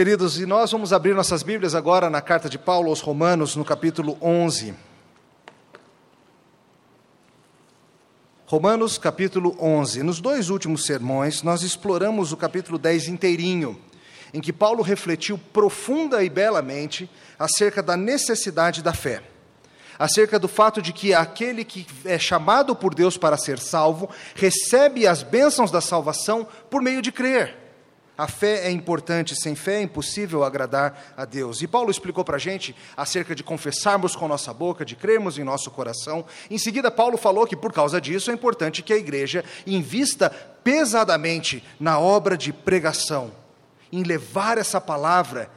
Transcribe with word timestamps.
Queridos, 0.00 0.40
e 0.40 0.46
nós 0.46 0.72
vamos 0.72 0.94
abrir 0.94 1.14
nossas 1.14 1.42
Bíblias 1.42 1.74
agora 1.74 2.08
na 2.08 2.22
carta 2.22 2.48
de 2.48 2.56
Paulo 2.56 2.88
aos 2.88 3.02
Romanos, 3.02 3.54
no 3.54 3.66
capítulo 3.66 4.16
11. 4.22 4.74
Romanos, 8.46 8.96
capítulo 8.96 9.54
11. 9.60 10.02
Nos 10.02 10.18
dois 10.18 10.48
últimos 10.48 10.86
sermões, 10.86 11.42
nós 11.42 11.60
exploramos 11.60 12.32
o 12.32 12.36
capítulo 12.38 12.78
10 12.78 13.08
inteirinho, 13.08 13.78
em 14.32 14.40
que 14.40 14.54
Paulo 14.54 14.82
refletiu 14.82 15.36
profunda 15.36 16.24
e 16.24 16.30
belamente 16.30 17.06
acerca 17.38 17.82
da 17.82 17.94
necessidade 17.94 18.82
da 18.82 18.94
fé 18.94 19.22
acerca 19.98 20.38
do 20.38 20.48
fato 20.48 20.80
de 20.80 20.94
que 20.94 21.12
aquele 21.12 21.62
que 21.62 21.86
é 22.06 22.18
chamado 22.18 22.74
por 22.74 22.94
Deus 22.94 23.18
para 23.18 23.36
ser 23.36 23.58
salvo 23.58 24.08
recebe 24.34 25.06
as 25.06 25.22
bênçãos 25.22 25.70
da 25.70 25.82
salvação 25.82 26.48
por 26.70 26.80
meio 26.80 27.02
de 27.02 27.12
crer. 27.12 27.59
A 28.20 28.28
fé 28.28 28.66
é 28.66 28.70
importante, 28.70 29.34
sem 29.34 29.54
fé 29.54 29.76
é 29.76 29.82
impossível 29.82 30.44
agradar 30.44 31.14
a 31.16 31.24
Deus. 31.24 31.62
E 31.62 31.66
Paulo 31.66 31.90
explicou 31.90 32.22
para 32.22 32.36
a 32.36 32.38
gente 32.38 32.76
acerca 32.94 33.34
de 33.34 33.42
confessarmos 33.42 34.14
com 34.14 34.28
nossa 34.28 34.52
boca, 34.52 34.84
de 34.84 34.94
crermos 34.94 35.38
em 35.38 35.42
nosso 35.42 35.70
coração. 35.70 36.26
Em 36.50 36.58
seguida, 36.58 36.90
Paulo 36.90 37.16
falou 37.16 37.46
que 37.46 37.56
por 37.56 37.72
causa 37.72 37.98
disso 37.98 38.30
é 38.30 38.34
importante 38.34 38.82
que 38.82 38.92
a 38.92 38.98
igreja 38.98 39.42
invista 39.66 40.28
pesadamente 40.62 41.64
na 41.80 41.98
obra 41.98 42.36
de 42.36 42.52
pregação, 42.52 43.32
em 43.90 44.02
levar 44.02 44.58
essa 44.58 44.82
palavra 44.82 45.50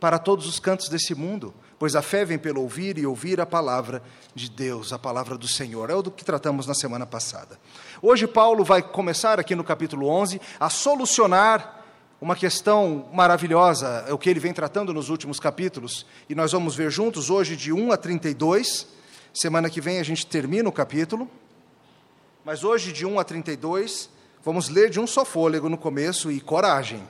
para 0.00 0.18
todos 0.18 0.46
os 0.46 0.58
cantos 0.58 0.88
desse 0.88 1.14
mundo, 1.14 1.52
pois 1.78 1.94
a 1.94 2.00
fé 2.00 2.24
vem 2.24 2.38
pelo 2.38 2.62
ouvir 2.62 2.96
e 2.96 3.04
ouvir 3.04 3.38
a 3.38 3.44
palavra 3.44 4.02
de 4.34 4.50
Deus, 4.50 4.94
a 4.94 4.98
palavra 4.98 5.36
do 5.36 5.46
Senhor. 5.46 5.90
É 5.90 5.94
o 5.94 6.00
do 6.00 6.10
que 6.10 6.24
tratamos 6.24 6.66
na 6.66 6.72
semana 6.72 7.04
passada. 7.04 7.60
Hoje, 8.00 8.26
Paulo 8.26 8.64
vai 8.64 8.80
começar 8.80 9.38
aqui 9.38 9.54
no 9.54 9.62
capítulo 9.62 10.08
11 10.08 10.40
a 10.58 10.70
solucionar 10.70 11.81
uma 12.22 12.36
questão 12.36 13.08
maravilhosa, 13.12 14.04
é 14.06 14.12
o 14.12 14.18
que 14.18 14.30
ele 14.30 14.38
vem 14.38 14.52
tratando 14.52 14.94
nos 14.94 15.08
últimos 15.08 15.40
capítulos, 15.40 16.06
e 16.28 16.36
nós 16.36 16.52
vamos 16.52 16.76
ver 16.76 16.88
juntos 16.88 17.30
hoje 17.30 17.56
de 17.56 17.72
1 17.72 17.90
a 17.90 17.96
32. 17.96 18.86
Semana 19.34 19.68
que 19.68 19.80
vem 19.80 19.98
a 19.98 20.04
gente 20.04 20.24
termina 20.24 20.68
o 20.68 20.72
capítulo, 20.72 21.28
mas 22.44 22.62
hoje 22.62 22.92
de 22.92 23.04
1 23.04 23.18
a 23.18 23.24
32, 23.24 24.08
vamos 24.44 24.68
ler 24.68 24.88
de 24.88 25.00
um 25.00 25.06
só 25.06 25.24
fôlego 25.24 25.68
no 25.68 25.76
começo 25.76 26.30
e 26.30 26.40
coragem. 26.40 27.02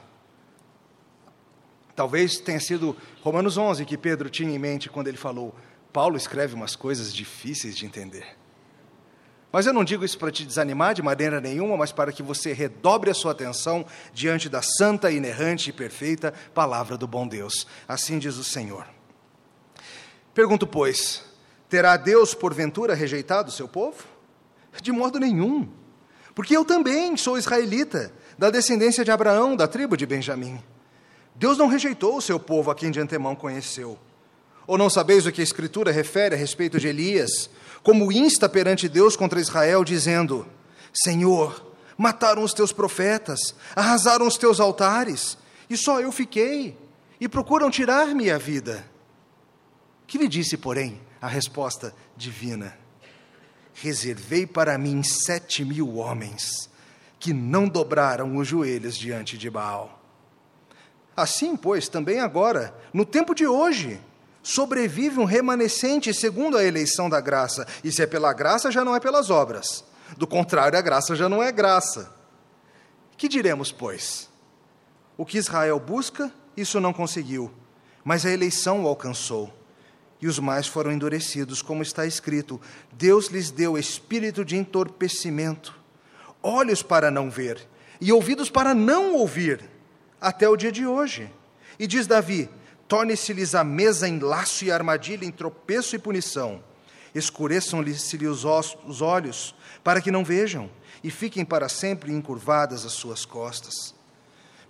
Talvez 1.94 2.38
tenha 2.38 2.58
sido 2.58 2.96
Romanos 3.20 3.58
11 3.58 3.84
que 3.84 3.98
Pedro 3.98 4.30
tinha 4.30 4.50
em 4.50 4.58
mente 4.58 4.88
quando 4.88 5.08
ele 5.08 5.18
falou: 5.18 5.54
Paulo 5.92 6.16
escreve 6.16 6.54
umas 6.54 6.74
coisas 6.74 7.12
difíceis 7.12 7.76
de 7.76 7.84
entender. 7.84 8.41
Mas 9.52 9.66
eu 9.66 9.72
não 9.72 9.84
digo 9.84 10.04
isso 10.04 10.18
para 10.18 10.32
te 10.32 10.46
desanimar 10.46 10.94
de 10.94 11.02
maneira 11.02 11.38
nenhuma, 11.38 11.76
mas 11.76 11.92
para 11.92 12.10
que 12.10 12.22
você 12.22 12.54
redobre 12.54 13.10
a 13.10 13.14
sua 13.14 13.32
atenção 13.32 13.84
diante 14.14 14.48
da 14.48 14.62
santa, 14.62 15.12
inerrante 15.12 15.68
e 15.68 15.72
perfeita 15.72 16.32
palavra 16.54 16.96
do 16.96 17.06
bom 17.06 17.28
Deus. 17.28 17.66
Assim 17.86 18.18
diz 18.18 18.36
o 18.36 18.44
Senhor. 18.44 18.86
Pergunto, 20.32 20.66
pois, 20.66 21.22
terá 21.68 21.98
Deus 21.98 22.32
porventura 22.32 22.94
rejeitado 22.94 23.50
o 23.50 23.52
seu 23.52 23.68
povo? 23.68 24.04
De 24.80 24.90
modo 24.90 25.20
nenhum, 25.20 25.68
porque 26.34 26.56
eu 26.56 26.64
também 26.64 27.14
sou 27.18 27.36
israelita, 27.36 28.10
da 28.38 28.48
descendência 28.48 29.04
de 29.04 29.10
Abraão, 29.10 29.54
da 29.54 29.68
tribo 29.68 29.96
de 29.96 30.06
Benjamim. 30.06 30.58
Deus 31.34 31.58
não 31.58 31.66
rejeitou 31.66 32.16
o 32.16 32.22
seu 32.22 32.40
povo 32.40 32.70
a 32.70 32.74
quem 32.74 32.90
de 32.90 32.98
antemão 32.98 33.34
conheceu. 33.34 33.98
Ou 34.66 34.78
não 34.78 34.88
sabeis 34.88 35.26
o 35.26 35.32
que 35.32 35.40
a 35.40 35.44
Escritura 35.44 35.92
refere 35.92 36.34
a 36.34 36.38
respeito 36.38 36.80
de 36.80 36.88
Elias? 36.88 37.50
Como 37.82 38.12
insta 38.12 38.48
perante 38.48 38.88
Deus 38.88 39.16
contra 39.16 39.40
Israel, 39.40 39.84
dizendo: 39.84 40.46
Senhor, 40.92 41.74
mataram 41.96 42.42
os 42.42 42.52
teus 42.52 42.72
profetas, 42.72 43.54
arrasaram 43.74 44.26
os 44.26 44.36
teus 44.36 44.60
altares, 44.60 45.36
e 45.68 45.76
só 45.76 46.00
eu 46.00 46.12
fiquei, 46.12 46.76
e 47.20 47.28
procuram 47.28 47.70
tirar-me 47.70 48.30
a 48.30 48.38
vida. 48.38 48.84
Que 50.06 50.18
lhe 50.18 50.28
disse, 50.28 50.56
porém, 50.56 51.00
a 51.20 51.26
resposta 51.26 51.94
divina? 52.16 52.76
Reservei 53.72 54.46
para 54.46 54.76
mim 54.76 55.02
sete 55.02 55.64
mil 55.64 55.96
homens 55.96 56.70
que 57.18 57.32
não 57.32 57.68
dobraram 57.68 58.36
os 58.36 58.48
joelhos 58.48 58.96
diante 58.98 59.38
de 59.38 59.48
Baal. 59.48 60.02
Assim, 61.16 61.56
pois, 61.56 61.88
também 61.88 62.18
agora, 62.18 62.76
no 62.92 63.04
tempo 63.04 63.32
de 63.32 63.46
hoje, 63.46 64.00
sobrevive 64.42 65.18
um 65.18 65.24
remanescente 65.24 66.12
segundo 66.12 66.56
a 66.56 66.64
eleição 66.64 67.08
da 67.08 67.20
graça. 67.20 67.66
E 67.82 67.92
se 67.92 68.02
é 68.02 68.06
pela 68.06 68.32
graça, 68.32 68.70
já 68.70 68.84
não 68.84 68.94
é 68.94 69.00
pelas 69.00 69.30
obras. 69.30 69.84
Do 70.16 70.26
contrário, 70.26 70.78
a 70.78 70.82
graça 70.82 71.14
já 71.14 71.28
não 71.28 71.42
é 71.42 71.50
graça. 71.52 72.12
Que 73.16 73.28
diremos, 73.28 73.70
pois? 73.70 74.28
O 75.16 75.24
que 75.24 75.38
Israel 75.38 75.78
busca, 75.78 76.32
isso 76.56 76.80
não 76.80 76.92
conseguiu, 76.92 77.52
mas 78.02 78.26
a 78.26 78.30
eleição 78.30 78.84
o 78.84 78.88
alcançou. 78.88 79.52
E 80.20 80.26
os 80.26 80.38
mais 80.38 80.66
foram 80.66 80.92
endurecidos, 80.92 81.62
como 81.62 81.82
está 81.82 82.06
escrito: 82.06 82.60
Deus 82.92 83.26
lhes 83.26 83.50
deu 83.50 83.76
espírito 83.76 84.44
de 84.44 84.56
entorpecimento, 84.56 85.78
olhos 86.42 86.82
para 86.82 87.10
não 87.10 87.30
ver 87.30 87.68
e 88.02 88.12
ouvidos 88.12 88.50
para 88.50 88.74
não 88.74 89.14
ouvir, 89.14 89.62
até 90.20 90.48
o 90.48 90.56
dia 90.56 90.72
de 90.72 90.84
hoje. 90.84 91.32
E 91.78 91.86
diz 91.86 92.04
Davi: 92.04 92.50
Torne-se-lhes 92.92 93.54
a 93.54 93.64
mesa 93.64 94.06
em 94.06 94.18
laço 94.18 94.66
e 94.66 94.70
armadilha, 94.70 95.24
em 95.24 95.30
tropeço 95.30 95.96
e 95.96 95.98
punição. 95.98 96.62
Escureçam-lhes 97.14 98.12
os 98.84 99.00
olhos, 99.00 99.54
para 99.82 99.98
que 99.98 100.10
não 100.10 100.22
vejam, 100.22 100.68
e 101.02 101.10
fiquem 101.10 101.42
para 101.42 101.70
sempre 101.70 102.12
encurvadas 102.12 102.84
as 102.84 102.92
suas 102.92 103.24
costas. 103.24 103.94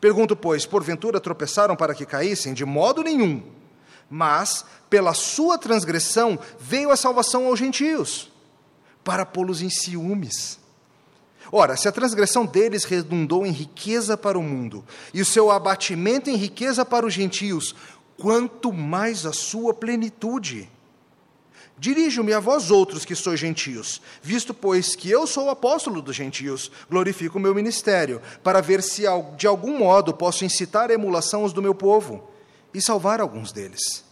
Pergunto, 0.00 0.37
pois, 0.37 0.65
porventura 0.65 1.19
tropeçaram 1.19 1.75
para 1.75 1.97
que 1.97 2.06
caíssem? 2.06 2.55
De 2.55 2.65
modo 2.65 3.03
nenhum. 3.03 3.43
Mas, 4.09 4.65
pela 4.89 5.15
sua 5.15 5.59
transgressão, 5.59 6.39
veio 6.60 6.93
a 6.93 6.97
salvação 6.97 7.47
aos 7.47 7.59
gentios, 7.59 8.31
para 9.03 9.27
pô-los 9.27 9.60
em 9.62 9.69
ciúmes. 9.69 10.60
Ora, 11.50 11.77
se 11.77 11.89
a 11.89 11.93
transgressão 11.93 12.47
deles 12.47 12.84
redundou 12.84 13.44
em 13.44 13.50
riqueza 13.50 14.16
para 14.16 14.39
o 14.39 14.43
mundo, 14.43 14.84
e 15.12 15.21
o 15.21 15.27
seu 15.27 15.50
abatimento 15.50 16.31
em 16.31 16.37
riqueza 16.37 16.84
para 16.84 17.04
os 17.04 17.12
gentios, 17.12 17.75
quanto 18.19 18.73
mais 18.73 19.27
a 19.27 19.33
sua 19.33 19.75
plenitude. 19.75 20.69
Dirijo-me 21.78 22.33
a 22.33 22.39
vós 22.39 22.71
outros 22.71 23.05
que 23.05 23.15
sois 23.15 23.41
gentios, 23.41 24.00
visto, 24.23 24.55
pois, 24.55 24.95
que 24.95 25.11
eu 25.11 25.27
sou 25.27 25.50
apóstolo 25.50 26.00
dos 26.00 26.15
gentios, 26.15 26.71
glorifico 26.89 27.39
o 27.39 27.41
meu 27.41 27.55
ministério, 27.55 28.22
para 28.43 28.61
ver 28.61 28.83
se 28.83 29.03
de 29.37 29.47
algum 29.47 29.78
modo 29.78 30.15
posso 30.15 30.45
incitar 30.45 30.91
a 30.91 30.95
emulação 30.95 31.43
aos 31.43 31.53
do 31.53 31.62
meu 31.62 31.75
povo 31.75 32.31
e 32.72 32.81
salvar 32.81 33.21
alguns 33.21 33.51
deles. 33.51 34.05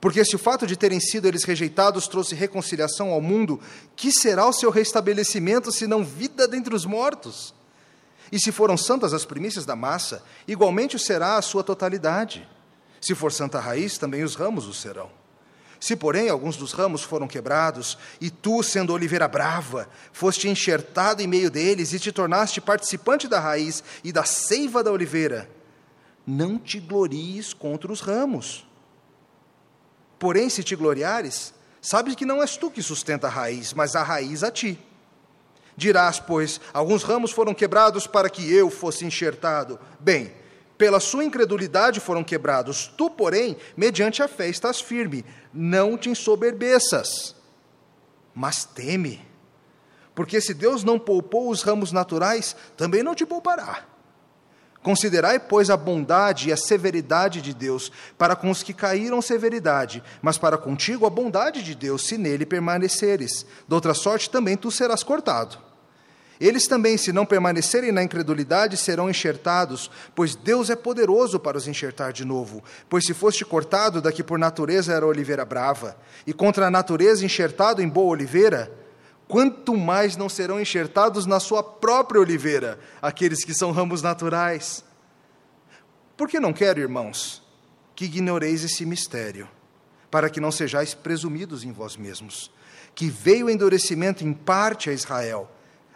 Porque 0.00 0.24
se 0.24 0.36
o 0.36 0.38
fato 0.38 0.66
de 0.66 0.76
terem 0.76 1.00
sido 1.00 1.26
eles 1.26 1.44
rejeitados 1.44 2.06
trouxe 2.06 2.34
reconciliação 2.34 3.10
ao 3.10 3.20
mundo, 3.20 3.60
que 3.96 4.12
será 4.12 4.46
o 4.46 4.52
seu 4.52 4.70
restabelecimento 4.70 5.72
se 5.72 5.86
não 5.86 6.04
vida 6.04 6.46
dentre 6.46 6.74
os 6.74 6.84
mortos? 6.84 7.54
E 8.30 8.38
se 8.38 8.52
foram 8.52 8.76
santas 8.76 9.12
as 9.12 9.24
primícias 9.24 9.64
da 9.64 9.76
massa, 9.76 10.22
igualmente 10.46 10.96
o 10.96 10.98
será 10.98 11.36
a 11.36 11.42
sua 11.42 11.62
totalidade. 11.62 12.48
Se 13.04 13.14
for 13.14 13.30
santa 13.30 13.60
raiz, 13.60 13.98
também 13.98 14.24
os 14.24 14.34
ramos 14.34 14.66
o 14.66 14.72
serão. 14.72 15.10
Se, 15.78 15.94
porém, 15.94 16.30
alguns 16.30 16.56
dos 16.56 16.72
ramos 16.72 17.02
foram 17.02 17.28
quebrados, 17.28 17.98
e 18.18 18.30
tu, 18.30 18.62
sendo 18.62 18.94
oliveira 18.94 19.28
brava, 19.28 19.86
foste 20.10 20.48
enxertado 20.48 21.20
em 21.20 21.26
meio 21.26 21.50
deles 21.50 21.92
e 21.92 22.00
te 22.00 22.10
tornaste 22.10 22.62
participante 22.62 23.28
da 23.28 23.38
raiz 23.38 23.84
e 24.02 24.10
da 24.10 24.24
seiva 24.24 24.82
da 24.82 24.90
oliveira, 24.90 25.50
não 26.26 26.58
te 26.58 26.80
glories 26.80 27.52
contra 27.52 27.92
os 27.92 28.00
ramos. 28.00 28.66
Porém, 30.18 30.48
se 30.48 30.64
te 30.64 30.74
gloriares, 30.74 31.52
sabes 31.82 32.14
que 32.14 32.24
não 32.24 32.40
és 32.40 32.56
tu 32.56 32.70
que 32.70 32.80
sustenta 32.80 33.26
a 33.26 33.30
raiz, 33.30 33.74
mas 33.74 33.94
a 33.94 34.02
raiz 34.02 34.42
a 34.42 34.50
ti. 34.50 34.78
Dirás, 35.76 36.18
pois, 36.18 36.58
alguns 36.72 37.02
ramos 37.02 37.32
foram 37.32 37.52
quebrados 37.52 38.06
para 38.06 38.30
que 38.30 38.50
eu 38.50 38.70
fosse 38.70 39.04
enxertado. 39.04 39.78
Bem, 40.00 40.32
pela 40.76 41.00
sua 41.00 41.24
incredulidade 41.24 42.00
foram 42.00 42.24
quebrados. 42.24 42.92
Tu, 42.96 43.08
porém, 43.10 43.56
mediante 43.76 44.22
a 44.22 44.28
fé 44.28 44.48
estás 44.48 44.80
firme. 44.80 45.24
Não 45.52 45.96
te 45.96 46.10
ensoberbeças, 46.10 47.34
mas 48.34 48.64
teme. 48.64 49.24
Porque 50.14 50.40
se 50.40 50.54
Deus 50.54 50.84
não 50.84 50.98
poupou 50.98 51.50
os 51.50 51.62
ramos 51.62 51.92
naturais, 51.92 52.54
também 52.76 53.02
não 53.02 53.14
te 53.14 53.26
poupará. 53.26 53.84
Considerai, 54.82 55.40
pois, 55.40 55.70
a 55.70 55.78
bondade 55.78 56.50
e 56.50 56.52
a 56.52 56.58
severidade 56.58 57.40
de 57.40 57.54
Deus, 57.54 57.90
para 58.18 58.36
com 58.36 58.50
os 58.50 58.62
que 58.62 58.74
caíram 58.74 59.22
severidade, 59.22 60.02
mas 60.20 60.36
para 60.36 60.58
contigo 60.58 61.06
a 61.06 61.10
bondade 61.10 61.62
de 61.62 61.74
Deus, 61.74 62.06
se 62.06 62.18
nele 62.18 62.44
permaneceres. 62.44 63.46
De 63.66 63.74
outra 63.74 63.94
sorte, 63.94 64.28
também 64.28 64.58
tu 64.58 64.70
serás 64.70 65.02
cortado. 65.02 65.58
Eles 66.40 66.66
também, 66.66 66.96
se 66.96 67.12
não 67.12 67.24
permanecerem 67.24 67.92
na 67.92 68.02
incredulidade, 68.02 68.76
serão 68.76 69.08
enxertados, 69.08 69.90
pois 70.14 70.34
Deus 70.34 70.68
é 70.68 70.74
poderoso 70.74 71.38
para 71.38 71.56
os 71.56 71.68
enxertar 71.68 72.12
de 72.12 72.24
novo. 72.24 72.62
Pois 72.88 73.06
se 73.06 73.14
foste 73.14 73.44
cortado 73.44 74.02
da 74.02 74.10
que 74.10 74.22
por 74.22 74.38
natureza 74.38 74.92
era 74.92 75.06
oliveira 75.06 75.44
brava, 75.44 75.96
e 76.26 76.32
contra 76.32 76.66
a 76.66 76.70
natureza 76.70 77.24
enxertado 77.24 77.80
em 77.80 77.88
boa 77.88 78.10
oliveira, 78.10 78.72
quanto 79.28 79.76
mais 79.76 80.16
não 80.16 80.28
serão 80.28 80.60
enxertados 80.60 81.24
na 81.24 81.38
sua 81.38 81.62
própria 81.62 82.20
oliveira 82.20 82.78
aqueles 83.00 83.44
que 83.44 83.54
são 83.54 83.70
ramos 83.70 84.02
naturais. 84.02 84.84
Porque 86.16 86.40
não 86.40 86.52
quero, 86.52 86.80
irmãos, 86.80 87.42
que 87.94 88.06
ignoreis 88.06 88.64
esse 88.64 88.84
mistério, 88.84 89.48
para 90.10 90.28
que 90.28 90.40
não 90.40 90.50
sejais 90.50 90.94
presumidos 90.94 91.64
em 91.64 91.72
vós 91.72 91.96
mesmos, 91.96 92.50
que 92.94 93.08
veio 93.08 93.48
endurecimento 93.48 94.24
em 94.24 94.32
parte 94.32 94.90
a 94.90 94.92
Israel, 94.92 95.50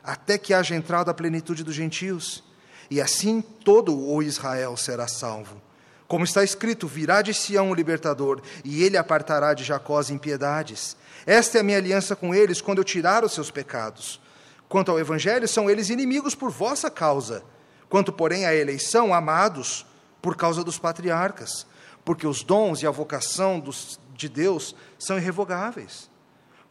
até 0.09 0.39
que 0.39 0.55
haja 0.55 0.75
entrado 0.75 1.11
a 1.11 1.15
plenitude 1.15 1.63
dos 1.63 1.75
gentios, 1.75 2.43
e 2.91 2.99
assim 2.99 3.43
todo 3.43 3.95
o 3.95 4.23
Israel 4.23 4.75
será 4.75 5.07
salvo. 5.07 5.61
Como 6.07 6.25
está 6.25 6.43
escrito, 6.43 6.89
virá 6.89 7.21
de 7.21 7.35
Sião 7.35 7.71
o 7.71 7.75
libertador, 7.75 8.41
e 8.65 8.83
ele 8.83 8.97
apartará 8.97 9.53
de 9.53 9.65
Jacó 9.65 9.99
as 9.99 10.09
impiedades. 10.09 10.97
Esta 11.27 11.59
é 11.59 11.61
a 11.61 11.63
minha 11.63 11.77
aliança 11.77 12.17
com 12.17 12.35
eles, 12.35 12.63
quando 12.63 12.79
eu 12.79 12.85
tirar 12.85 13.23
os 13.23 13.35
seus 13.35 13.51
pecados. 13.51 14.19
Quanto 14.67 14.91
ao 14.91 14.99
evangelho, 14.99 15.47
são 15.47 15.69
eles 15.69 15.91
inimigos 15.91 16.35
por 16.35 16.51
vossa 16.51 16.91
causa. 16.91 17.45
Quanto, 17.87 18.11
porém, 18.11 18.47
à 18.47 18.55
eleição, 18.55 19.13
amados 19.13 19.85
por 20.23 20.37
causa 20.37 20.65
dos 20.65 20.79
patriarcas, 20.79 21.67
porque 22.03 22.27
os 22.27 22.43
dons 22.43 22.83
e 22.83 22.87
a 22.87 22.91
vocação 22.91 23.61
dos, 23.61 24.01
de 24.15 24.31
Deus 24.31 24.75
são 24.99 25.19
irrevogáveis. 25.19 26.09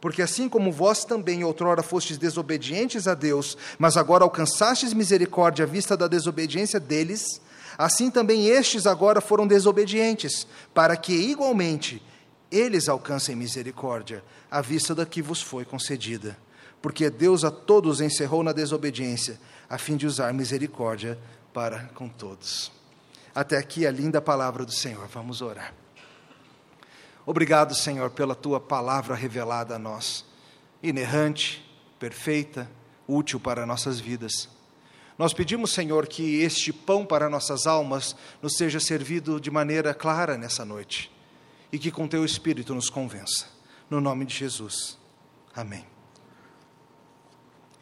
Porque 0.00 0.22
assim 0.22 0.48
como 0.48 0.70
vós 0.70 1.04
também 1.04 1.42
outrora 1.42 1.82
fostes 1.82 2.18
desobedientes 2.18 3.08
a 3.08 3.14
Deus, 3.14 3.56
mas 3.78 3.96
agora 3.96 4.24
alcançastes 4.24 4.92
misericórdia 4.92 5.64
à 5.64 5.68
vista 5.68 5.96
da 5.96 6.06
desobediência 6.06 6.78
deles, 6.78 7.40
assim 7.76 8.10
também 8.10 8.46
estes 8.46 8.86
agora 8.86 9.20
foram 9.20 9.46
desobedientes, 9.46 10.46
para 10.72 10.96
que 10.96 11.12
igualmente 11.12 12.02
eles 12.50 12.88
alcancem 12.88 13.34
misericórdia 13.34 14.22
à 14.50 14.60
vista 14.60 14.94
da 14.94 15.04
que 15.04 15.20
vos 15.20 15.42
foi 15.42 15.64
concedida. 15.64 16.36
Porque 16.80 17.10
Deus 17.10 17.44
a 17.44 17.50
todos 17.50 18.00
encerrou 18.00 18.42
na 18.44 18.52
desobediência, 18.52 19.38
a 19.68 19.76
fim 19.76 19.96
de 19.96 20.06
usar 20.06 20.32
misericórdia 20.32 21.18
para 21.52 21.90
com 21.94 22.08
todos. 22.08 22.70
Até 23.34 23.58
aqui 23.58 23.84
a 23.86 23.90
linda 23.90 24.20
palavra 24.20 24.64
do 24.64 24.72
Senhor. 24.72 25.06
Vamos 25.08 25.42
orar. 25.42 25.74
Obrigado, 27.28 27.74
Senhor, 27.74 28.08
pela 28.08 28.34
tua 28.34 28.58
palavra 28.58 29.14
revelada 29.14 29.74
a 29.74 29.78
nós, 29.78 30.24
inerrante, 30.82 31.62
perfeita, 31.98 32.66
útil 33.06 33.38
para 33.38 33.66
nossas 33.66 34.00
vidas. 34.00 34.48
Nós 35.18 35.34
pedimos, 35.34 35.72
Senhor, 35.72 36.06
que 36.06 36.40
este 36.40 36.72
pão 36.72 37.04
para 37.04 37.28
nossas 37.28 37.66
almas 37.66 38.16
nos 38.40 38.56
seja 38.56 38.80
servido 38.80 39.38
de 39.38 39.50
maneira 39.50 39.92
clara 39.92 40.38
nessa 40.38 40.64
noite 40.64 41.14
e 41.70 41.78
que 41.78 41.90
com 41.90 42.08
teu 42.08 42.24
Espírito 42.24 42.74
nos 42.74 42.88
convença. 42.88 43.44
No 43.90 44.00
nome 44.00 44.24
de 44.24 44.34
Jesus. 44.34 44.96
Amém. 45.54 45.84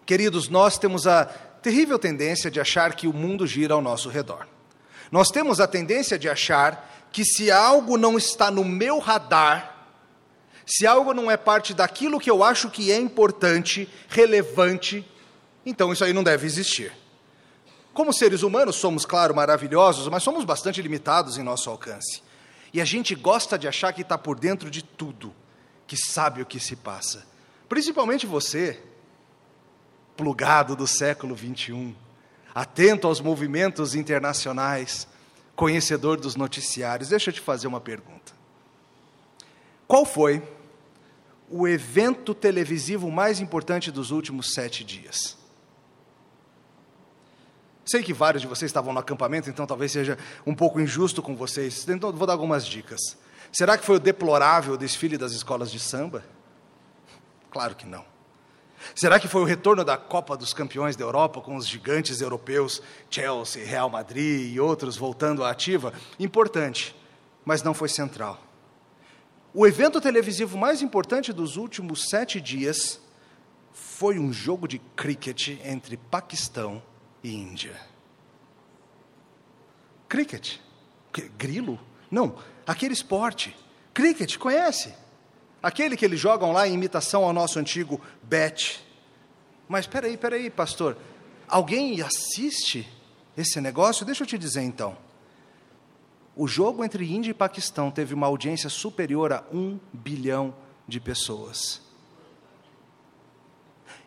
Queridos, 0.05 0.49
nós 0.49 0.77
temos 0.77 1.07
a 1.07 1.25
terrível 1.25 2.01
tendência 2.01 2.51
de 2.51 2.59
achar 2.59 2.97
que 2.97 3.07
o 3.07 3.13
mundo 3.13 3.47
gira 3.47 3.75
ao 3.75 3.81
nosso 3.81 4.09
redor. 4.09 4.49
Nós 5.09 5.29
temos 5.29 5.61
a 5.61 5.69
tendência 5.69 6.19
de 6.19 6.29
achar 6.29 6.96
que 7.17 7.25
se 7.25 7.51
algo 7.51 7.97
não 7.97 8.19
está 8.19 8.51
no 8.51 8.63
meu 8.63 8.99
radar, 8.99 9.89
se 10.67 10.87
algo 10.87 11.15
não 11.15 11.31
é 11.31 11.37
parte 11.39 11.73
daquilo 11.73 12.21
que 12.21 12.31
eu 12.31 12.45
acho 12.45 12.69
que 12.69 12.93
é 12.93 12.99
importante, 12.99 13.89
relevante, 14.07 15.03
então 15.65 15.95
isso 15.95 16.05
aí 16.05 16.13
não 16.13 16.23
deve 16.23 16.47
existir. 16.47 16.93
Como 17.95 18.13
seres 18.13 18.43
humanos, 18.43 18.77
somos, 18.77 19.07
claro, 19.07 19.35
maravilhosos, 19.35 20.07
mas 20.09 20.23
somos 20.23 20.45
bastante 20.45 20.83
limitados 20.83 21.39
em 21.39 21.43
nosso 21.43 21.71
alcance. 21.71 22.23
E 22.71 22.83
a 22.83 22.85
gente 22.85 23.15
gosta 23.15 23.59
de 23.59 23.67
achar 23.67 23.95
que 23.95 24.03
está 24.03 24.19
por 24.19 24.39
dentro 24.39 24.71
de 24.71 24.85
tudo, 24.85 25.35
que 25.87 25.97
sabe 25.97 26.43
o 26.43 26.47
que 26.47 26.61
se 26.61 26.77
passa. 26.77 27.25
Principalmente 27.67 28.27
você, 28.27 28.79
plugado 30.15 30.77
do 30.77 30.87
século 30.87 31.35
21, 31.35 31.97
atento 32.55 33.07
aos 33.07 33.23
movimentos 33.23 33.95
internacionais, 33.95 35.09
conhecedor 35.57 36.21
dos 36.21 36.37
noticiários. 36.37 37.09
Deixa 37.09 37.31
eu 37.31 37.35
te 37.35 37.41
fazer 37.41 37.67
uma 37.67 37.81
pergunta. 37.81 38.33
Qual 39.89 40.05
foi 40.05 40.43
o 41.49 41.67
evento 41.67 42.35
televisivo 42.35 43.11
mais 43.11 43.41
importante 43.41 43.91
dos 43.91 44.11
últimos 44.11 44.53
sete 44.53 44.85
dias? 44.85 45.37
Sei 47.85 48.03
que 48.03 48.13
vários 48.13 48.43
de 48.43 48.49
vocês 48.49 48.69
estavam 48.69 48.93
no 48.93 48.99
acampamento, 48.99 49.49
então 49.49 49.65
talvez 49.65 49.93
seja 49.93 50.19
um 50.45 50.55
pouco 50.55 50.81
injusto 50.81 51.23
com 51.23 51.37
vocês. 51.37 51.89
Então 51.89 52.13
vou 52.13 52.27
dar 52.27 52.33
algumas 52.33 52.67
dicas. 52.67 53.01
Será 53.53 53.79
que 53.79 53.87
foi 53.87 53.97
o 53.97 54.01
deplorável 54.01 54.77
desfile 54.77 55.17
das 55.17 55.33
escolas 55.33 55.71
de 55.71 55.79
samba? 55.79 56.25
Claro 57.49 57.77
que 57.77 57.87
não. 57.87 58.05
Será 58.95 59.19
que 59.19 59.29
foi 59.29 59.43
o 59.43 59.45
retorno 59.45 59.85
da 59.85 59.97
Copa 59.97 60.37
dos 60.37 60.53
Campeões 60.53 60.97
da 60.97 61.05
Europa 61.05 61.41
com 61.41 61.57
os 61.57 61.67
gigantes 61.67 62.21
europeus, 62.21 62.83
Chelsea, 63.11 63.65
Real 63.65 63.91
Madrid 63.91 64.53
e 64.53 64.61
outros 64.61 64.97
voltando 64.97 65.45
à 65.45 65.51
ativa? 65.51 65.93
Importante, 66.19 66.95
mas 67.45 67.63
não 67.63 67.75
foi 67.75 67.89
central. 67.89 68.41
O 69.53 69.67
evento 69.67 70.01
televisivo 70.01 70.59
mais 70.59 70.83
importante 70.83 71.33
dos 71.33 71.57
últimos 71.57 72.09
sete 72.09 72.41
dias 72.41 73.01
foi 73.73 74.19
um 74.19 74.33
jogo 74.33 74.69
de 74.69 74.79
cricket 74.95 75.59
entre 75.65 75.97
Paquistão 75.97 76.83
e 77.23 77.35
Índia. 77.35 77.81
Cricket. 80.09 80.59
Grilo? 81.39 81.81
Não, 82.11 82.37
aquele 82.67 82.93
esporte. 82.93 83.57
Cricket, 83.95 84.37
conhece? 84.37 84.95
Aquele 85.67 85.97
que 85.97 86.05
eles 86.05 86.21
jogam 86.21 86.53
lá 86.53 86.69
em 86.69 86.75
imitação 86.75 87.25
ao 87.25 87.33
nosso 87.33 87.59
antigo 87.59 88.01
bet. 88.23 88.81
Mas 89.67 89.81
espera 89.85 90.07
aí, 90.07 90.15
espera 90.15 90.37
aí, 90.37 90.49
pastor. 90.49 90.97
Alguém 91.49 92.01
assiste 92.03 92.89
esse 93.37 93.61
negócio? 93.61 94.07
Deixa 94.07 94.23
eu 94.23 94.29
te 94.29 94.39
dizer 94.39 94.63
então. 94.63 94.97
O 96.37 96.47
jogo 96.47 96.85
entre 96.85 97.13
Índia 97.13 97.33
e 97.33 97.35
Paquistão 97.35 97.91
teve 97.91 98.15
uma 98.15 98.29
audiência 98.29 98.71
superior 98.71 99.33
a 99.33 99.43
um 99.53 99.77
bilhão 99.93 100.55
de 100.87 101.01
pessoas. 101.01 101.81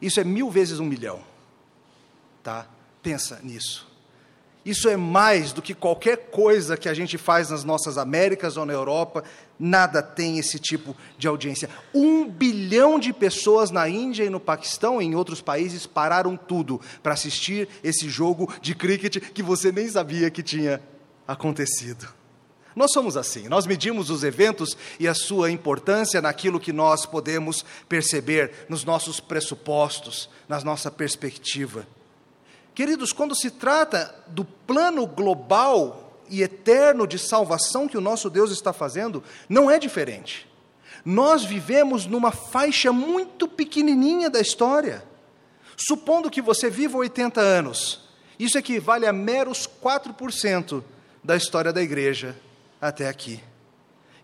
Isso 0.01 0.21
é 0.21 0.23
mil 0.23 0.49
vezes 0.49 0.79
um 0.79 0.85
milhão, 0.85 1.19
tá? 2.41 2.69
Pensa 3.03 3.37
nisso. 3.43 3.85
Isso 4.63 4.87
é 4.87 4.95
mais 4.95 5.51
do 5.51 5.61
que 5.61 5.73
qualquer 5.73 6.29
coisa 6.29 6.77
que 6.77 6.87
a 6.87 6.93
gente 6.93 7.17
faz 7.17 7.49
nas 7.49 7.65
nossas 7.65 7.97
Américas 7.97 8.55
ou 8.55 8.65
na 8.65 8.71
Europa, 8.71 9.25
nada 9.59 10.01
tem 10.01 10.39
esse 10.39 10.57
tipo 10.57 10.95
de 11.17 11.27
audiência. 11.27 11.69
Um 11.93 12.27
bilhão 12.27 12.97
de 12.97 13.11
pessoas 13.11 13.69
na 13.69 13.89
Índia 13.89 14.23
e 14.23 14.29
no 14.29 14.39
Paquistão 14.39 15.01
e 15.01 15.05
em 15.05 15.15
outros 15.15 15.41
países 15.41 15.85
pararam 15.85 16.37
tudo 16.37 16.79
para 17.03 17.13
assistir 17.13 17.67
esse 17.83 18.07
jogo 18.07 18.51
de 18.61 18.73
cricket 18.73 19.17
que 19.17 19.43
você 19.43 19.71
nem 19.71 19.89
sabia 19.89 20.31
que 20.31 20.41
tinha 20.41 20.81
acontecido. 21.27 22.07
Nós 22.75 22.93
somos 22.93 23.17
assim, 23.17 23.49
nós 23.49 23.65
medimos 23.65 24.09
os 24.09 24.23
eventos 24.23 24.77
e 24.99 25.07
a 25.07 25.13
sua 25.13 25.51
importância 25.51 26.21
naquilo 26.21 26.59
que 26.59 26.71
nós 26.71 27.05
podemos 27.05 27.65
perceber, 27.89 28.65
nos 28.69 28.85
nossos 28.85 29.19
pressupostos, 29.19 30.29
na 30.47 30.61
nossa 30.61 30.89
perspectiva. 30.89 31.85
Queridos, 32.73 33.11
quando 33.11 33.35
se 33.35 33.51
trata 33.51 34.15
do 34.27 34.45
plano 34.45 35.05
global 35.05 36.08
e 36.29 36.41
eterno 36.41 37.07
de 37.07 37.17
salvação 37.17 37.87
que 37.87 37.97
o 37.97 38.01
nosso 38.01 38.29
Deus 38.29 38.51
está 38.51 38.71
fazendo, 38.73 39.23
não 39.47 39.69
é 39.69 39.79
diferente. 39.79 40.47
Nós 41.03 41.43
vivemos 41.43 42.05
numa 42.05 42.31
faixa 42.31 42.91
muito 42.91 43.47
pequenininha 43.47 44.29
da 44.29 44.39
história. 44.39 45.03
Supondo 45.77 46.29
que 46.29 46.41
você 46.41 46.69
viva 46.69 46.97
80 46.97 47.39
anos, 47.39 48.09
isso 48.37 48.57
equivale 48.57 49.05
a 49.05 49.13
meros 49.13 49.67
4% 49.81 50.83
da 51.23 51.35
história 51.35 51.71
da 51.71 51.81
igreja 51.81 52.35
até 52.81 53.07
aqui. 53.07 53.41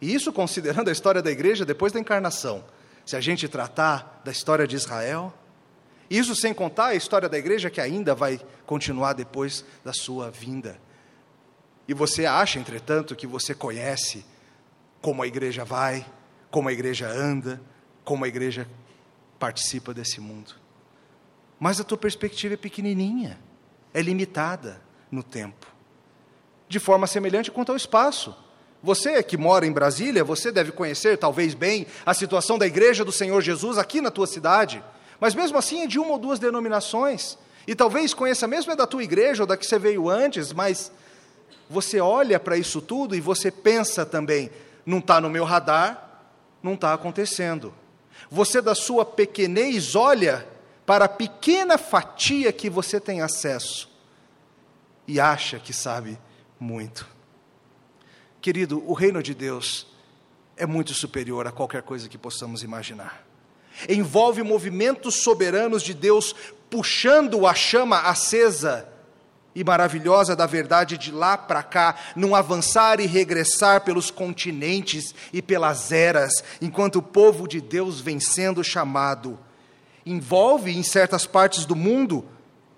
E 0.02 0.14
isso 0.14 0.32
considerando 0.34 0.90
a 0.90 0.92
história 0.92 1.22
da 1.22 1.32
igreja 1.32 1.66
depois 1.66 1.94
da 1.94 2.00
encarnação. 2.00 2.64
Se 3.06 3.16
a 3.16 3.22
gente 3.22 3.48
tratar 3.48 4.22
da 4.24 4.32
história 4.32 4.68
de 4.68 4.76
Israel, 4.76 5.34
isso 6.10 6.36
sem 6.36 6.54
contar 6.54 6.88
a 6.88 6.96
história 6.96 7.30
da 7.30 7.38
igreja 7.38 7.70
que 7.70 7.82
ainda 7.82 8.14
vai 8.14 8.40
continuar 8.66 9.14
depois 9.14 9.64
da 9.84 9.94
sua 9.94 10.30
vinda. 10.30 10.80
E 11.88 11.94
você 11.94 12.26
acha, 12.26 12.60
entretanto, 12.60 13.16
que 13.16 13.28
você 13.28 13.54
conhece 13.54 14.26
como 15.02 15.22
a 15.22 15.28
igreja 15.28 15.64
vai, 15.64 16.06
como 16.50 16.70
a 16.70 16.74
igreja 16.74 17.08
anda, 17.08 17.62
como 18.04 18.26
a 18.26 18.28
igreja 18.28 18.68
participa 19.38 19.94
desse 19.94 20.20
mundo. 20.20 20.56
Mas 21.60 21.80
a 21.80 21.84
tua 21.84 21.98
perspectiva 21.98 22.56
é 22.56 22.58
pequenininha, 22.58 23.40
é 23.94 24.02
limitada 24.02 24.82
no 25.12 25.22
tempo. 25.22 25.68
De 26.68 26.80
forma 26.80 27.08
semelhante 27.08 27.52
quanto 27.52 27.72
ao 27.72 27.76
espaço. 27.76 28.36
Você 28.82 29.22
que 29.24 29.38
mora 29.38 29.66
em 29.66 29.72
Brasília, 29.72 30.24
você 30.24 30.52
deve 30.52 30.72
conhecer 30.72 31.18
talvez 31.18 31.54
bem 31.54 31.88
a 32.06 32.14
situação 32.14 32.58
da 32.58 32.68
igreja 32.68 33.06
do 33.06 33.12
Senhor 33.12 33.42
Jesus 33.42 33.78
aqui 33.78 34.02
na 34.02 34.12
tua 34.12 34.28
cidade. 34.28 34.84
Mas 35.20 35.34
mesmo 35.34 35.58
assim 35.58 35.82
é 35.82 35.88
de 35.88 36.00
uma 36.00 36.12
ou 36.12 36.20
duas 36.20 36.40
denominações. 36.40 37.38
E 37.68 37.74
talvez 37.74 38.14
conheça 38.14 38.48
mesmo 38.48 38.72
é 38.72 38.76
da 38.76 38.86
tua 38.86 39.04
igreja 39.04 39.44
ou 39.44 39.48
da 39.48 39.58
que 39.58 39.66
você 39.66 39.80
veio 39.80 40.10
antes, 40.10 40.54
mas 40.54 40.92
você 41.70 42.00
olha 42.00 42.40
para 42.40 42.58
isso 42.58 42.82
tudo 42.82 43.16
e 43.16 43.22
você 43.22 43.50
pensa 43.50 44.06
também, 44.06 44.52
não 44.86 45.00
está 45.00 45.20
no 45.20 45.30
meu 45.30 45.44
radar, 45.44 46.24
não 46.62 46.74
está 46.74 46.94
acontecendo. 46.94 47.74
Você, 48.30 48.62
da 48.62 48.76
sua 48.76 49.06
pequenez, 49.06 49.96
olha 49.96 50.48
para 50.86 51.06
a 51.06 51.10
pequena 51.10 51.78
fatia 51.78 52.52
que 52.52 52.70
você 52.70 53.00
tem 53.00 53.22
acesso 53.22 53.90
e 55.08 55.20
acha 55.20 55.60
que 55.60 55.74
sabe 55.74 56.18
muito. 56.60 57.08
Querido, 58.42 58.84
o 58.88 58.94
reino 58.94 59.22
de 59.24 59.34
Deus 59.34 59.88
é 60.56 60.66
muito 60.66 60.94
superior 60.94 61.48
a 61.48 61.52
qualquer 61.52 61.82
coisa 61.82 62.08
que 62.08 62.18
possamos 62.18 62.64
imaginar. 62.64 63.26
Envolve 63.90 64.42
movimentos 64.42 65.16
soberanos 65.24 65.84
de 65.84 65.94
Deus 65.94 66.34
puxando 66.70 67.46
a 67.46 67.54
chama 67.54 68.00
acesa 68.00 68.88
e 69.56 69.64
maravilhosa 69.64 70.36
da 70.36 70.46
verdade 70.46 70.98
de 70.98 71.12
lá 71.12 71.38
para 71.38 71.64
cá, 71.64 71.96
num 72.14 72.36
avançar 72.36 73.00
e 73.00 73.06
regressar 73.06 73.82
pelos 73.82 74.12
continentes 74.12 75.16
e 75.32 75.42
pelas 75.42 75.94
eras, 75.94 76.44
enquanto 76.62 76.98
o 76.98 77.02
povo 77.02 77.48
de 77.48 77.62
Deus 77.62 78.02
vem 78.02 78.20
sendo 78.20 78.62
chamado. 78.64 79.40
Envolve 80.06 80.76
em 80.76 80.84
certas 80.84 81.26
partes 81.26 81.66
do 81.66 81.76
mundo 81.76 82.26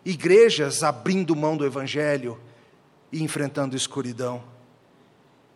igrejas 0.06 0.84
abrindo 0.84 1.36
mão 1.36 1.58
do 1.58 1.66
evangelho 1.66 2.40
e 3.12 3.24
enfrentando 3.24 3.76
escuridão. 3.76 4.44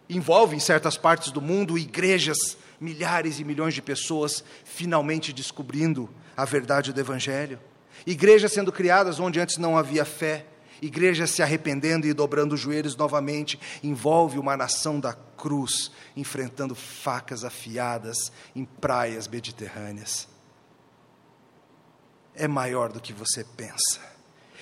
Envolve 0.09 0.55
em 0.55 0.59
certas 0.59 0.97
partes 0.97 1.31
do 1.31 1.39
mundo 1.39 1.77
igrejas, 1.77 2.57
milhares 2.79 3.39
e 3.39 3.45
milhões 3.45 3.73
de 3.73 3.81
pessoas 3.81 4.43
finalmente 4.65 5.31
descobrindo 5.31 6.09
a 6.35 6.43
verdade 6.43 6.91
do 6.91 6.99
evangelho. 6.99 7.59
Igrejas 8.05 8.51
sendo 8.51 8.71
criadas 8.71 9.19
onde 9.19 9.39
antes 9.39 9.57
não 9.57 9.77
havia 9.77 10.03
fé 10.03 10.47
igrejas 10.81 11.31
se 11.31 11.43
arrependendo 11.43 12.07
e 12.07 12.13
dobrando 12.13 12.55
os 12.55 12.59
joelhos 12.59 12.95
novamente, 12.95 13.59
envolve 13.83 14.39
uma 14.39 14.57
nação 14.57 14.99
da 14.99 15.13
cruz, 15.13 15.91
enfrentando 16.15 16.73
facas 16.73 17.45
afiadas 17.45 18.31
em 18.55 18.65
praias 18.65 19.27
mediterrâneas. 19.27 20.27
É 22.33 22.47
maior 22.47 22.91
do 22.91 22.99
que 22.99 23.13
você 23.13 23.43
pensa. 23.43 23.99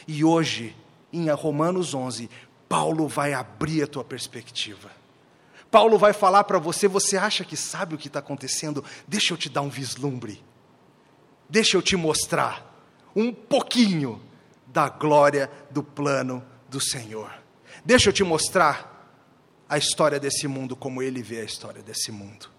E 0.08 0.24
hoje, 0.24 0.76
em 1.14 1.30
Romanos 1.30 1.94
11, 1.94 2.30
Paulo 2.68 3.08
vai 3.08 3.34
abrir 3.34 3.84
a 3.84 3.88
tua 3.88 4.04
perspectiva. 4.04 4.92
Paulo 5.72 5.98
vai 5.98 6.14
falar 6.14 6.44
para 6.44 6.60
você: 6.60 6.88
você 6.88 7.16
acha 7.16 7.46
que 7.46 7.56
sabe 7.56 7.96
o 7.96 7.98
que 7.98 8.08
está 8.08 8.20
acontecendo? 8.20 8.84
Deixa 9.08 9.34
eu 9.34 9.38
te 9.38 9.50
dar 9.50 9.62
um 9.62 9.70
vislumbre. 9.70 10.44
Deixa 11.48 11.78
eu 11.78 11.82
te 11.82 11.96
mostrar 11.96 12.66
um 13.16 13.34
pouquinho 13.34 14.22
da 14.72 14.90
glória 14.90 15.50
do 15.72 15.84
plano 15.84 16.44
do 16.70 16.80
Senhor. 16.80 17.32
Deixa 17.84 18.10
eu 18.10 18.14
te 18.14 18.24
mostrar 18.24 18.90
a 19.68 19.78
história 19.78 20.20
desse 20.20 20.48
mundo 20.48 20.76
como 20.76 21.02
ele 21.02 21.22
vê 21.22 21.42
a 21.42 21.46
história 21.46 21.82
desse 21.82 22.12
mundo. 22.12 22.50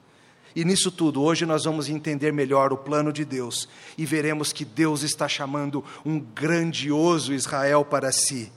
E 0.54 0.64
nisso 0.64 0.90
tudo, 0.90 1.22
hoje 1.22 1.46
nós 1.46 1.64
vamos 1.64 1.88
entender 1.88 2.32
melhor 2.32 2.72
o 2.72 2.76
plano 2.76 3.12
de 3.12 3.24
Deus 3.24 3.68
e 3.96 4.04
veremos 4.04 4.52
que 4.52 4.64
Deus 4.64 5.02
está 5.02 5.28
chamando 5.28 5.84
um 6.04 6.18
grandioso 6.18 7.32
Israel 7.32 7.84
para 7.84 8.10
si. 8.10 8.52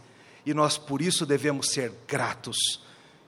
E 0.45 0.53
nós 0.53 0.77
por 0.77 1.01
isso 1.01 1.25
devemos 1.25 1.69
ser 1.69 1.91
gratos 2.07 2.81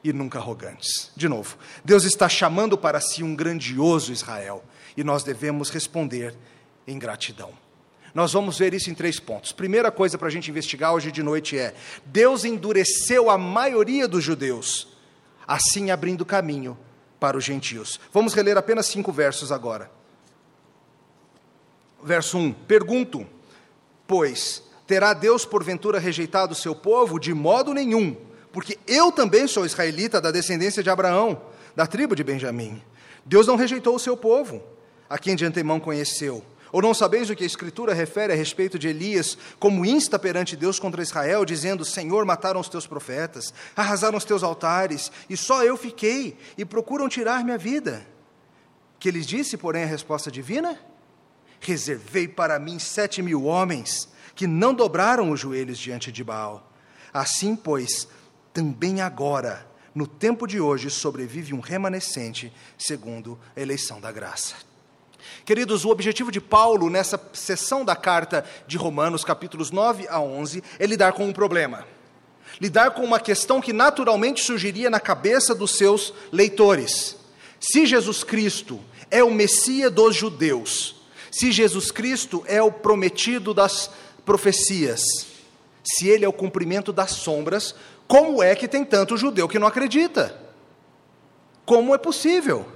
e 0.03 0.11
nunca 0.11 0.39
arrogantes. 0.39 1.11
De 1.15 1.27
novo, 1.27 1.57
Deus 1.83 2.03
está 2.03 2.27
chamando 2.27 2.77
para 2.77 2.99
si 2.99 3.23
um 3.23 3.35
grandioso 3.35 4.11
Israel 4.11 4.63
e 4.97 5.03
nós 5.03 5.23
devemos 5.23 5.69
responder 5.69 6.35
em 6.87 6.97
gratidão. 6.97 7.64
Nós 8.15 8.31
vamos 8.31 8.57
ver 8.57 8.73
isso 8.73 8.89
em 8.89 8.93
três 8.93 9.19
pontos. 9.19 9.51
Primeira 9.51 9.91
coisa 9.91 10.17
para 10.17 10.29
a 10.29 10.31
gente 10.31 10.49
investigar 10.49 10.93
hoje 10.93 11.11
de 11.11 11.21
noite 11.21 11.57
é: 11.57 11.75
Deus 12.05 12.45
endureceu 12.45 13.29
a 13.29 13.37
maioria 13.37 14.07
dos 14.07 14.23
judeus, 14.23 14.87
assim 15.45 15.91
abrindo 15.91 16.25
caminho 16.25 16.77
para 17.19 17.37
os 17.37 17.43
gentios. 17.43 17.99
Vamos 18.13 18.33
reler 18.33 18.57
apenas 18.57 18.85
cinco 18.85 19.11
versos 19.11 19.51
agora. 19.51 19.91
Verso 22.01 22.37
1: 22.37 22.53
Pergunto, 22.53 23.27
pois, 24.07 24.63
terá 24.87 25.11
Deus 25.11 25.43
porventura 25.43 25.99
rejeitado 25.99 26.53
o 26.53 26.55
seu 26.55 26.73
povo? 26.73 27.19
De 27.19 27.33
modo 27.33 27.73
nenhum, 27.73 28.15
porque 28.53 28.79
eu 28.87 29.11
também 29.11 29.45
sou 29.45 29.65
israelita 29.65 30.21
da 30.21 30.31
descendência 30.31 30.81
de 30.81 30.89
Abraão, 30.89 31.41
da 31.75 31.85
tribo 31.85 32.15
de 32.15 32.23
Benjamim. 32.23 32.81
Deus 33.25 33.45
não 33.45 33.57
rejeitou 33.57 33.93
o 33.93 33.99
seu 33.99 34.15
povo, 34.15 34.63
a 35.09 35.17
quem 35.17 35.35
de 35.35 35.43
antemão 35.43 35.81
conheceu. 35.81 36.41
Ou 36.75 36.81
não 36.81 36.93
sabeis 36.93 37.29
o 37.29 37.35
que 37.37 37.43
a 37.45 37.47
Escritura 37.47 37.93
refere 37.93 38.33
a 38.33 38.35
respeito 38.35 38.77
de 38.77 38.89
Elias, 38.89 39.37
como 39.57 39.85
insta 39.85 40.19
perante 40.19 40.57
Deus 40.57 40.77
contra 40.77 41.01
Israel, 41.01 41.45
dizendo: 41.45 41.85
Senhor, 41.85 42.25
mataram 42.25 42.59
os 42.59 42.67
teus 42.67 42.85
profetas, 42.85 43.53
arrasaram 43.73 44.17
os 44.17 44.25
teus 44.25 44.43
altares, 44.43 45.09
e 45.29 45.37
só 45.37 45.63
eu 45.63 45.77
fiquei, 45.77 46.37
e 46.57 46.65
procuram 46.65 47.07
tirar 47.07 47.45
minha 47.45 47.57
vida. 47.57 48.05
Que 48.99 49.09
lhes 49.09 49.25
disse, 49.25 49.55
porém, 49.55 49.83
a 49.83 49.87
resposta 49.87 50.29
divina? 50.29 50.77
Reservei 51.61 52.27
para 52.27 52.59
mim 52.59 52.77
sete 52.77 53.21
mil 53.21 53.45
homens, 53.45 54.09
que 54.35 54.45
não 54.45 54.73
dobraram 54.73 55.31
os 55.31 55.39
joelhos 55.39 55.79
diante 55.79 56.11
de 56.11 56.25
Baal. 56.25 56.73
Assim, 57.13 57.55
pois, 57.55 58.05
também 58.53 58.99
agora, 58.99 59.65
no 59.95 60.05
tempo 60.05 60.45
de 60.45 60.59
hoje, 60.59 60.89
sobrevive 60.89 61.53
um 61.53 61.61
remanescente, 61.61 62.51
segundo 62.77 63.39
a 63.55 63.61
eleição 63.61 64.01
da 64.01 64.11
graça. 64.11 64.74
Queridos, 65.45 65.85
o 65.85 65.89
objetivo 65.89 66.31
de 66.31 66.41
Paulo 66.41 66.89
nessa 66.89 67.19
sessão 67.33 67.85
da 67.85 67.95
carta 67.95 68.43
de 68.67 68.77
Romanos, 68.77 69.23
capítulos 69.23 69.71
9 69.71 70.07
a 70.09 70.19
11, 70.19 70.63
é 70.79 70.85
lidar 70.85 71.13
com 71.13 71.25
um 71.25 71.33
problema. 71.33 71.85
Lidar 72.59 72.91
com 72.91 73.03
uma 73.03 73.19
questão 73.19 73.61
que 73.61 73.73
naturalmente 73.73 74.43
surgiria 74.43 74.89
na 74.89 74.99
cabeça 74.99 75.53
dos 75.53 75.71
seus 75.71 76.13
leitores. 76.31 77.17
Se 77.59 77.85
Jesus 77.85 78.23
Cristo 78.23 78.79
é 79.11 79.23
o 79.23 79.31
Messias 79.31 79.91
dos 79.91 80.15
judeus, 80.15 80.95
se 81.31 81.51
Jesus 81.51 81.91
Cristo 81.91 82.43
é 82.47 82.61
o 82.61 82.71
prometido 82.71 83.53
das 83.53 83.89
profecias, 84.25 85.01
se 85.83 86.07
ele 86.07 86.25
é 86.25 86.27
o 86.27 86.33
cumprimento 86.33 86.91
das 86.91 87.11
sombras, 87.11 87.75
como 88.07 88.41
é 88.41 88.55
que 88.55 88.67
tem 88.67 88.83
tanto 88.83 89.17
judeu 89.17 89.47
que 89.47 89.59
não 89.59 89.67
acredita? 89.67 90.39
Como 91.65 91.93
é 91.93 91.97
possível? 91.97 92.74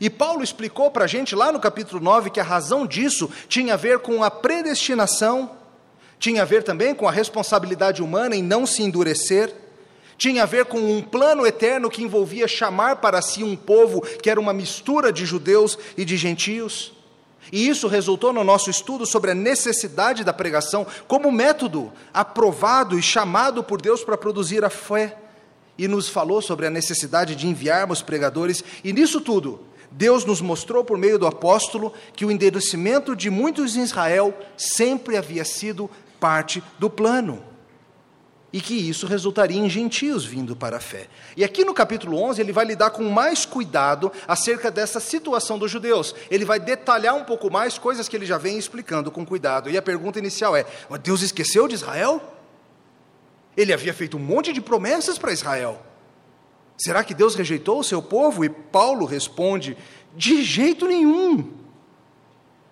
E 0.00 0.10
Paulo 0.10 0.42
explicou 0.42 0.90
para 0.90 1.04
a 1.04 1.08
gente 1.08 1.34
lá 1.34 1.50
no 1.50 1.60
capítulo 1.60 2.02
9 2.02 2.30
que 2.30 2.40
a 2.40 2.44
razão 2.44 2.86
disso 2.86 3.30
tinha 3.48 3.74
a 3.74 3.76
ver 3.76 4.00
com 4.00 4.22
a 4.22 4.30
predestinação, 4.30 5.50
tinha 6.18 6.42
a 6.42 6.44
ver 6.44 6.62
também 6.62 6.94
com 6.94 7.08
a 7.08 7.12
responsabilidade 7.12 8.02
humana 8.02 8.36
em 8.36 8.42
não 8.42 8.66
se 8.66 8.82
endurecer, 8.82 9.54
tinha 10.18 10.42
a 10.42 10.46
ver 10.46 10.64
com 10.64 10.78
um 10.78 11.02
plano 11.02 11.46
eterno 11.46 11.90
que 11.90 12.02
envolvia 12.02 12.48
chamar 12.48 12.96
para 12.96 13.20
si 13.20 13.44
um 13.44 13.54
povo 13.54 14.00
que 14.00 14.30
era 14.30 14.40
uma 14.40 14.52
mistura 14.52 15.12
de 15.12 15.26
judeus 15.26 15.78
e 15.96 16.04
de 16.04 16.16
gentios. 16.16 16.92
E 17.52 17.68
isso 17.68 17.86
resultou 17.86 18.32
no 18.32 18.42
nosso 18.42 18.70
estudo 18.70 19.06
sobre 19.06 19.30
a 19.30 19.34
necessidade 19.34 20.24
da 20.24 20.32
pregação 20.32 20.86
como 21.06 21.30
método 21.30 21.92
aprovado 22.12 22.98
e 22.98 23.02
chamado 23.02 23.62
por 23.62 23.80
Deus 23.80 24.02
para 24.02 24.16
produzir 24.16 24.64
a 24.64 24.70
fé. 24.70 25.16
E 25.78 25.86
nos 25.86 26.08
falou 26.08 26.40
sobre 26.40 26.66
a 26.66 26.70
necessidade 26.70 27.36
de 27.36 27.46
enviarmos 27.46 28.00
pregadores, 28.00 28.64
e 28.82 28.92
nisso 28.94 29.20
tudo, 29.20 29.60
Deus 29.96 30.26
nos 30.26 30.42
mostrou 30.42 30.84
por 30.84 30.98
meio 30.98 31.18
do 31.18 31.26
apóstolo 31.26 31.90
que 32.14 32.26
o 32.26 32.30
endurecimento 32.30 33.16
de 33.16 33.30
muitos 33.30 33.76
em 33.76 33.82
Israel 33.82 34.34
sempre 34.54 35.16
havia 35.16 35.42
sido 35.42 35.90
parte 36.20 36.62
do 36.78 36.90
plano. 36.90 37.42
E 38.52 38.60
que 38.60 38.74
isso 38.74 39.06
resultaria 39.06 39.58
em 39.58 39.70
gentios 39.70 40.22
vindo 40.22 40.54
para 40.54 40.76
a 40.76 40.80
fé. 40.80 41.08
E 41.34 41.42
aqui 41.42 41.64
no 41.64 41.72
capítulo 41.72 42.18
11, 42.22 42.42
ele 42.42 42.52
vai 42.52 42.66
lidar 42.66 42.90
com 42.90 43.04
mais 43.04 43.46
cuidado 43.46 44.12
acerca 44.28 44.70
dessa 44.70 45.00
situação 45.00 45.58
dos 45.58 45.70
judeus. 45.70 46.14
Ele 46.30 46.44
vai 46.44 46.60
detalhar 46.60 47.14
um 47.14 47.24
pouco 47.24 47.50
mais 47.50 47.78
coisas 47.78 48.06
que 48.06 48.14
ele 48.14 48.26
já 48.26 48.36
vem 48.36 48.58
explicando 48.58 49.10
com 49.10 49.24
cuidado. 49.24 49.70
E 49.70 49.78
a 49.78 49.82
pergunta 49.82 50.18
inicial 50.18 50.54
é: 50.54 50.66
Deus 51.02 51.22
esqueceu 51.22 51.66
de 51.66 51.74
Israel? 51.74 52.22
Ele 53.56 53.72
havia 53.72 53.94
feito 53.94 54.18
um 54.18 54.20
monte 54.20 54.52
de 54.52 54.60
promessas 54.60 55.16
para 55.16 55.32
Israel. 55.32 55.82
Será 56.78 57.02
que 57.02 57.14
Deus 57.14 57.34
rejeitou 57.34 57.80
o 57.80 57.84
seu 57.84 58.02
povo? 58.02 58.44
E 58.44 58.48
Paulo 58.48 59.06
responde: 59.06 59.76
de 60.14 60.42
jeito 60.42 60.86
nenhum. 60.86 61.52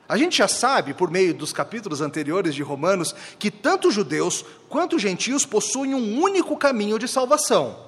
A 0.07 0.19
gente 0.19 0.37
já 0.37 0.47
sabe, 0.47 0.93
por 0.93 1.11
meio 1.11 1.33
dos 1.33 1.53
capítulos 1.53 2.03
anteriores 2.03 2.55
de 2.55 2.63
Romanos, 2.63 3.15
que 3.39 3.51
tanto 3.51 3.91
judeus 3.91 4.45
quanto 4.69 4.99
gentios 4.99 5.47
possuem 5.47 5.95
um 5.95 6.21
único 6.21 6.57
caminho 6.57 6.99
de 6.99 7.09
salvação: 7.09 7.79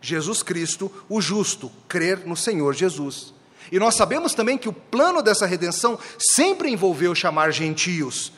Jesus 0.00 0.42
Cristo, 0.42 0.92
o 1.08 1.20
justo, 1.20 1.70
crer 1.88 2.26
no 2.26 2.36
Senhor 2.36 2.74
Jesus. 2.74 3.32
E 3.72 3.78
nós 3.78 3.94
sabemos 3.94 4.34
também 4.34 4.58
que 4.58 4.68
o 4.68 4.72
plano 4.74 5.22
dessa 5.22 5.46
redenção 5.46 5.98
sempre 6.18 6.70
envolveu 6.70 7.14
chamar 7.14 7.50
gentios. 7.50 8.30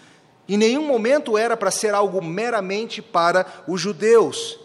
Em 0.49 0.57
nenhum 0.57 0.87
momento 0.87 1.37
era 1.37 1.57
para 1.57 1.73
ser 1.73 1.93
algo 1.93 2.23
meramente 2.25 3.03
para 3.03 3.65
os 3.67 3.81
judeus. 3.81 4.59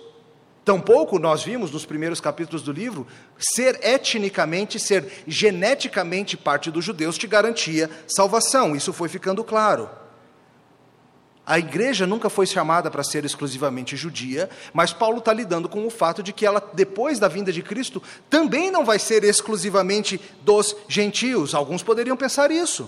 Tampouco 0.63 1.17
nós 1.17 1.43
vimos 1.43 1.71
nos 1.71 1.85
primeiros 1.85 2.21
capítulos 2.21 2.61
do 2.61 2.71
livro 2.71 3.07
ser 3.37 3.79
etnicamente, 3.83 4.79
ser 4.79 5.23
geneticamente 5.25 6.37
parte 6.37 6.69
dos 6.69 6.85
judeus 6.85 7.17
te 7.17 7.25
garantia 7.25 7.89
salvação. 8.07 8.75
Isso 8.75 8.93
foi 8.93 9.09
ficando 9.09 9.43
claro. 9.43 9.89
A 11.43 11.57
igreja 11.57 12.05
nunca 12.05 12.29
foi 12.29 12.45
chamada 12.45 12.91
para 12.91 13.03
ser 13.03 13.25
exclusivamente 13.25 13.97
judia, 13.97 14.47
mas 14.71 14.93
Paulo 14.93 15.17
está 15.17 15.33
lidando 15.33 15.67
com 15.67 15.85
o 15.85 15.89
fato 15.89 16.21
de 16.21 16.31
que 16.31 16.45
ela, 16.45 16.63
depois 16.73 17.17
da 17.17 17.27
vinda 17.27 17.51
de 17.51 17.63
Cristo, 17.63 18.01
também 18.29 18.69
não 18.69 18.85
vai 18.85 18.99
ser 18.99 19.23
exclusivamente 19.23 20.21
dos 20.43 20.75
gentios. 20.87 21.55
Alguns 21.55 21.81
poderiam 21.81 22.15
pensar 22.15 22.51
isso. 22.51 22.87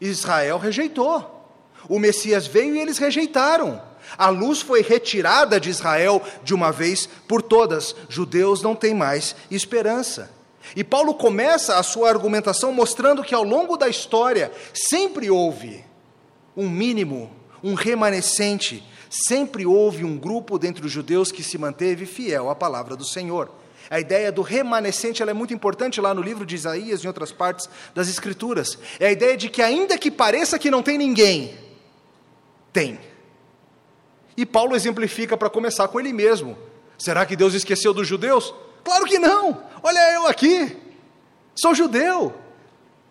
Israel 0.00 0.58
rejeitou. 0.58 1.39
O 1.90 1.98
Messias 1.98 2.46
veio 2.46 2.76
e 2.76 2.78
eles 2.78 2.98
rejeitaram. 2.98 3.82
A 4.16 4.28
luz 4.28 4.60
foi 4.60 4.80
retirada 4.80 5.58
de 5.58 5.68
Israel 5.68 6.22
de 6.44 6.54
uma 6.54 6.70
vez 6.70 7.08
por 7.26 7.42
todas. 7.42 7.96
Judeus 8.08 8.62
não 8.62 8.76
têm 8.76 8.94
mais 8.94 9.34
esperança. 9.50 10.30
E 10.76 10.84
Paulo 10.84 11.14
começa 11.14 11.76
a 11.76 11.82
sua 11.82 12.08
argumentação 12.08 12.72
mostrando 12.72 13.24
que 13.24 13.34
ao 13.34 13.42
longo 13.42 13.76
da 13.76 13.88
história 13.88 14.52
sempre 14.72 15.28
houve 15.28 15.84
um 16.56 16.70
mínimo, 16.70 17.28
um 17.60 17.74
remanescente, 17.74 18.84
sempre 19.10 19.66
houve 19.66 20.04
um 20.04 20.16
grupo 20.16 20.60
dentre 20.60 20.86
os 20.86 20.92
judeus 20.92 21.32
que 21.32 21.42
se 21.42 21.58
manteve 21.58 22.06
fiel 22.06 22.48
à 22.48 22.54
palavra 22.54 22.94
do 22.94 23.04
Senhor. 23.04 23.50
A 23.90 23.98
ideia 23.98 24.30
do 24.30 24.42
remanescente 24.42 25.24
é 25.24 25.34
muito 25.34 25.52
importante 25.52 26.00
lá 26.00 26.14
no 26.14 26.22
livro 26.22 26.46
de 26.46 26.54
Isaías 26.54 27.00
e 27.00 27.04
em 27.04 27.08
outras 27.08 27.32
partes 27.32 27.68
das 27.92 28.08
Escrituras. 28.08 28.78
É 29.00 29.08
a 29.08 29.12
ideia 29.12 29.36
de 29.36 29.48
que, 29.48 29.60
ainda 29.60 29.98
que 29.98 30.08
pareça 30.08 30.56
que 30.56 30.70
não 30.70 30.84
tem 30.84 30.96
ninguém, 30.96 31.69
tem. 32.72 32.98
E 34.36 34.46
Paulo 34.46 34.74
exemplifica 34.74 35.36
para 35.36 35.50
começar 35.50 35.88
com 35.88 36.00
ele 36.00 36.12
mesmo. 36.12 36.56
Será 36.98 37.26
que 37.26 37.36
Deus 37.36 37.54
esqueceu 37.54 37.92
dos 37.92 38.06
judeus? 38.06 38.54
Claro 38.84 39.04
que 39.04 39.18
não! 39.18 39.62
Olha 39.82 40.14
eu 40.14 40.26
aqui, 40.26 40.76
sou 41.54 41.74
judeu, 41.74 42.34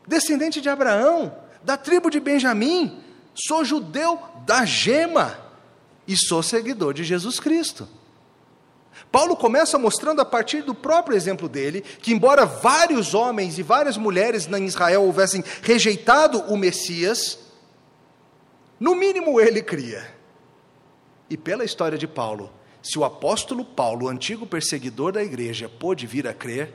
descendente 0.08 0.62
de 0.62 0.70
Abraão, 0.70 1.36
da 1.64 1.78
tribo 1.78 2.10
de 2.10 2.20
Benjamim, 2.20 3.04
sou 3.34 3.64
judeu 3.66 4.20
da 4.46 4.66
gema 4.66 5.38
e 6.08 6.16
sou 6.18 6.42
seguidor 6.42 6.94
de 6.94 7.04
Jesus 7.04 7.40
Cristo. 7.40 7.88
Paulo 9.12 9.36
começa 9.36 9.78
mostrando 9.78 10.22
a 10.22 10.26
partir 10.26 10.62
do 10.62 10.76
próprio 10.76 11.16
exemplo 11.16 11.50
dele 11.50 11.82
que, 11.82 12.12
embora 12.12 12.46
vários 12.46 13.14
homens 13.14 13.58
e 13.58 13.64
várias 13.64 13.98
mulheres 13.98 14.48
em 14.48 14.66
Israel 14.66 15.04
houvessem 15.04 15.44
rejeitado 15.64 16.42
o 16.48 16.58
Messias, 16.58 17.40
no 18.80 18.96
mínimo 18.96 19.40
ele 19.40 19.62
cria. 19.62 20.08
E 21.30 21.38
pela 21.38 21.66
história 21.66 21.98
de 21.98 22.08
Paulo, 22.08 22.52
se 22.82 22.98
o 22.98 23.04
apóstolo 23.04 23.66
Paulo, 23.66 24.06
o 24.06 24.10
antigo 24.10 24.46
perseguidor 24.46 25.12
da 25.12 25.22
igreja, 25.22 25.70
pôde 25.70 26.08
vir 26.08 26.28
a 26.28 26.34
crer, 26.34 26.74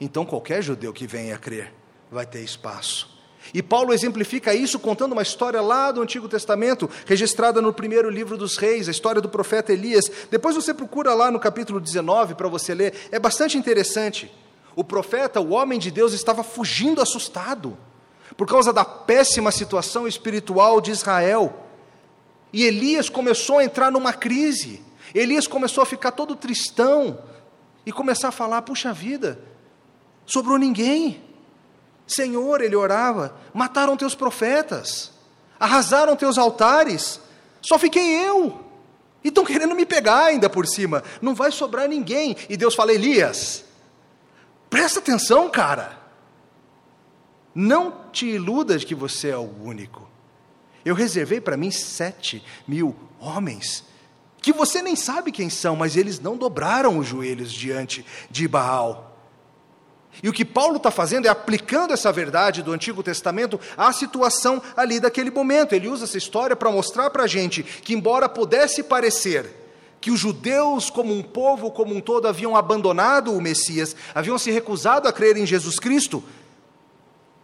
então 0.00 0.24
qualquer 0.24 0.62
judeu 0.62 0.92
que 0.92 1.06
venha 1.06 1.34
a 1.34 1.38
crer 1.38 1.72
vai 2.10 2.26
ter 2.26 2.40
espaço. 2.40 3.10
E 3.52 3.62
Paulo 3.62 3.92
exemplifica 3.92 4.54
isso 4.54 4.78
contando 4.78 5.12
uma 5.12 5.22
história 5.22 5.60
lá 5.60 5.90
do 5.90 6.00
Antigo 6.00 6.28
Testamento, 6.28 6.88
registrada 7.06 7.60
no 7.60 7.72
primeiro 7.72 8.08
livro 8.08 8.36
dos 8.36 8.56
Reis, 8.56 8.86
a 8.86 8.92
história 8.92 9.20
do 9.20 9.28
profeta 9.28 9.72
Elias. 9.72 10.04
Depois 10.30 10.54
você 10.54 10.72
procura 10.72 11.12
lá 11.14 11.30
no 11.30 11.40
capítulo 11.40 11.80
19 11.80 12.34
para 12.34 12.48
você 12.48 12.74
ler, 12.74 12.94
é 13.10 13.18
bastante 13.18 13.58
interessante. 13.58 14.32
O 14.76 14.84
profeta, 14.84 15.40
o 15.40 15.50
homem 15.50 15.78
de 15.78 15.90
Deus, 15.90 16.12
estava 16.12 16.44
fugindo 16.44 17.02
assustado 17.02 17.76
por 18.36 18.46
causa 18.46 18.72
da 18.72 18.84
péssima 18.84 19.50
situação 19.50 20.06
espiritual 20.06 20.80
de 20.80 20.90
Israel. 20.90 21.66
E 22.52 22.64
Elias 22.64 23.08
começou 23.08 23.58
a 23.58 23.64
entrar 23.64 23.90
numa 23.90 24.12
crise. 24.12 24.82
Elias 25.14 25.46
começou 25.46 25.82
a 25.82 25.86
ficar 25.86 26.12
todo 26.12 26.36
tristão 26.36 27.18
e 27.84 27.92
começar 27.92 28.28
a 28.28 28.32
falar: 28.32 28.62
puxa 28.62 28.92
vida, 28.92 29.38
sobrou 30.26 30.58
ninguém. 30.58 31.22
Senhor, 32.06 32.60
ele 32.60 32.76
orava, 32.76 33.34
mataram 33.54 33.96
teus 33.96 34.14
profetas, 34.14 35.12
arrasaram 35.58 36.16
teus 36.16 36.36
altares, 36.36 37.20
só 37.60 37.78
fiquei 37.78 38.26
eu. 38.26 38.60
E 39.24 39.28
estão 39.28 39.44
querendo 39.44 39.74
me 39.74 39.86
pegar 39.86 40.24
ainda 40.24 40.50
por 40.50 40.66
cima, 40.66 41.02
não 41.20 41.34
vai 41.34 41.52
sobrar 41.52 41.88
ninguém. 41.88 42.36
E 42.48 42.56
Deus 42.56 42.74
fala: 42.74 42.92
Elias, 42.92 43.64
presta 44.68 44.98
atenção, 44.98 45.48
cara. 45.48 46.01
Não 47.54 48.06
te 48.12 48.26
iludas 48.26 48.84
que 48.84 48.94
você 48.94 49.28
é 49.28 49.36
o 49.36 49.50
único. 49.62 50.08
Eu 50.84 50.94
reservei 50.94 51.40
para 51.40 51.56
mim 51.56 51.70
sete 51.70 52.42
mil 52.66 52.96
homens, 53.20 53.84
que 54.40 54.52
você 54.52 54.82
nem 54.82 54.96
sabe 54.96 55.30
quem 55.30 55.48
são, 55.48 55.76
mas 55.76 55.96
eles 55.96 56.18
não 56.18 56.36
dobraram 56.36 56.98
os 56.98 57.06
joelhos 57.06 57.52
diante 57.52 58.04
de 58.30 58.48
Baal. 58.48 59.12
E 60.22 60.28
o 60.28 60.32
que 60.32 60.44
Paulo 60.44 60.76
está 60.76 60.90
fazendo 60.90 61.26
é 61.26 61.28
aplicando 61.28 61.92
essa 61.92 62.12
verdade 62.12 62.62
do 62.62 62.72
Antigo 62.72 63.02
Testamento 63.02 63.58
à 63.76 63.92
situação 63.92 64.60
ali 64.76 65.00
daquele 65.00 65.30
momento. 65.30 65.74
Ele 65.74 65.88
usa 65.88 66.04
essa 66.04 66.18
história 66.18 66.56
para 66.56 66.70
mostrar 66.70 67.10
para 67.10 67.22
a 67.22 67.26
gente 67.28 67.62
que, 67.62 67.94
embora 67.94 68.28
pudesse 68.28 68.82
parecer 68.82 69.60
que 70.00 70.10
os 70.10 70.18
judeus, 70.18 70.90
como 70.90 71.14
um 71.14 71.22
povo, 71.22 71.70
como 71.70 71.94
um 71.94 72.00
todo, 72.00 72.26
haviam 72.26 72.56
abandonado 72.56 73.32
o 73.32 73.40
Messias, 73.40 73.94
haviam 74.12 74.36
se 74.36 74.50
recusado 74.50 75.06
a 75.06 75.12
crer 75.12 75.36
em 75.36 75.46
Jesus 75.46 75.78
Cristo, 75.78 76.22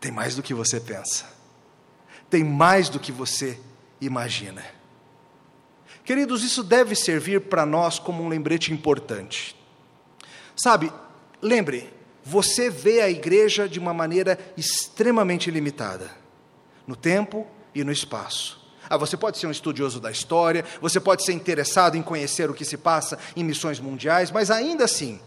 tem 0.00 0.12
mais 0.12 0.34
do 0.34 0.42
que 0.42 0.54
você 0.54 0.80
pensa, 0.80 1.26
tem 2.30 2.44
mais 2.44 2.88
do 2.88 3.00
que 3.00 3.12
você 3.12 3.58
imagina. 4.00 4.64
Queridos, 6.04 6.42
isso 6.42 6.62
deve 6.62 6.94
servir 6.94 7.42
para 7.42 7.66
nós 7.66 7.98
como 7.98 8.22
um 8.22 8.28
lembrete 8.28 8.72
importante. 8.72 9.54
Sabe, 10.56 10.92
lembre, 11.42 11.92
você 12.24 12.70
vê 12.70 13.00
a 13.00 13.11
igreja 13.11 13.68
de 13.68 13.78
uma 13.78 13.92
maneira 13.92 14.38
extremamente 14.56 15.50
limitada, 15.50 16.11
no 16.87 16.96
tempo 16.96 17.46
e 17.74 17.84
no 17.84 17.92
espaço. 17.92 18.58
Ah, 18.88 18.96
você 18.96 19.16
pode 19.16 19.38
ser 19.38 19.46
um 19.46 19.50
estudioso 19.50 20.00
da 20.00 20.11
história, 20.11 20.64
você 20.80 20.98
pode 20.98 21.24
ser 21.24 21.32
interessado 21.32 21.96
em 21.96 22.02
conhecer 22.02 22.48
o 22.48 22.54
que 22.54 22.64
se 22.64 22.78
passa 22.78 23.18
em 23.37 23.44
missões 23.44 23.78
mundiais, 23.78 24.30
mas 24.30 24.50
ainda 24.50 24.84
assim, 24.84 25.20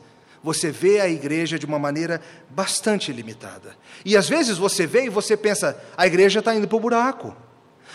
você 0.43 0.71
vê 0.71 0.99
a 0.99 1.07
igreja 1.07 1.59
de 1.59 1.65
uma 1.65 1.77
maneira 1.77 2.21
bastante 2.49 3.11
limitada. 3.11 3.75
E 4.03 4.17
às 4.17 4.27
vezes 4.27 4.57
você 4.57 4.87
vê 4.87 5.05
e 5.05 5.09
você 5.09 5.37
pensa: 5.37 5.79
a 5.95 6.07
igreja 6.07 6.39
está 6.39 6.55
indo 6.55 6.67
para 6.67 6.77
o 6.77 6.79
buraco, 6.79 7.35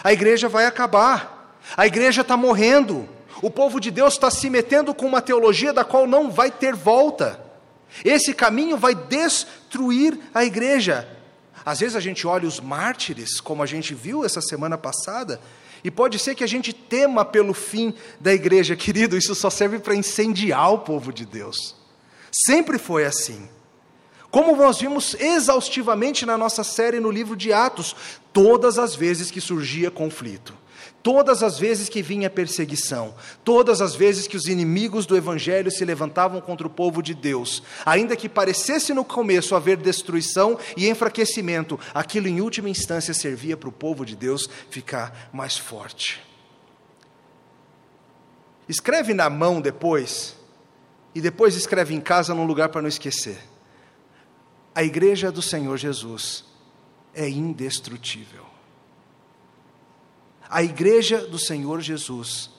a 0.03 0.13
igreja 0.13 0.49
vai 0.49 0.67
acabar, 0.67 1.59
a 1.77 1.87
igreja 1.87 2.23
está 2.23 2.37
morrendo, 2.37 3.09
o 3.43 3.51
povo 3.51 3.81
de 3.81 3.91
Deus 3.91 4.15
está 4.15 4.31
se 4.31 4.49
metendo 4.49 4.95
com 4.95 5.07
uma 5.07 5.21
teologia 5.21 5.73
da 5.73 5.85
qual 5.85 6.07
não 6.07 6.31
vai 6.31 6.51
ter 6.51 6.75
volta. 6.75 7.45
Esse 8.05 8.35
caminho 8.35 8.77
vai 8.77 8.95
destruir 8.95 10.19
a 10.35 10.45
igreja. 10.45 11.09
Às 11.65 11.81
vezes 11.81 11.97
a 11.97 12.01
gente 12.01 12.27
olha 12.27 12.47
os 12.47 12.61
mártires, 12.61 13.41
como 13.41 13.63
a 13.63 13.67
gente 13.67 13.95
viu 13.95 14.25
essa 14.25 14.41
semana 14.41 14.79
passada, 14.79 15.41
e 15.83 15.91
pode 15.91 16.19
ser 16.19 16.35
que 16.35 16.45
a 16.45 16.47
gente 16.47 16.73
tema 16.73 17.25
pelo 17.25 17.53
fim 17.53 17.95
da 18.21 18.33
igreja. 18.33 18.75
Querido, 18.77 19.17
isso 19.17 19.35
só 19.35 19.51
serve 19.51 19.79
para 19.79 19.95
incendiar 19.95 20.73
o 20.73 20.79
povo 20.79 21.13
de 21.13 21.25
Deus. 21.25 21.75
Sempre 22.45 22.79
foi 22.79 23.05
assim. 23.05 23.49
Como 24.31 24.57
nós 24.57 24.79
vimos 24.79 25.15
exaustivamente 25.15 26.27
na 26.27 26.37
nossa 26.37 26.63
série 26.63 27.01
no 27.01 27.11
livro 27.11 27.37
de 27.37 27.53
Atos, 27.53 27.95
todas 28.33 28.79
as 28.79 28.95
vezes 28.95 29.31
que 29.31 29.41
surgia 29.41 29.91
conflito 29.91 30.53
Todas 31.07 31.41
as 31.41 31.57
vezes 31.57 31.89
que 31.89 32.03
vinha 32.03 32.29
perseguição, 32.29 33.15
todas 33.45 33.81
as 33.81 33.95
vezes 33.95 34.27
que 34.27 34.37
os 34.37 34.47
inimigos 34.47 35.07
do 35.07 35.17
Evangelho 35.17 35.71
se 35.71 35.85
levantavam 35.85 36.41
contra 36.41 36.67
o 36.67 36.71
povo 36.71 37.01
de 37.01 37.15
Deus, 37.15 37.63
ainda 37.85 38.17
que 38.17 38.29
parecesse 38.29 38.93
no 38.93 39.05
começo 39.05 39.55
haver 39.55 39.77
destruição 39.77 40.59
e 40.77 40.89
enfraquecimento, 40.89 41.79
aquilo 41.95 42.27
em 42.27 42.41
última 42.41 42.69
instância 42.69 43.15
servia 43.15 43.57
para 43.57 43.69
o 43.69 43.73
povo 43.73 44.05
de 44.05 44.17
Deus 44.17 44.51
ficar 44.69 45.31
mais 45.33 45.57
forte. 45.57 46.21
Escreve 48.69 49.15
na 49.15 49.31
mão 49.31 49.61
depois, 49.61 50.35
e 51.17 51.21
depois 51.23 51.57
escreve 51.57 51.95
em 51.95 52.01
casa 52.01 52.35
num 52.35 52.45
lugar 52.45 52.69
para 52.69 52.83
não 52.83 52.91
esquecer. 52.91 53.39
A 54.75 54.85
igreja 54.85 55.33
do 55.33 55.41
Senhor 55.41 55.79
Jesus 55.79 56.45
é 57.15 57.27
indestrutível. 57.27 58.45
A 60.47 60.63
igreja 60.63 61.27
do 61.27 61.39
Senhor 61.39 61.81
Jesus 61.81 62.51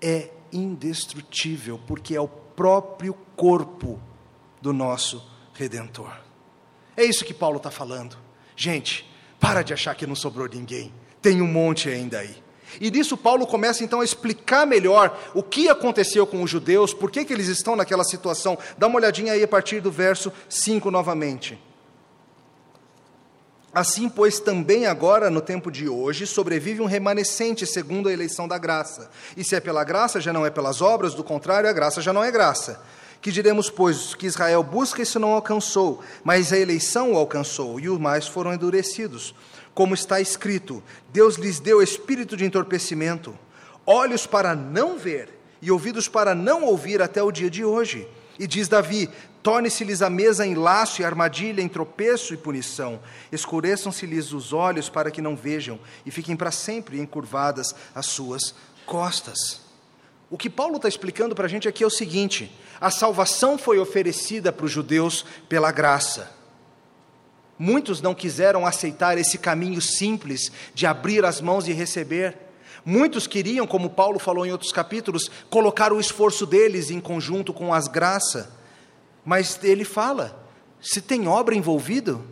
é 0.00 0.30
indestrutível, 0.50 1.78
porque 1.86 2.16
é 2.16 2.20
o 2.20 2.26
próprio 2.26 3.12
corpo 3.36 4.00
do 4.62 4.72
nosso 4.72 5.22
Redentor. 5.52 6.18
É 6.96 7.04
isso 7.04 7.26
que 7.26 7.34
Paulo 7.34 7.58
está 7.58 7.70
falando. 7.70 8.16
Gente, 8.56 9.06
para 9.38 9.60
de 9.60 9.74
achar 9.74 9.94
que 9.94 10.06
não 10.06 10.16
sobrou 10.16 10.48
ninguém, 10.48 10.94
tem 11.20 11.42
um 11.42 11.46
monte 11.46 11.90
ainda 11.90 12.20
aí. 12.20 12.42
E 12.80 12.90
nisso 12.90 13.16
Paulo 13.16 13.46
começa 13.46 13.84
então 13.84 14.00
a 14.00 14.04
explicar 14.04 14.66
melhor 14.66 15.18
o 15.34 15.42
que 15.42 15.68
aconteceu 15.68 16.26
com 16.26 16.42
os 16.42 16.50
judeus, 16.50 16.92
por 16.92 17.10
que, 17.10 17.24
que 17.24 17.32
eles 17.32 17.48
estão 17.48 17.76
naquela 17.76 18.04
situação. 18.04 18.58
Dá 18.76 18.86
uma 18.86 18.96
olhadinha 18.96 19.32
aí 19.32 19.42
a 19.42 19.48
partir 19.48 19.80
do 19.80 19.90
verso 19.90 20.32
5 20.48 20.90
novamente. 20.90 21.58
Assim, 23.76 24.08
pois, 24.08 24.40
também 24.40 24.86
agora, 24.86 25.28
no 25.28 25.42
tempo 25.42 25.70
de 25.70 25.86
hoje, 25.86 26.26
sobrevive 26.26 26.80
um 26.80 26.86
remanescente 26.86 27.66
segundo 27.66 28.08
a 28.08 28.12
eleição 28.12 28.48
da 28.48 28.56
graça. 28.56 29.10
E 29.36 29.44
se 29.44 29.54
é 29.54 29.60
pela 29.60 29.84
graça, 29.84 30.18
já 30.18 30.32
não 30.32 30.46
é 30.46 30.50
pelas 30.50 30.80
obras, 30.80 31.12
do 31.12 31.22
contrário, 31.22 31.68
a 31.68 31.74
graça 31.74 32.00
já 32.00 32.10
não 32.10 32.24
é 32.24 32.30
graça. 32.30 32.80
Que 33.20 33.30
diremos, 33.30 33.68
pois, 33.68 34.14
que 34.14 34.24
Israel 34.24 34.62
busca 34.62 35.02
e 35.02 35.04
se 35.04 35.18
não 35.18 35.32
alcançou, 35.32 36.02
mas 36.24 36.54
a 36.54 36.58
eleição 36.58 37.12
o 37.12 37.18
alcançou, 37.18 37.78
e 37.78 37.86
os 37.86 37.98
mais 37.98 38.26
foram 38.26 38.54
endurecidos. 38.54 39.34
Como 39.76 39.92
está 39.92 40.22
escrito: 40.22 40.82
Deus 41.12 41.36
lhes 41.36 41.60
deu 41.60 41.82
espírito 41.82 42.34
de 42.34 42.46
entorpecimento, 42.46 43.38
olhos 43.84 44.26
para 44.26 44.56
não 44.56 44.96
ver 44.96 45.38
e 45.60 45.70
ouvidos 45.70 46.08
para 46.08 46.34
não 46.34 46.64
ouvir 46.64 47.02
até 47.02 47.22
o 47.22 47.30
dia 47.30 47.50
de 47.50 47.62
hoje. 47.62 48.08
E 48.38 48.46
diz 48.46 48.68
Davi: 48.68 49.10
Torne-se-lhes 49.42 50.00
a 50.00 50.08
mesa 50.08 50.46
em 50.46 50.54
laço 50.54 51.02
e 51.02 51.04
armadilha, 51.04 51.60
em 51.60 51.68
tropeço 51.68 52.32
e 52.32 52.38
punição. 52.38 52.98
Escureçam-se-lhes 53.30 54.32
os 54.32 54.54
olhos 54.54 54.88
para 54.88 55.10
que 55.10 55.20
não 55.20 55.36
vejam, 55.36 55.78
e 56.06 56.10
fiquem 56.10 56.34
para 56.34 56.50
sempre 56.50 56.98
encurvadas 56.98 57.74
as 57.94 58.06
suas 58.06 58.54
costas. 58.86 59.60
O 60.30 60.38
que 60.38 60.48
Paulo 60.48 60.76
está 60.76 60.88
explicando 60.88 61.34
para 61.34 61.44
a 61.44 61.50
gente 61.50 61.68
aqui 61.68 61.84
é 61.84 61.86
o 61.86 61.90
seguinte: 61.90 62.50
a 62.80 62.90
salvação 62.90 63.58
foi 63.58 63.78
oferecida 63.78 64.50
para 64.50 64.64
os 64.64 64.72
judeus 64.72 65.26
pela 65.50 65.70
graça. 65.70 66.34
Muitos 67.58 68.02
não 68.02 68.14
quiseram 68.14 68.66
aceitar 68.66 69.16
esse 69.16 69.38
caminho 69.38 69.80
simples 69.80 70.52
de 70.74 70.86
abrir 70.86 71.24
as 71.24 71.40
mãos 71.40 71.66
e 71.66 71.72
receber. 71.72 72.36
Muitos 72.84 73.26
queriam, 73.26 73.66
como 73.66 73.90
Paulo 73.90 74.18
falou 74.18 74.44
em 74.44 74.52
outros 74.52 74.72
capítulos, 74.72 75.30
colocar 75.48 75.92
o 75.92 75.98
esforço 75.98 76.44
deles 76.46 76.90
em 76.90 77.00
conjunto 77.00 77.52
com 77.52 77.72
as 77.72 77.88
graças. 77.88 78.46
Mas 79.24 79.58
ele 79.62 79.84
fala: 79.84 80.38
se 80.80 81.00
tem 81.00 81.26
obra 81.26 81.54
envolvido, 81.54 82.24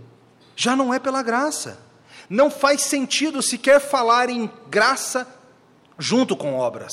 já 0.55 0.77
não 0.77 0.93
é 0.93 0.99
pela 0.99 1.23
graça. 1.23 1.79
Não 2.29 2.51
faz 2.51 2.83
sentido 2.83 3.43
sequer 3.43 3.81
falar 3.81 4.29
em 4.29 4.51
graça 4.71 5.27
junto 5.99 6.37
com 6.37 6.55
obras. 6.55 6.93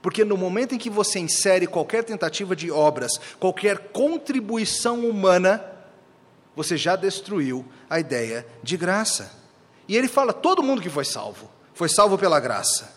Porque 0.00 0.24
no 0.24 0.36
momento 0.36 0.74
em 0.74 0.78
que 0.78 0.90
você 0.90 1.18
insere 1.18 1.66
qualquer 1.66 2.04
tentativa 2.04 2.54
de 2.54 2.70
obras, 2.70 3.12
qualquer 3.40 3.88
contribuição 3.88 5.08
humana, 5.08 5.64
você 6.54 6.76
já 6.76 6.96
destruiu 6.96 7.64
a 7.88 7.98
ideia 7.98 8.46
de 8.62 8.76
graça. 8.76 9.30
E 9.88 9.96
ele 9.96 10.08
fala: 10.08 10.32
todo 10.32 10.62
mundo 10.62 10.82
que 10.82 10.90
foi 10.90 11.04
salvo, 11.04 11.50
foi 11.74 11.88
salvo 11.88 12.16
pela 12.18 12.40
graça. 12.40 12.92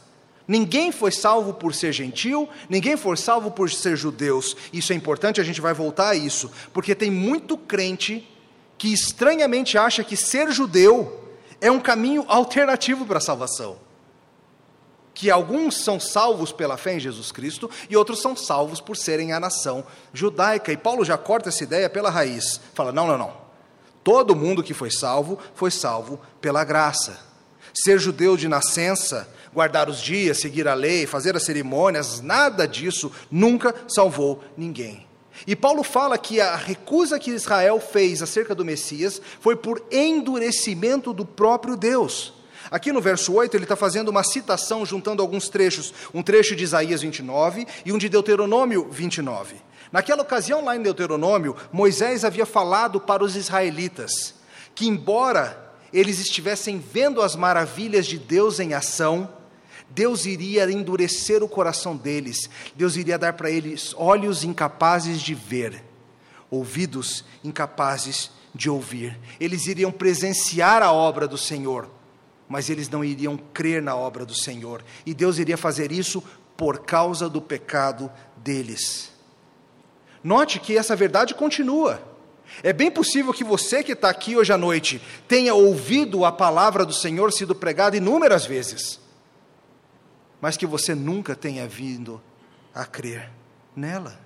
Ninguém 0.47 0.93
foi 0.93 1.11
salvo 1.11 1.53
por 1.53 1.73
ser 1.73 1.91
gentil, 1.91 2.47
ninguém 2.69 2.95
foi 2.95 3.17
salvo 3.17 3.51
por 3.51 3.69
ser 3.69 3.97
judeus. 3.97 4.55
Isso 4.71 4.93
é 4.93 4.95
importante, 4.95 5.41
a 5.41 5.43
gente 5.43 5.59
vai 5.59 5.73
voltar 5.73 6.09
a 6.09 6.15
isso, 6.15 6.49
porque 6.71 6.95
tem 6.95 7.11
muito 7.11 7.57
crente 7.57 8.25
que 8.77 8.93
estranhamente 8.93 9.77
acha 9.77 10.03
que 10.03 10.15
ser 10.15 10.51
judeu 10.51 11.35
é 11.59 11.69
um 11.69 11.79
caminho 11.79 12.23
alternativo 12.27 13.05
para 13.05 13.17
a 13.17 13.21
salvação 13.21 13.87
que 15.17 15.31
alguns 15.31 15.83
são 15.83 15.99
salvos 15.99 16.51
pela 16.51 16.77
fé 16.77 16.93
em 16.93 16.99
Jesus 16.99 17.31
Cristo 17.31 17.67
e 17.89 17.97
outros 17.97 18.21
são 18.21 18.35
salvos 18.35 18.79
por 18.79 18.95
serem 18.95 19.33
a 19.33 19.39
nação 19.39 19.83
judaica. 20.13 20.71
E 20.71 20.77
Paulo 20.77 21.03
já 21.03 21.17
corta 21.17 21.49
essa 21.49 21.63
ideia 21.63 21.89
pela 21.89 22.11
raiz. 22.11 22.61
Fala: 22.75 22.91
não, 22.91 23.07
não, 23.07 23.17
não. 23.17 23.46
Todo 24.07 24.37
mundo 24.37 24.63
que 24.63 24.73
foi 24.73 24.89
salvo, 24.89 25.37
foi 25.53 25.69
salvo 25.69 26.17
pela 26.39 26.63
graça. 26.63 27.19
Ser 27.73 27.99
judeu 27.99 28.37
de 28.37 28.47
nascença, 28.47 29.27
guardar 29.53 29.89
os 29.89 29.99
dias, 29.99 30.39
seguir 30.39 30.65
a 30.65 30.73
lei, 30.73 31.05
fazer 31.05 31.35
as 31.35 31.43
cerimônias, 31.43 32.21
nada 32.21 32.65
disso 32.65 33.11
nunca 33.29 33.75
salvou 33.85 34.41
ninguém. 34.55 35.05
E 35.45 35.57
Paulo 35.57 35.83
fala 35.83 36.17
que 36.17 36.39
a 36.39 36.55
recusa 36.55 37.19
que 37.19 37.31
Israel 37.31 37.81
fez 37.81 38.21
acerca 38.21 38.55
do 38.55 38.63
Messias 38.63 39.21
foi 39.41 39.57
por 39.57 39.83
endurecimento 39.91 41.11
do 41.11 41.25
próprio 41.25 41.75
Deus. 41.75 42.31
Aqui 42.71 42.93
no 42.93 43.01
verso 43.01 43.33
8, 43.33 43.57
ele 43.57 43.65
está 43.65 43.75
fazendo 43.75 44.07
uma 44.07 44.23
citação, 44.23 44.85
juntando 44.85 45.21
alguns 45.21 45.49
trechos, 45.49 45.93
um 46.13 46.23
trecho 46.23 46.55
de 46.55 46.63
Isaías 46.63 47.01
29 47.01 47.67
e 47.85 47.91
um 47.91 47.97
de 47.97 48.07
Deuteronômio 48.07 48.87
29. 48.89 49.66
Naquela 49.91 50.21
ocasião, 50.21 50.63
lá 50.63 50.75
em 50.75 50.81
Deuteronômio, 50.81 51.55
Moisés 51.71 52.25
havia 52.25 52.45
falado 52.45 52.99
para 52.99 53.23
os 53.23 53.35
israelitas 53.35 54.35
que, 54.75 54.87
embora 54.87 55.73
eles 55.91 56.19
estivessem 56.19 56.77
vendo 56.79 57.21
as 57.21 57.35
maravilhas 57.35 58.05
de 58.05 58.19
Deus 58.19 58.59
em 58.59 58.73
ação, 58.73 59.29
Deus 59.89 60.25
iria 60.25 60.69
endurecer 60.69 61.41
o 61.41 61.47
coração 61.47 61.95
deles, 61.95 62.49
Deus 62.75 62.95
iria 62.95 63.17
dar 63.17 63.33
para 63.33 63.49
eles 63.49 63.95
olhos 63.97 64.43
incapazes 64.43 65.21
de 65.21 65.33
ver, 65.33 65.83
ouvidos 66.51 67.23
incapazes 67.43 68.29
de 68.53 68.69
ouvir. 68.69 69.17
Eles 69.39 69.65
iriam 69.65 69.91
presenciar 69.91 70.83
a 70.83 70.91
obra 70.91 71.27
do 71.27 71.37
Senhor, 71.37 71.89
mas 72.49 72.69
eles 72.69 72.89
não 72.89 73.03
iriam 73.03 73.37
crer 73.37 73.81
na 73.81 73.95
obra 73.95 74.25
do 74.25 74.35
Senhor. 74.35 74.83
E 75.05 75.13
Deus 75.13 75.39
iria 75.39 75.57
fazer 75.57 75.91
isso 75.91 76.21
por 76.55 76.79
causa 76.79 77.29
do 77.29 77.41
pecado 77.41 78.11
deles. 78.35 79.16
Note 80.27 80.59
que 80.59 80.77
essa 80.77 80.93
verdade 80.93 81.33
continua. 81.33 82.01
É 82.61 82.73
bem 82.73 82.91
possível 82.91 83.31
que 83.31 83.45
você 83.45 83.81
que 83.81 83.93
está 83.93 84.09
aqui 84.09 84.35
hoje 84.35 84.51
à 84.51 84.57
noite 84.57 85.01
tenha 85.25 85.53
ouvido 85.53 86.25
a 86.25 86.33
palavra 86.33 86.85
do 86.85 86.91
Senhor 86.91 87.31
sido 87.31 87.55
pregada 87.55 87.95
inúmeras 87.95 88.45
vezes, 88.45 88.99
mas 90.41 90.57
que 90.57 90.65
você 90.65 90.93
nunca 90.93 91.33
tenha 91.33 91.65
vindo 91.65 92.21
a 92.75 92.85
crer 92.85 93.31
nela. 93.73 94.19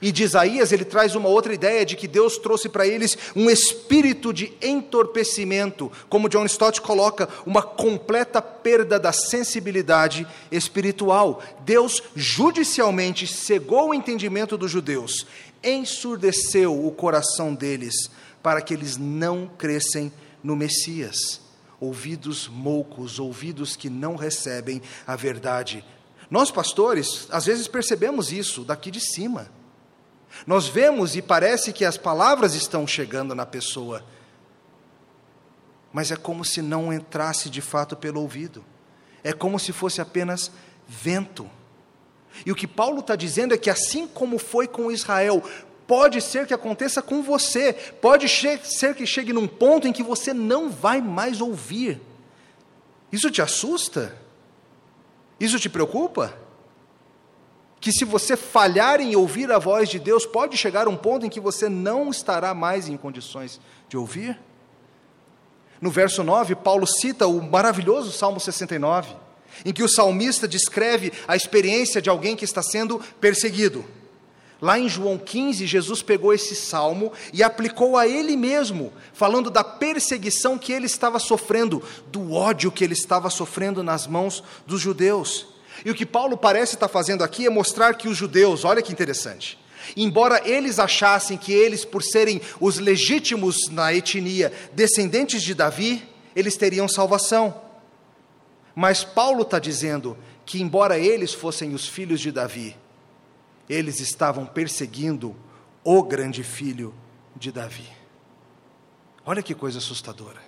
E 0.00 0.12
de 0.12 0.22
Isaías, 0.22 0.70
ele 0.70 0.84
traz 0.84 1.14
uma 1.14 1.28
outra 1.28 1.52
ideia 1.52 1.84
de 1.84 1.96
que 1.96 2.06
Deus 2.06 2.38
trouxe 2.38 2.68
para 2.68 2.86
eles 2.86 3.18
um 3.34 3.50
espírito 3.50 4.32
de 4.32 4.52
entorpecimento, 4.62 5.90
como 6.08 6.28
John 6.28 6.44
Stott 6.46 6.80
coloca, 6.80 7.28
uma 7.44 7.62
completa 7.62 8.40
perda 8.40 8.98
da 8.98 9.12
sensibilidade 9.12 10.26
espiritual. 10.52 11.42
Deus 11.64 12.02
judicialmente 12.14 13.26
cegou 13.26 13.88
o 13.88 13.94
entendimento 13.94 14.56
dos 14.56 14.70
judeus, 14.70 15.26
ensurdeceu 15.62 16.86
o 16.86 16.92
coração 16.92 17.52
deles, 17.54 18.10
para 18.40 18.62
que 18.62 18.72
eles 18.72 18.96
não 18.96 19.50
crescem 19.58 20.12
no 20.42 20.54
Messias. 20.54 21.40
Ouvidos 21.80 22.48
moucos, 22.48 23.18
ouvidos 23.18 23.74
que 23.74 23.90
não 23.90 24.14
recebem 24.14 24.80
a 25.06 25.16
verdade. 25.16 25.84
Nós, 26.30 26.50
pastores, 26.50 27.26
às 27.30 27.46
vezes 27.46 27.66
percebemos 27.66 28.32
isso 28.32 28.62
daqui 28.62 28.90
de 28.90 29.00
cima. 29.00 29.57
Nós 30.46 30.68
vemos 30.68 31.16
e 31.16 31.22
parece 31.22 31.72
que 31.72 31.84
as 31.84 31.96
palavras 31.96 32.54
estão 32.54 32.86
chegando 32.86 33.34
na 33.34 33.46
pessoa, 33.46 34.04
mas 35.92 36.10
é 36.10 36.16
como 36.16 36.44
se 36.44 36.62
não 36.62 36.92
entrasse 36.92 37.48
de 37.50 37.60
fato 37.60 37.96
pelo 37.96 38.20
ouvido, 38.20 38.64
é 39.24 39.32
como 39.32 39.58
se 39.58 39.72
fosse 39.72 40.00
apenas 40.00 40.50
vento. 40.86 41.50
E 42.44 42.52
o 42.52 42.54
que 42.54 42.66
Paulo 42.66 43.00
está 43.00 43.16
dizendo 43.16 43.54
é 43.54 43.58
que, 43.58 43.70
assim 43.70 44.06
como 44.06 44.38
foi 44.38 44.68
com 44.68 44.92
Israel, 44.92 45.42
pode 45.86 46.20
ser 46.20 46.46
que 46.46 46.54
aconteça 46.54 47.00
com 47.00 47.22
você, 47.22 47.72
pode 47.72 48.28
ser 48.28 48.94
que 48.94 49.06
chegue 49.06 49.32
num 49.32 49.48
ponto 49.48 49.88
em 49.88 49.92
que 49.92 50.02
você 50.02 50.34
não 50.34 50.70
vai 50.70 51.00
mais 51.00 51.40
ouvir. 51.40 52.00
Isso 53.10 53.30
te 53.30 53.40
assusta? 53.40 54.14
Isso 55.40 55.58
te 55.58 55.68
preocupa? 55.68 56.36
Que 57.80 57.92
se 57.92 58.04
você 58.04 58.36
falhar 58.36 59.00
em 59.00 59.14
ouvir 59.14 59.50
a 59.52 59.58
voz 59.58 59.88
de 59.88 59.98
Deus, 59.98 60.26
pode 60.26 60.56
chegar 60.56 60.88
um 60.88 60.96
ponto 60.96 61.24
em 61.24 61.30
que 61.30 61.40
você 61.40 61.68
não 61.68 62.10
estará 62.10 62.52
mais 62.54 62.88
em 62.88 62.96
condições 62.96 63.60
de 63.88 63.96
ouvir? 63.96 64.38
No 65.80 65.90
verso 65.90 66.24
9, 66.24 66.56
Paulo 66.56 66.86
cita 66.86 67.26
o 67.26 67.40
maravilhoso 67.40 68.10
Salmo 68.10 68.40
69, 68.40 69.14
em 69.64 69.72
que 69.72 69.82
o 69.82 69.88
salmista 69.88 70.48
descreve 70.48 71.12
a 71.26 71.36
experiência 71.36 72.02
de 72.02 72.10
alguém 72.10 72.34
que 72.34 72.44
está 72.44 72.62
sendo 72.62 73.00
perseguido. 73.20 73.84
Lá 74.60 74.76
em 74.76 74.88
João 74.88 75.16
15, 75.16 75.64
Jesus 75.68 76.02
pegou 76.02 76.34
esse 76.34 76.56
salmo 76.56 77.12
e 77.32 77.44
aplicou 77.44 77.96
a 77.96 78.08
ele 78.08 78.36
mesmo, 78.36 78.92
falando 79.12 79.50
da 79.50 79.62
perseguição 79.62 80.58
que 80.58 80.72
ele 80.72 80.86
estava 80.86 81.20
sofrendo, 81.20 81.80
do 82.08 82.32
ódio 82.32 82.72
que 82.72 82.82
ele 82.82 82.94
estava 82.94 83.30
sofrendo 83.30 83.84
nas 83.84 84.08
mãos 84.08 84.42
dos 84.66 84.80
judeus. 84.80 85.57
E 85.84 85.90
o 85.90 85.94
que 85.94 86.06
Paulo 86.06 86.36
parece 86.36 86.74
estar 86.74 86.88
fazendo 86.88 87.22
aqui 87.22 87.46
é 87.46 87.50
mostrar 87.50 87.94
que 87.94 88.08
os 88.08 88.16
judeus, 88.16 88.64
olha 88.64 88.82
que 88.82 88.92
interessante, 88.92 89.58
embora 89.96 90.42
eles 90.48 90.78
achassem 90.78 91.36
que 91.36 91.52
eles, 91.52 91.84
por 91.84 92.02
serem 92.02 92.40
os 92.60 92.78
legítimos 92.78 93.68
na 93.70 93.92
etnia 93.92 94.52
descendentes 94.72 95.42
de 95.42 95.54
Davi, 95.54 96.06
eles 96.34 96.56
teriam 96.56 96.88
salvação. 96.88 97.62
Mas 98.74 99.02
Paulo 99.02 99.42
está 99.42 99.58
dizendo 99.58 100.16
que, 100.44 100.62
embora 100.62 100.98
eles 100.98 101.32
fossem 101.32 101.74
os 101.74 101.86
filhos 101.88 102.20
de 102.20 102.30
Davi, 102.30 102.76
eles 103.68 104.00
estavam 104.00 104.46
perseguindo 104.46 105.36
o 105.84 106.02
grande 106.02 106.42
filho 106.42 106.94
de 107.36 107.52
Davi. 107.52 107.88
Olha 109.26 109.42
que 109.42 109.54
coisa 109.54 109.78
assustadora. 109.78 110.40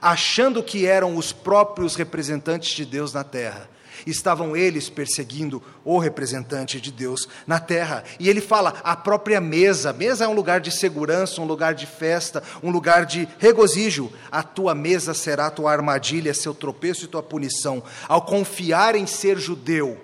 Achando 0.00 0.62
que 0.62 0.86
eram 0.86 1.16
os 1.16 1.32
próprios 1.32 1.94
representantes 1.94 2.74
de 2.74 2.84
Deus 2.84 3.12
na 3.12 3.24
terra, 3.24 3.68
estavam 4.06 4.56
eles 4.56 4.88
perseguindo 4.88 5.62
o 5.84 5.98
representante 5.98 6.80
de 6.80 6.90
Deus 6.90 7.28
na 7.46 7.58
terra. 7.58 8.04
E 8.18 8.28
ele 8.28 8.40
fala: 8.40 8.80
a 8.82 8.96
própria 8.96 9.40
mesa, 9.40 9.92
mesa 9.92 10.24
é 10.24 10.28
um 10.28 10.34
lugar 10.34 10.60
de 10.60 10.70
segurança, 10.70 11.40
um 11.40 11.46
lugar 11.46 11.74
de 11.74 11.86
festa, 11.86 12.42
um 12.62 12.70
lugar 12.70 13.06
de 13.06 13.28
regozijo. 13.38 14.12
A 14.30 14.42
tua 14.42 14.74
mesa 14.74 15.14
será 15.14 15.50
tua 15.50 15.72
armadilha, 15.72 16.34
seu 16.34 16.54
tropeço 16.54 17.04
e 17.04 17.08
tua 17.08 17.22
punição. 17.22 17.82
Ao 18.08 18.22
confiar 18.22 18.94
em 18.94 19.06
ser 19.06 19.38
judeu, 19.38 20.00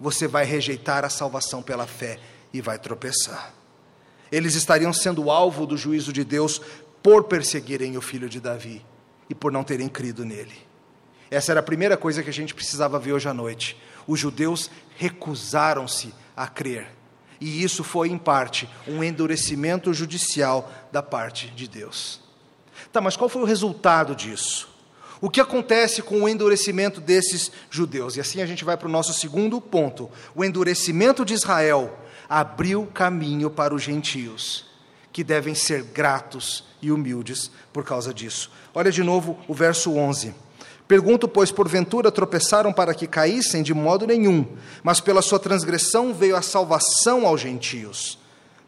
você 0.00 0.28
vai 0.28 0.44
rejeitar 0.44 1.04
a 1.04 1.08
salvação 1.08 1.62
pela 1.62 1.86
fé 1.86 2.18
e 2.52 2.60
vai 2.60 2.78
tropeçar. 2.78 3.52
Eles 4.30 4.54
estariam 4.54 4.92
sendo 4.92 5.30
alvo 5.30 5.66
do 5.66 5.76
juízo 5.76 6.12
de 6.12 6.22
Deus 6.22 6.60
por 7.02 7.24
perseguirem 7.24 7.96
o 7.96 8.00
filho 8.00 8.28
de 8.28 8.40
Davi 8.40 8.84
e 9.28 9.34
por 9.34 9.50
não 9.50 9.64
terem 9.64 9.88
crido 9.88 10.24
nele. 10.24 10.67
Essa 11.30 11.52
era 11.52 11.60
a 11.60 11.62
primeira 11.62 11.96
coisa 11.96 12.22
que 12.22 12.30
a 12.30 12.32
gente 12.32 12.54
precisava 12.54 12.98
ver 12.98 13.12
hoje 13.12 13.28
à 13.28 13.34
noite. 13.34 13.76
Os 14.06 14.18
judeus 14.18 14.70
recusaram-se 14.96 16.14
a 16.36 16.46
crer. 16.46 16.88
E 17.40 17.62
isso 17.62 17.84
foi, 17.84 18.08
em 18.08 18.18
parte, 18.18 18.68
um 18.86 19.02
endurecimento 19.04 19.92
judicial 19.92 20.72
da 20.90 21.02
parte 21.02 21.48
de 21.48 21.68
Deus. 21.68 22.20
Tá, 22.92 23.00
mas 23.00 23.16
qual 23.16 23.28
foi 23.28 23.42
o 23.42 23.46
resultado 23.46 24.14
disso? 24.14 24.68
O 25.20 25.28
que 25.28 25.40
acontece 25.40 26.00
com 26.00 26.22
o 26.22 26.28
endurecimento 26.28 27.00
desses 27.00 27.50
judeus? 27.70 28.16
E 28.16 28.20
assim 28.20 28.40
a 28.40 28.46
gente 28.46 28.64
vai 28.64 28.76
para 28.76 28.88
o 28.88 28.90
nosso 28.90 29.12
segundo 29.12 29.60
ponto. 29.60 30.10
O 30.34 30.44
endurecimento 30.44 31.24
de 31.24 31.34
Israel 31.34 31.98
abriu 32.28 32.86
caminho 32.86 33.50
para 33.50 33.74
os 33.74 33.82
gentios, 33.82 34.66
que 35.12 35.24
devem 35.24 35.54
ser 35.54 35.82
gratos 35.82 36.64
e 36.80 36.92
humildes 36.92 37.50
por 37.72 37.84
causa 37.84 38.14
disso. 38.14 38.50
Olha 38.72 38.92
de 38.92 39.02
novo 39.02 39.38
o 39.48 39.54
verso 39.54 39.92
11. 39.92 40.34
Pergunto, 40.88 41.28
pois, 41.28 41.52
porventura 41.52 42.10
tropeçaram 42.10 42.72
para 42.72 42.94
que 42.94 43.06
caíssem 43.06 43.62
de 43.62 43.74
modo 43.74 44.06
nenhum, 44.06 44.46
mas 44.82 45.00
pela 45.00 45.20
sua 45.20 45.38
transgressão 45.38 46.14
veio 46.14 46.34
a 46.34 46.40
salvação 46.40 47.26
aos 47.26 47.42
gentios, 47.42 48.18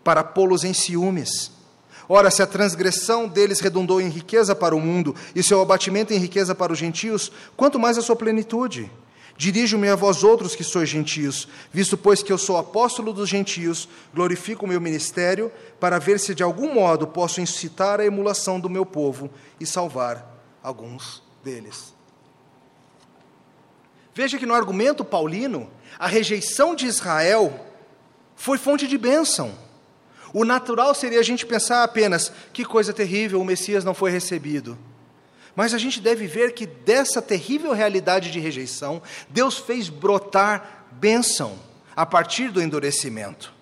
para 0.04 0.22
pô-los 0.22 0.62
em 0.62 0.74
ciúmes. 0.74 1.50
Ora, 2.06 2.30
se 2.30 2.42
a 2.42 2.46
transgressão 2.46 3.26
deles 3.26 3.60
redundou 3.60 4.02
em 4.02 4.10
riqueza 4.10 4.54
para 4.54 4.76
o 4.76 4.80
mundo 4.80 5.14
e 5.34 5.42
seu 5.42 5.62
abatimento 5.62 6.12
em 6.12 6.18
riqueza 6.18 6.54
para 6.54 6.72
os 6.72 6.78
gentios, 6.78 7.32
quanto 7.56 7.78
mais 7.78 7.96
a 7.96 8.02
sua 8.02 8.16
plenitude? 8.16 8.90
Dirijo-me 9.34 9.88
a 9.88 9.96
vós 9.96 10.22
outros 10.22 10.54
que 10.54 10.62
sois 10.62 10.90
gentios, 10.90 11.48
visto 11.72 11.96
pois 11.96 12.22
que 12.22 12.30
eu 12.30 12.36
sou 12.36 12.58
apóstolo 12.58 13.14
dos 13.14 13.30
gentios, 13.30 13.88
glorifico 14.12 14.66
o 14.66 14.68
meu 14.68 14.78
ministério, 14.78 15.50
para 15.78 15.98
ver 15.98 16.20
se 16.20 16.34
de 16.34 16.42
algum 16.42 16.74
modo 16.74 17.06
posso 17.06 17.40
incitar 17.40 17.98
a 17.98 18.04
emulação 18.04 18.60
do 18.60 18.68
meu 18.68 18.84
povo 18.84 19.30
e 19.58 19.64
salvar 19.64 20.44
alguns 20.62 21.22
deles. 21.42 21.98
Veja 24.20 24.36
que 24.36 24.44
no 24.44 24.52
argumento 24.52 25.02
paulino, 25.02 25.70
a 25.98 26.06
rejeição 26.06 26.74
de 26.74 26.84
Israel 26.84 27.58
foi 28.36 28.58
fonte 28.58 28.86
de 28.86 28.98
bênção. 28.98 29.54
O 30.34 30.44
natural 30.44 30.94
seria 30.94 31.20
a 31.20 31.22
gente 31.22 31.46
pensar 31.46 31.82
apenas: 31.82 32.30
que 32.52 32.62
coisa 32.62 32.92
terrível, 32.92 33.40
o 33.40 33.44
Messias 33.46 33.82
não 33.82 33.94
foi 33.94 34.10
recebido. 34.10 34.76
Mas 35.56 35.72
a 35.72 35.78
gente 35.78 36.02
deve 36.02 36.26
ver 36.26 36.52
que 36.52 36.66
dessa 36.66 37.22
terrível 37.22 37.72
realidade 37.72 38.30
de 38.30 38.38
rejeição, 38.38 39.00
Deus 39.30 39.56
fez 39.56 39.88
brotar 39.88 40.84
bênção 40.92 41.58
a 41.96 42.04
partir 42.04 42.50
do 42.50 42.60
endurecimento. 42.60 43.54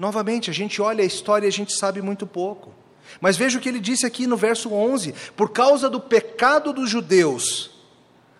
Novamente, 0.00 0.50
a 0.50 0.52
gente 0.52 0.82
olha 0.82 1.04
a 1.04 1.06
história 1.06 1.46
e 1.46 1.48
a 1.48 1.52
gente 1.52 1.74
sabe 1.74 2.02
muito 2.02 2.26
pouco. 2.26 2.74
Mas 3.20 3.36
veja 3.36 3.56
o 3.56 3.60
que 3.60 3.68
ele 3.68 3.78
disse 3.78 4.04
aqui 4.04 4.26
no 4.26 4.36
verso 4.36 4.72
11: 4.72 5.14
por 5.36 5.50
causa 5.50 5.88
do 5.88 6.00
pecado 6.00 6.72
dos 6.72 6.90
judeus, 6.90 7.78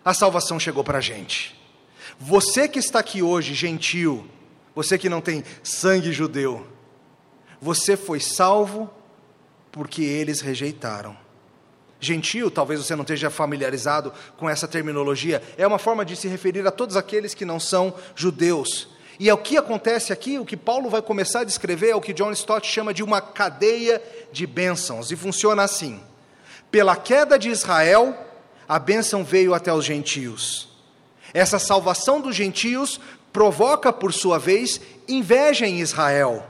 a 0.05 0.15
salvação 0.15 0.59
chegou 0.59 0.83
para 0.83 0.99
a 0.99 1.01
gente. 1.01 1.59
Você 2.19 2.69
que 2.69 2.79
está 2.79 2.99
aqui 2.99 3.23
hoje, 3.23 3.55
gentil, 3.55 4.29
você 4.75 4.99
que 4.99 5.09
não 5.09 5.21
tem 5.21 5.45
sangue 5.63 6.13
judeu, 6.13 6.67
você 7.61 7.97
foi 7.97 8.21
salvo 8.21 8.91
porque 9.71 10.03
eles 10.03 10.41
rejeitaram. 10.41 11.17
Gentil, 12.01 12.51
talvez 12.51 12.81
você 12.81 12.97
não 12.97 13.03
esteja 13.03 13.29
familiarizado 13.29 14.13
com 14.37 14.49
essa 14.49 14.67
terminologia, 14.67 15.43
é 15.59 15.67
uma 15.67 15.79
forma 15.79 16.05
de 16.05 16.17
se 16.17 16.29
referir 16.29 16.67
a 16.67 16.71
todos 16.71 16.97
aqueles 16.97 17.35
que 17.35 17.45
não 17.45 17.61
são 17.61 17.95
judeus. 18.17 18.89
E 19.19 19.29
é 19.29 19.35
o 19.35 19.39
que 19.39 19.59
acontece 19.59 20.15
aqui, 20.15 20.39
o 20.39 20.47
que 20.47 20.57
Paulo 20.57 20.89
vai 20.89 21.03
começar 21.03 21.41
a 21.41 21.45
descrever 21.45 21.91
é 21.91 21.95
o 21.95 22.01
que 22.01 22.15
John 22.15 22.33
Stott 22.33 22.67
chama 22.67 22.95
de 22.95 23.03
uma 23.03 23.21
cadeia 23.21 24.03
de 24.33 24.47
bênçãos, 24.47 25.11
e 25.11 25.17
funciona 25.17 25.63
assim: 25.63 26.01
pela 26.71 26.97
queda 26.97 27.39
de 27.39 27.51
Israel, 27.51 28.17
a 28.71 28.79
bênção 28.79 29.25
veio 29.25 29.53
até 29.53 29.75
os 29.75 29.85
gentios. 29.85 30.69
Essa 31.35 31.59
salvação 31.59 32.21
dos 32.21 32.37
gentios 32.37 33.01
provoca, 33.33 33.93
por 33.93 34.13
sua 34.13 34.39
vez, 34.39 34.81
inveja 35.09 35.67
em 35.67 35.81
Israel. 35.81 36.47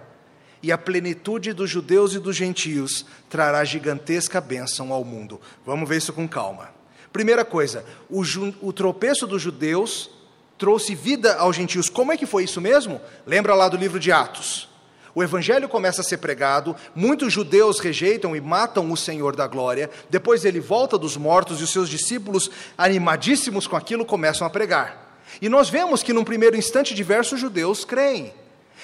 E 0.62 0.70
a 0.70 0.76
plenitude 0.76 1.54
dos 1.54 1.70
judeus 1.70 2.12
e 2.12 2.18
dos 2.18 2.37
gentios 2.37 3.06
trará 3.30 3.64
gigantesca 3.64 4.38
bênção 4.38 4.92
ao 4.92 5.02
mundo. 5.02 5.40
Vamos 5.64 5.88
ver 5.88 5.96
isso 5.96 6.12
com 6.12 6.28
calma. 6.28 6.68
Primeira 7.11 7.42
coisa, 7.42 7.87
o, 8.11 8.20
o 8.61 8.70
tropeço 8.70 9.26
dos 9.26 9.40
judeus 9.40 10.11
trouxe 10.59 10.94
vida 10.94 11.37
aos 11.37 11.56
gentios. 11.56 11.88
Como 11.88 12.12
é 12.12 12.18
que 12.18 12.26
foi 12.26 12.44
isso 12.44 12.61
mesmo? 12.61 13.00
Lembra 13.26 13.54
lá 13.54 13.66
do 13.66 13.78
livro 13.78 13.98
de 13.98 14.12
Atos. 14.12 14.68
O 15.14 15.23
evangelho 15.23 15.68
começa 15.68 16.01
a 16.01 16.05
ser 16.05 16.18
pregado, 16.18 16.77
muitos 16.94 17.33
judeus 17.33 17.81
rejeitam 17.81 18.37
e 18.37 18.40
matam 18.40 18.90
o 18.92 18.96
Senhor 18.96 19.35
da 19.35 19.46
glória. 19.46 19.90
Depois 20.09 20.44
ele 20.44 20.61
volta 20.61 20.96
dos 20.96 21.16
mortos 21.16 21.61
e 21.61 21.64
os 21.64 21.70
seus 21.70 21.88
discípulos, 21.88 22.51
animadíssimos 22.79 23.66
com 23.66 23.77
aquilo, 23.77 24.05
começam 24.05 24.46
a 24.46 24.51
pregar. 24.51 25.18
E 25.42 25.49
nós 25.49 25.68
vemos 25.68 26.03
que, 26.03 26.12
num 26.12 26.25
primeiro 26.25 26.57
instante, 26.57 26.94
diversos 26.94 27.40
judeus 27.40 27.85
creem. 27.85 28.33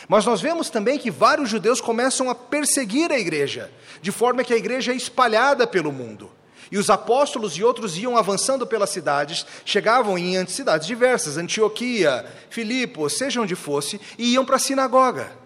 Mas 0.08 0.24
nós 0.26 0.40
vemos 0.40 0.68
também 0.68 0.98
que 0.98 1.10
vários 1.10 1.48
judeus 1.48 1.80
começam 1.80 2.28
a 2.28 2.34
perseguir 2.34 3.10
a 3.10 3.18
igreja, 3.18 3.70
de 4.02 4.12
forma 4.12 4.44
que 4.44 4.52
a 4.52 4.56
igreja 4.56 4.92
é 4.92 4.96
espalhada 4.96 5.66
pelo 5.66 5.92
mundo. 5.92 6.30
E 6.70 6.78
os 6.78 6.90
apóstolos 6.90 7.56
e 7.56 7.62
outros 7.62 7.96
iam 7.96 8.16
avançando 8.16 8.66
pelas 8.66 8.90
cidades, 8.90 9.46
chegavam 9.64 10.18
em 10.18 10.44
cidades 10.46 10.86
diversas, 10.86 11.36
Antioquia, 11.36 12.26
Filipos, 12.50 13.16
seja 13.16 13.40
onde 13.40 13.54
fosse, 13.54 14.00
e 14.18 14.32
iam 14.32 14.44
para 14.44 14.56
a 14.56 14.60
sinagoga. 14.60 15.45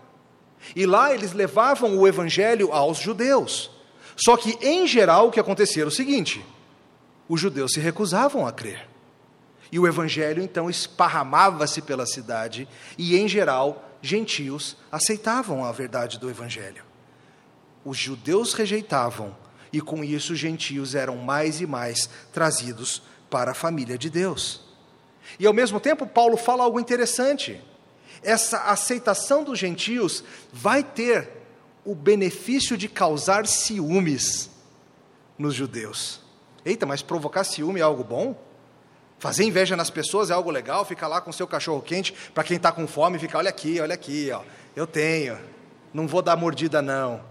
E 0.75 0.87
lá 0.87 1.13
eles 1.13 1.33
levavam 1.33 1.99
o 1.99 2.07
evangelho 2.07 2.73
aos 2.73 2.99
judeus. 2.99 3.71
Só 4.17 4.37
que, 4.37 4.59
em 4.61 4.87
geral, 4.87 5.29
o 5.29 5.31
que 5.31 5.41
acontecia 5.41 5.83
era 5.83 5.89
o 5.89 5.93
seguinte: 5.93 6.45
os 7.29 7.41
judeus 7.41 7.73
se 7.73 7.81
recusavam 7.81 8.47
a 8.47 8.53
crer. 8.53 8.89
E 9.73 9.79
o 9.79 9.87
evangelho 9.87 10.43
então 10.43 10.69
esparramava-se 10.69 11.81
pela 11.81 12.05
cidade, 12.05 12.69
e, 12.99 13.17
em 13.17 13.29
geral, 13.29 13.89
gentios 14.03 14.77
aceitavam 14.91 15.65
a 15.65 15.73
verdade 15.73 16.19
do 16.19 16.29
evangelho. 16.29 16.83
Os 17.85 17.97
judeus 17.97 18.53
rejeitavam, 18.53 19.35
e 19.73 19.81
com 19.81 20.05
isso 20.05 20.33
os 20.33 20.39
gentios 20.39 20.95
eram 20.95 21.17
mais 21.17 21.61
e 21.61 21.67
mais 21.67 22.11
trazidos 22.33 23.03
para 23.31 23.53
a 23.53 23.55
família 23.55 23.97
de 23.97 24.11
Deus. 24.11 24.63
E 25.39 25.47
ao 25.47 25.55
mesmo 25.55 25.79
tempo, 25.79 26.07
Paulo 26.07 26.37
fala 26.37 26.65
algo 26.65 26.81
interessante 26.81 27.61
essa 28.23 28.65
aceitação 28.65 29.43
dos 29.45 29.59
gentios 29.59 30.23
vai 30.53 30.83
ter 30.83 31.29
o 31.85 31.95
benefício 31.95 32.77
de 32.77 32.89
causar 32.89 33.47
ciúmes 33.47 34.51
nos 35.39 35.55
judeus. 35.55 36.21
Eita, 36.65 36.85
mas 36.85 37.03
provocar 37.03 37.45
ciúme 37.45 37.81
é 37.81 37.83
algo 37.83 38.05
bom? 38.05 38.39
Fazer 39.19 39.45
inveja 39.45 39.77
nas 39.77 39.91
pessoas 39.91 40.31
é 40.31 40.35
algo 40.35 40.51
legal? 40.51 40.85
Ficar 40.85 41.09
lá 41.09 41.21
com 41.21 41.33
seu 41.33 41.47
cachorro 41.47 41.83
quente, 41.83 42.15
para 42.35 42.45
quem 42.45 42.57
está 42.57 42.71
com 42.73 42.87
fome, 42.87 43.19
ficar, 43.19 43.39
olha 43.39 43.51
aqui, 43.51 43.81
olha 43.81 43.95
aqui, 43.95 44.31
ó, 44.33 44.43
eu 44.77 44.87
tenho, 44.87 45.39
não 45.93 46.07
vou 46.07 46.23
dar 46.23 46.37
mordida 46.37 46.81
não. 46.81 47.23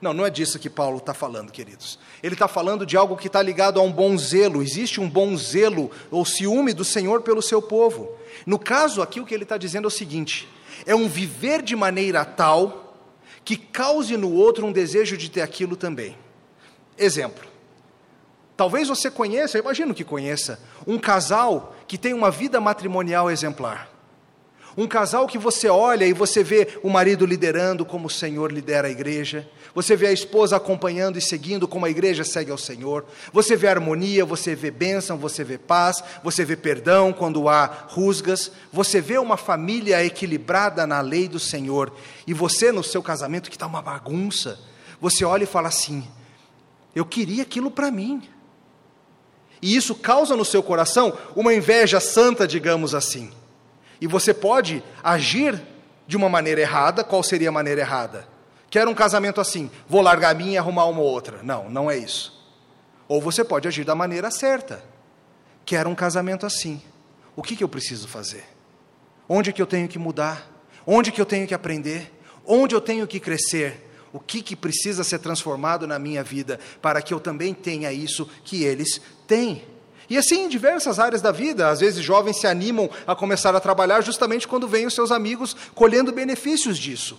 Não, 0.00 0.12
não 0.12 0.26
é 0.26 0.30
disso 0.30 0.58
que 0.58 0.68
Paulo 0.68 0.98
está 0.98 1.14
falando, 1.14 1.50
queridos. 1.50 1.98
Ele 2.22 2.34
está 2.34 2.48
falando 2.48 2.86
de 2.86 2.96
algo 2.96 3.16
que 3.16 3.26
está 3.26 3.42
ligado 3.42 3.78
a 3.78 3.82
um 3.82 3.92
bom 3.92 4.16
zelo. 4.16 4.62
Existe 4.62 5.00
um 5.00 5.08
bom 5.08 5.36
zelo 5.36 5.90
ou 6.10 6.24
ciúme 6.24 6.72
do 6.72 6.84
Senhor 6.84 7.22
pelo 7.22 7.42
seu 7.42 7.60
povo. 7.60 8.10
No 8.44 8.58
caso 8.58 9.02
aqui, 9.02 9.20
o 9.20 9.26
que 9.26 9.34
ele 9.34 9.42
está 9.42 9.56
dizendo 9.56 9.86
é 9.86 9.88
o 9.88 9.90
seguinte: 9.90 10.48
é 10.84 10.94
um 10.94 11.08
viver 11.08 11.62
de 11.62 11.76
maneira 11.76 12.24
tal 12.24 12.94
que 13.44 13.56
cause 13.56 14.16
no 14.16 14.32
outro 14.32 14.66
um 14.66 14.72
desejo 14.72 15.16
de 15.16 15.30
ter 15.30 15.40
aquilo 15.40 15.76
também. 15.76 16.16
Exemplo. 16.98 17.46
Talvez 18.56 18.88
você 18.88 19.10
conheça, 19.10 19.58
imagino 19.58 19.94
que 19.94 20.02
conheça, 20.02 20.58
um 20.86 20.98
casal 20.98 21.76
que 21.86 21.98
tem 21.98 22.14
uma 22.14 22.30
vida 22.30 22.58
matrimonial 22.58 23.30
exemplar. 23.30 23.95
Um 24.76 24.86
casal 24.86 25.26
que 25.26 25.38
você 25.38 25.68
olha 25.68 26.04
e 26.04 26.12
você 26.12 26.44
vê 26.44 26.78
o 26.82 26.90
marido 26.90 27.24
liderando 27.24 27.84
como 27.84 28.08
o 28.08 28.10
Senhor 28.10 28.52
lidera 28.52 28.88
a 28.88 28.90
igreja, 28.90 29.48
você 29.74 29.96
vê 29.96 30.08
a 30.08 30.12
esposa 30.12 30.56
acompanhando 30.56 31.16
e 31.16 31.20
seguindo 31.20 31.66
como 31.66 31.86
a 31.86 31.90
igreja 31.90 32.24
segue 32.24 32.50
ao 32.50 32.58
Senhor, 32.58 33.04
você 33.32 33.56
vê 33.56 33.68
harmonia, 33.68 34.24
você 34.24 34.54
vê 34.54 34.70
bênção, 34.70 35.16
você 35.16 35.42
vê 35.42 35.56
paz, 35.56 36.02
você 36.22 36.44
vê 36.44 36.56
perdão 36.56 37.12
quando 37.12 37.48
há 37.48 37.86
rusgas, 37.88 38.52
você 38.72 39.00
vê 39.00 39.16
uma 39.16 39.36
família 39.36 40.04
equilibrada 40.04 40.86
na 40.86 41.00
lei 41.00 41.26
do 41.26 41.38
Senhor, 41.38 41.92
e 42.26 42.34
você 42.34 42.70
no 42.70 42.84
seu 42.84 43.02
casamento 43.02 43.48
que 43.48 43.56
está 43.56 43.66
uma 43.66 43.80
bagunça, 43.80 44.58
você 45.00 45.24
olha 45.24 45.44
e 45.44 45.46
fala 45.46 45.68
assim: 45.68 46.06
eu 46.94 47.04
queria 47.04 47.42
aquilo 47.42 47.70
para 47.70 47.90
mim. 47.90 48.22
E 49.60 49.76
isso 49.76 49.94
causa 49.94 50.34
no 50.36 50.44
seu 50.44 50.62
coração 50.62 51.16
uma 51.34 51.52
inveja 51.52 52.00
santa, 52.00 52.46
digamos 52.46 52.94
assim. 52.94 53.30
E 54.00 54.06
você 54.06 54.34
pode 54.34 54.82
agir 55.02 55.60
de 56.06 56.16
uma 56.16 56.28
maneira 56.28 56.60
errada. 56.60 57.02
Qual 57.02 57.22
seria 57.22 57.48
a 57.48 57.52
maneira 57.52 57.80
errada? 57.80 58.26
Quero 58.68 58.90
um 58.90 58.94
casamento 58.94 59.40
assim, 59.40 59.70
vou 59.88 60.02
largar 60.02 60.30
a 60.30 60.34
minha 60.34 60.54
e 60.54 60.58
arrumar 60.58 60.86
uma 60.86 61.00
outra. 61.00 61.42
Não, 61.42 61.70
não 61.70 61.90
é 61.90 61.96
isso. 61.96 62.36
Ou 63.08 63.20
você 63.20 63.44
pode 63.44 63.68
agir 63.68 63.84
da 63.84 63.94
maneira 63.94 64.30
certa. 64.30 64.82
Quero 65.64 65.88
um 65.88 65.94
casamento 65.94 66.44
assim. 66.44 66.82
O 67.34 67.42
que, 67.42 67.56
que 67.56 67.64
eu 67.64 67.68
preciso 67.68 68.08
fazer? 68.08 68.44
Onde 69.28 69.52
que 69.52 69.60
eu 69.60 69.66
tenho 69.66 69.88
que 69.88 69.98
mudar? 69.98 70.50
Onde 70.86 71.10
que 71.10 71.20
eu 71.20 71.26
tenho 71.26 71.46
que 71.46 71.54
aprender? 71.54 72.12
Onde 72.44 72.74
eu 72.74 72.80
tenho 72.80 73.06
que 73.06 73.18
crescer? 73.20 73.84
O 74.12 74.20
que, 74.20 74.40
que 74.40 74.56
precisa 74.56 75.04
ser 75.04 75.18
transformado 75.18 75.86
na 75.86 75.98
minha 75.98 76.22
vida 76.22 76.58
para 76.80 77.02
que 77.02 77.12
eu 77.12 77.20
também 77.20 77.52
tenha 77.52 77.92
isso 77.92 78.28
que 78.44 78.64
eles 78.64 79.00
têm? 79.26 79.62
E 80.08 80.16
assim 80.16 80.44
em 80.44 80.48
diversas 80.48 80.98
áreas 80.98 81.20
da 81.20 81.32
vida, 81.32 81.68
às 81.68 81.80
vezes 81.80 82.04
jovens 82.04 82.38
se 82.38 82.46
animam 82.46 82.88
a 83.06 83.14
começar 83.14 83.54
a 83.56 83.60
trabalhar 83.60 84.00
justamente 84.02 84.46
quando 84.46 84.68
veem 84.68 84.86
os 84.86 84.94
seus 84.94 85.10
amigos 85.10 85.56
colhendo 85.74 86.12
benefícios 86.12 86.78
disso. 86.78 87.18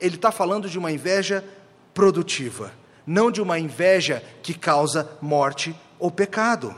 Ele 0.00 0.14
está 0.14 0.30
falando 0.30 0.68
de 0.68 0.78
uma 0.78 0.92
inveja 0.92 1.44
produtiva, 1.92 2.72
não 3.06 3.30
de 3.30 3.42
uma 3.42 3.58
inveja 3.58 4.22
que 4.42 4.54
causa 4.54 5.10
morte 5.20 5.74
ou 5.98 6.10
pecado. 6.10 6.74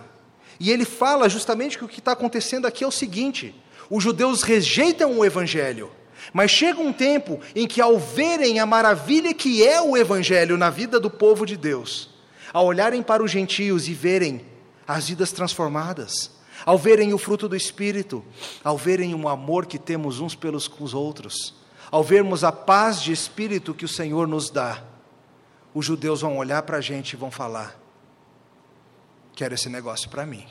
E 0.58 0.70
ele 0.70 0.84
fala 0.84 1.28
justamente 1.28 1.76
que 1.76 1.84
o 1.84 1.88
que 1.88 1.98
está 1.98 2.12
acontecendo 2.12 2.66
aqui 2.66 2.82
é 2.82 2.86
o 2.86 2.90
seguinte: 2.90 3.54
os 3.90 4.02
judeus 4.02 4.42
rejeitam 4.42 5.18
o 5.18 5.24
evangelho, 5.24 5.90
mas 6.32 6.50
chega 6.50 6.80
um 6.80 6.92
tempo 6.92 7.40
em 7.54 7.66
que, 7.66 7.80
ao 7.80 7.98
verem 7.98 8.58
a 8.58 8.66
maravilha 8.66 9.34
que 9.34 9.66
é 9.66 9.80
o 9.80 9.96
evangelho 9.96 10.56
na 10.56 10.70
vida 10.70 10.98
do 10.98 11.10
povo 11.10 11.44
de 11.44 11.56
Deus, 11.56 12.10
ao 12.52 12.66
olharem 12.66 13.02
para 13.02 13.22
os 13.22 13.30
gentios 13.30 13.88
e 13.88 13.92
verem 13.92 14.51
as 14.86 15.08
vidas 15.08 15.32
transformadas, 15.32 16.30
ao 16.64 16.78
verem 16.78 17.12
o 17.12 17.18
fruto 17.18 17.48
do 17.48 17.56
Espírito, 17.56 18.24
ao 18.62 18.76
verem 18.76 19.14
o 19.14 19.28
amor 19.28 19.66
que 19.66 19.78
temos 19.78 20.20
uns 20.20 20.34
pelos 20.34 20.68
com 20.68 20.84
os 20.84 20.94
outros, 20.94 21.54
ao 21.90 22.02
vermos 22.02 22.44
a 22.44 22.52
paz 22.52 23.02
de 23.02 23.12
espírito 23.12 23.74
que 23.74 23.84
o 23.84 23.88
Senhor 23.88 24.26
nos 24.26 24.48
dá, 24.48 24.82
os 25.74 25.84
judeus 25.84 26.20
vão 26.20 26.38
olhar 26.38 26.62
para 26.62 26.78
a 26.78 26.80
gente 26.80 27.12
e 27.12 27.16
vão 27.16 27.30
falar: 27.30 27.78
quero 29.34 29.54
esse 29.54 29.68
negócio 29.68 30.08
para 30.08 30.26
mim. 30.26 30.46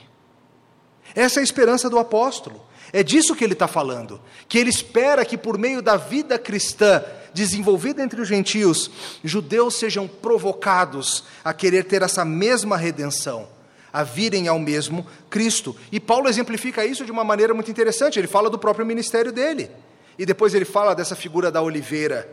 Essa 1.16 1.40
é 1.40 1.42
a 1.42 1.44
esperança 1.44 1.90
do 1.90 2.00
apóstolo. 2.00 2.64
É 2.94 3.04
disso 3.04 3.36
que 3.36 3.44
ele 3.44 3.54
está 3.54 3.68
falando. 3.68 4.22
Que 4.48 4.58
ele 4.58 4.70
espera 4.70 5.26
que, 5.26 5.38
por 5.38 5.58
meio 5.58 5.82
da 5.82 5.98
vida 5.98 6.38
cristã 6.38 7.04
desenvolvida 7.34 8.04
entre 8.04 8.22
os 8.22 8.28
gentios, 8.28 8.92
judeus 9.24 9.76
sejam 9.76 10.08
provocados 10.08 11.24
a 11.44 11.54
querer 11.54 11.86
ter 11.86 12.02
essa 12.02 12.26
mesma 12.26 12.78
redenção 12.78 13.48
a 13.94 14.04
virem 14.04 14.48
ao 14.48 14.60
mesmo 14.60 15.06
Cristo. 15.30 15.76
E 15.92 16.00
Paulo 16.00 16.30
exemplifica 16.30 16.86
isso 16.86 17.06
de 17.06 17.12
uma 17.12 17.24
maneira 17.24 17.54
muito 17.54 17.70
interessante. 17.70 18.18
Ele 18.18 18.28
fala 18.28 18.50
do 18.50 18.58
próprio 18.58 18.86
ministério 18.86 19.32
dele. 19.32 19.70
E 20.18 20.26
depois 20.26 20.54
ele 20.54 20.66
fala 20.66 20.94
dessa 20.94 21.16
figura 21.16 21.52
da 21.52 21.62
oliveira. 21.62 22.30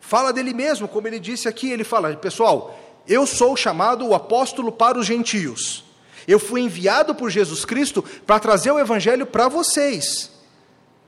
Fala 0.00 0.32
dele 0.32 0.52
mesmo, 0.52 0.88
como 0.88 1.06
ele 1.06 1.18
disse 1.18 1.48
aqui, 1.48 1.70
ele 1.70 1.84
fala: 1.84 2.14
"Pessoal, 2.16 2.78
eu 3.06 3.26
sou 3.26 3.56
chamado 3.56 4.06
o 4.06 4.14
apóstolo 4.14 4.72
para 4.72 4.98
os 4.98 5.06
gentios. 5.06 5.84
Eu 6.26 6.40
fui 6.40 6.60
enviado 6.60 7.14
por 7.14 7.30
Jesus 7.30 7.64
Cristo 7.64 8.02
para 8.26 8.40
trazer 8.40 8.72
o 8.72 8.78
evangelho 8.78 9.26
para 9.26 9.48
vocês. 9.48 10.32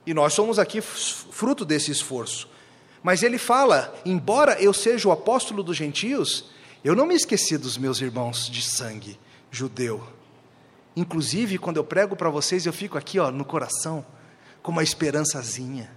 E 0.07 0.15
nós 0.15 0.33
somos 0.33 0.59
aqui 0.59 0.81
fruto 0.81 1.65
desse 1.65 1.91
esforço. 1.91 2.49
Mas 3.03 3.23
ele 3.23 3.39
fala: 3.39 3.95
embora 4.05 4.61
eu 4.61 4.73
seja 4.73 5.09
o 5.09 5.13
apóstolo 5.13 5.63
dos 5.63 5.77
gentios, 5.77 6.47
eu 6.85 6.95
não 6.95 7.07
me 7.07 7.15
esqueci 7.15 7.59
dos 7.59 7.77
meus 7.77 8.01
irmãos 8.01 8.49
de 8.49 8.63
sangue 8.63 9.19
judeu. 9.51 10.07
Inclusive, 10.97 11.59
quando 11.59 11.77
eu 11.77 11.85
prego 11.85 12.17
para 12.17 12.31
vocês, 12.31 12.67
eu 12.67 12.73
fico 12.73 12.99
aqui 12.99 13.19
ó, 13.19 13.31
no 13.31 13.45
coração, 13.45 14.05
com 14.63 14.73
uma 14.73 14.83
esperançazinha, 14.83 15.91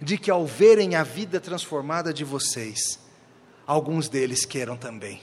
de 0.00 0.16
que 0.16 0.30
ao 0.30 0.46
verem 0.46 0.94
a 0.94 1.02
vida 1.02 1.38
transformada 1.38 2.12
de 2.12 2.24
vocês, 2.24 2.98
alguns 3.66 4.08
deles 4.08 4.44
queiram 4.44 4.76
também. 4.76 5.20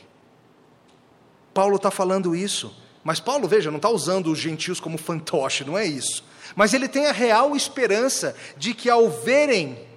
Paulo 1.54 1.78
está 1.78 1.89
falando 1.89 2.36
isso, 2.36 2.76
mas 3.04 3.19
Paulo, 3.19 3.48
veja, 3.48 3.72
não 3.72 3.78
está 3.78 3.89
usando 3.89 4.32
os 4.32 4.38
gentios 4.38 4.80
como 4.80 4.98
fantoche, 4.98 5.63
não 5.63 5.78
é 5.78 5.86
isso. 5.86 6.24
Mas 6.56 6.74
ele 6.74 6.88
tem 6.88 7.08
a 7.08 7.12
real 7.12 7.56
esperança 7.56 8.36
de 8.58 8.74
que 8.74 8.89
ao 8.89 9.10
verem, 9.10 9.88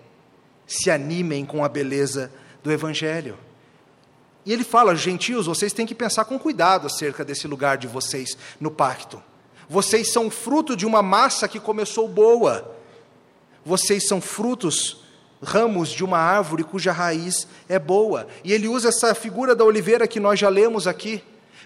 se 0.67 0.91
animem 0.91 1.45
com 1.45 1.65
a 1.65 1.69
beleza 1.69 2.33
do 2.63 2.73
Evangelho. 2.73 3.37
E 4.45 4.53
ele 4.53 4.65
fala: 4.65 4.95
gentios, 4.95 5.47
vocês 5.47 5.73
têm 5.73 5.87
que 5.87 5.95
pensar 5.95 6.25
com 6.25 6.39
cuidado 6.39 6.87
acerca 6.87 7.25
desse 7.25 7.47
lugar 7.47 7.77
de 7.79 7.87
vocês 7.87 8.37
no 8.61 8.71
pacto. 8.71 9.23
Vocês 9.69 10.13
são 10.13 10.31
fruto 10.31 10.77
de 10.77 10.85
uma 10.85 11.03
massa 11.03 11.49
que 11.49 11.61
começou 11.61 12.09
boa. 12.09 12.77
Vocês 13.65 14.09
são 14.09 14.21
frutos, 14.21 14.99
ramos 15.43 15.91
de 15.91 16.05
uma 16.05 16.19
árvore 16.19 16.65
cuja 16.65 16.93
raiz 16.93 17.47
é 17.69 17.79
boa. 17.79 18.27
E 18.43 18.53
ele 18.53 18.67
usa 18.69 18.89
essa 18.89 19.15
figura 19.15 19.55
da 19.55 19.65
oliveira 19.65 20.09
que 20.09 20.21
nós 20.21 20.39
já 20.39 20.49
lemos 20.49 20.87
aqui. 20.87 21.23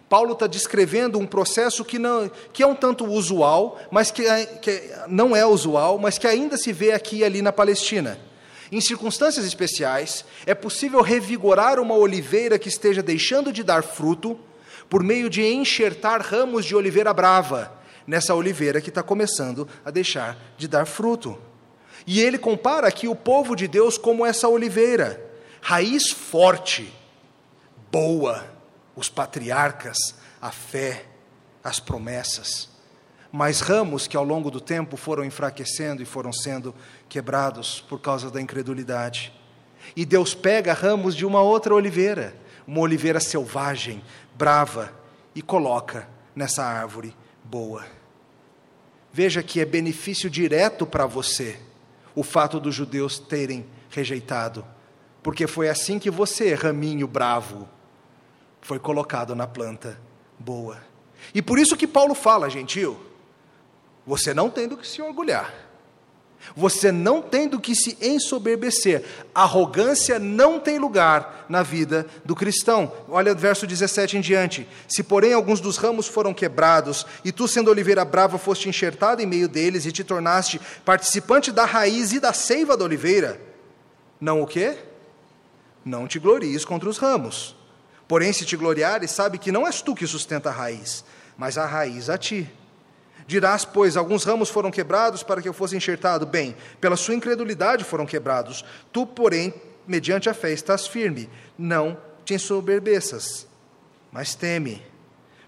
Paulo 0.09 0.35
está 0.35 0.47
descrevendo 0.47 1.19
um 1.19 1.27
processo 1.27 1.85
que, 1.85 1.99
não, 1.99 2.31
que 2.53 2.63
é 2.63 2.67
um 2.67 2.77
tanto 2.77 3.05
usual, 3.07 3.79
mas 3.91 4.11
que, 4.11 4.25
é, 4.25 4.47
que 4.47 4.95
não 5.09 5.35
é 5.35 5.45
usual, 5.45 5.99
mas 5.99 6.17
que 6.17 6.29
ainda 6.29 6.57
se 6.57 6.73
vê 6.73 6.93
aqui 6.93 7.19
e 7.19 7.25
ali 7.25 7.43
na 7.43 7.53
Palestina. 7.53 8.19
Em 8.71 8.81
circunstâncias 8.81 9.45
especiais, 9.47 10.25
é 10.45 10.55
possível 10.55 11.01
revigorar 11.01 11.79
uma 11.79 11.95
oliveira 11.95 12.59
que 12.59 12.69
esteja 12.69 13.03
deixando 13.03 13.53
de 13.53 13.63
dar 13.63 13.83
fruto 13.83 14.39
por 14.89 15.03
meio 15.03 15.31
de 15.31 15.43
enxertar 15.45 16.21
ramos 16.21 16.65
de 16.65 16.75
oliveira 16.75 17.13
brava 17.13 17.73
nessa 18.07 18.35
oliveira 18.35 18.81
que 18.81 18.89
está 18.89 19.03
começando 19.03 19.69
a 19.85 19.91
deixar 19.91 20.37
de 20.57 20.69
dar 20.69 20.87
fruto. 20.87 21.39
E 22.07 22.21
ele 22.21 22.39
compara 22.39 22.87
aqui 22.87 23.09
o 23.09 23.17
povo 23.17 23.57
de 23.57 23.67
Deus 23.67 23.99
como 23.99 24.25
essa 24.25 24.49
oliveira, 24.49 25.25
raiz 25.61 26.11
forte, 26.11 26.93
boa, 27.91 28.47
os 28.95 29.09
patriarcas, 29.09 29.97
a 30.41 30.53
fé, 30.53 31.05
as 31.65 31.81
promessas 31.81 32.77
mas 33.37 33.61
ramos 33.61 34.07
que 34.07 34.17
ao 34.17 34.25
longo 34.25 34.51
do 34.51 34.63
tempo 34.63 34.97
foram 34.97 35.23
enfraquecendo 35.23 36.03
e 36.03 36.07
foram 36.07 36.33
sendo 36.33 36.75
quebrados 37.09 37.85
por 37.89 38.01
causa 38.01 38.31
da 38.31 38.41
incredulidade. 38.41 39.33
E 39.95 40.05
Deus 40.05 40.35
pega 40.35 40.73
ramos 40.73 41.15
de 41.15 41.25
uma 41.25 41.41
outra 41.41 41.75
oliveira, 41.75 42.37
uma 42.67 42.81
oliveira 42.81 43.21
selvagem, 43.21 44.03
brava, 44.35 44.93
e 45.35 45.43
coloca 45.43 46.09
nessa 46.35 46.65
árvore 46.65 47.15
boa. 47.45 47.85
Veja 49.13 49.43
que 49.43 49.61
é 49.61 49.65
benefício 49.65 50.29
direto 50.29 50.87
para 50.87 51.07
você 51.07 51.59
o 52.15 52.23
fato 52.23 52.59
dos 52.59 52.75
judeus 52.75 53.19
terem 53.19 53.67
rejeitado, 53.91 54.65
porque 55.23 55.47
foi 55.47 55.69
assim 55.69 55.99
que 55.99 56.11
você, 56.11 56.55
raminho 56.55 57.07
bravo, 57.07 57.69
foi 58.61 58.79
colocado 58.79 59.35
na 59.35 59.47
planta 59.47 60.01
boa. 60.39 60.79
E 61.35 61.41
por 61.41 61.59
isso 61.59 61.77
que 61.77 61.87
Paulo 61.87 62.15
fala, 62.15 62.49
gentil, 62.49 62.99
você 64.07 64.33
não 64.33 64.49
tem 64.49 64.69
do 64.69 64.77
que 64.77 64.87
se 64.87 65.03
orgulhar. 65.03 65.66
Você 66.55 66.93
não 66.93 67.21
tem 67.23 67.49
do 67.49 67.61
que 67.61 67.75
se 67.75 67.97
ensoberbecer. 68.01 69.05
Arrogância 69.35 70.19
não 70.19 70.61
tem 70.61 70.79
lugar 70.79 71.47
na 71.49 71.63
vida 71.63 72.07
do 72.25 72.35
cristão. 72.35 72.93
Olha 73.09 73.33
o 73.33 73.37
verso 73.37 73.67
17 73.67 74.19
em 74.19 74.21
diante. 74.21 74.69
Se, 74.87 75.03
porém, 75.03 75.33
alguns 75.33 75.61
dos 75.61 75.77
ramos 75.77 76.07
foram 76.07 76.35
quebrados, 76.35 77.07
e 77.25 77.33
tu, 77.33 77.49
sendo 77.49 77.71
oliveira 77.71 78.05
brava, 78.05 78.39
foste 78.39 78.69
enxertado 78.69 79.23
em 79.23 79.27
meio 79.27 79.49
deles, 79.49 79.87
e 79.87 79.93
te 79.93 80.05
tornaste 80.05 80.61
participante 80.85 81.51
da 81.51 81.65
raiz 81.65 82.13
e 82.13 82.21
da 82.21 82.33
seiva 82.33 82.77
da 82.77 82.85
oliveira, 82.85 83.41
não 84.21 84.43
o 84.43 84.47
quê? 84.47 84.77
Não 85.85 86.07
te 86.07 86.19
glories 86.19 86.65
contra 86.65 86.89
os 86.89 86.99
ramos. 86.99 87.55
Porém, 88.09 88.33
se 88.33 88.45
te 88.45 88.57
gloriares, 88.57 89.11
sabe 89.11 89.39
que 89.39 89.53
não 89.53 89.67
és 89.67 89.83
tu 89.83 89.95
que 89.95 90.07
sustenta 90.07 90.49
a 90.49 90.53
raiz, 90.53 91.05
mas 91.37 91.59
a 91.59 91.67
raiz 91.67 92.09
a 92.09 92.17
ti. 92.17 92.51
Dirás, 93.27 93.65
pois, 93.65 93.97
alguns 93.97 94.25
ramos 94.25 94.49
foram 94.49 94.71
quebrados 94.71 95.23
para 95.23 95.43
que 95.43 95.49
eu 95.49 95.53
fosse 95.53 95.77
enxertado. 95.77 96.25
Bem, 96.25 96.57
pela 96.81 96.97
sua 96.97 97.15
incredulidade 97.15 97.83
foram 97.83 98.07
quebrados. 98.07 98.65
Tu, 98.93 99.05
porém, 99.05 99.53
mediante 99.87 100.29
a 100.29 100.35
fé, 100.35 100.53
estás 100.53 100.87
firme. 100.87 101.29
Não 101.59 101.99
te 102.25 102.35
ensoberbeças, 102.35 103.47
mas 104.13 104.35
teme. 104.35 104.83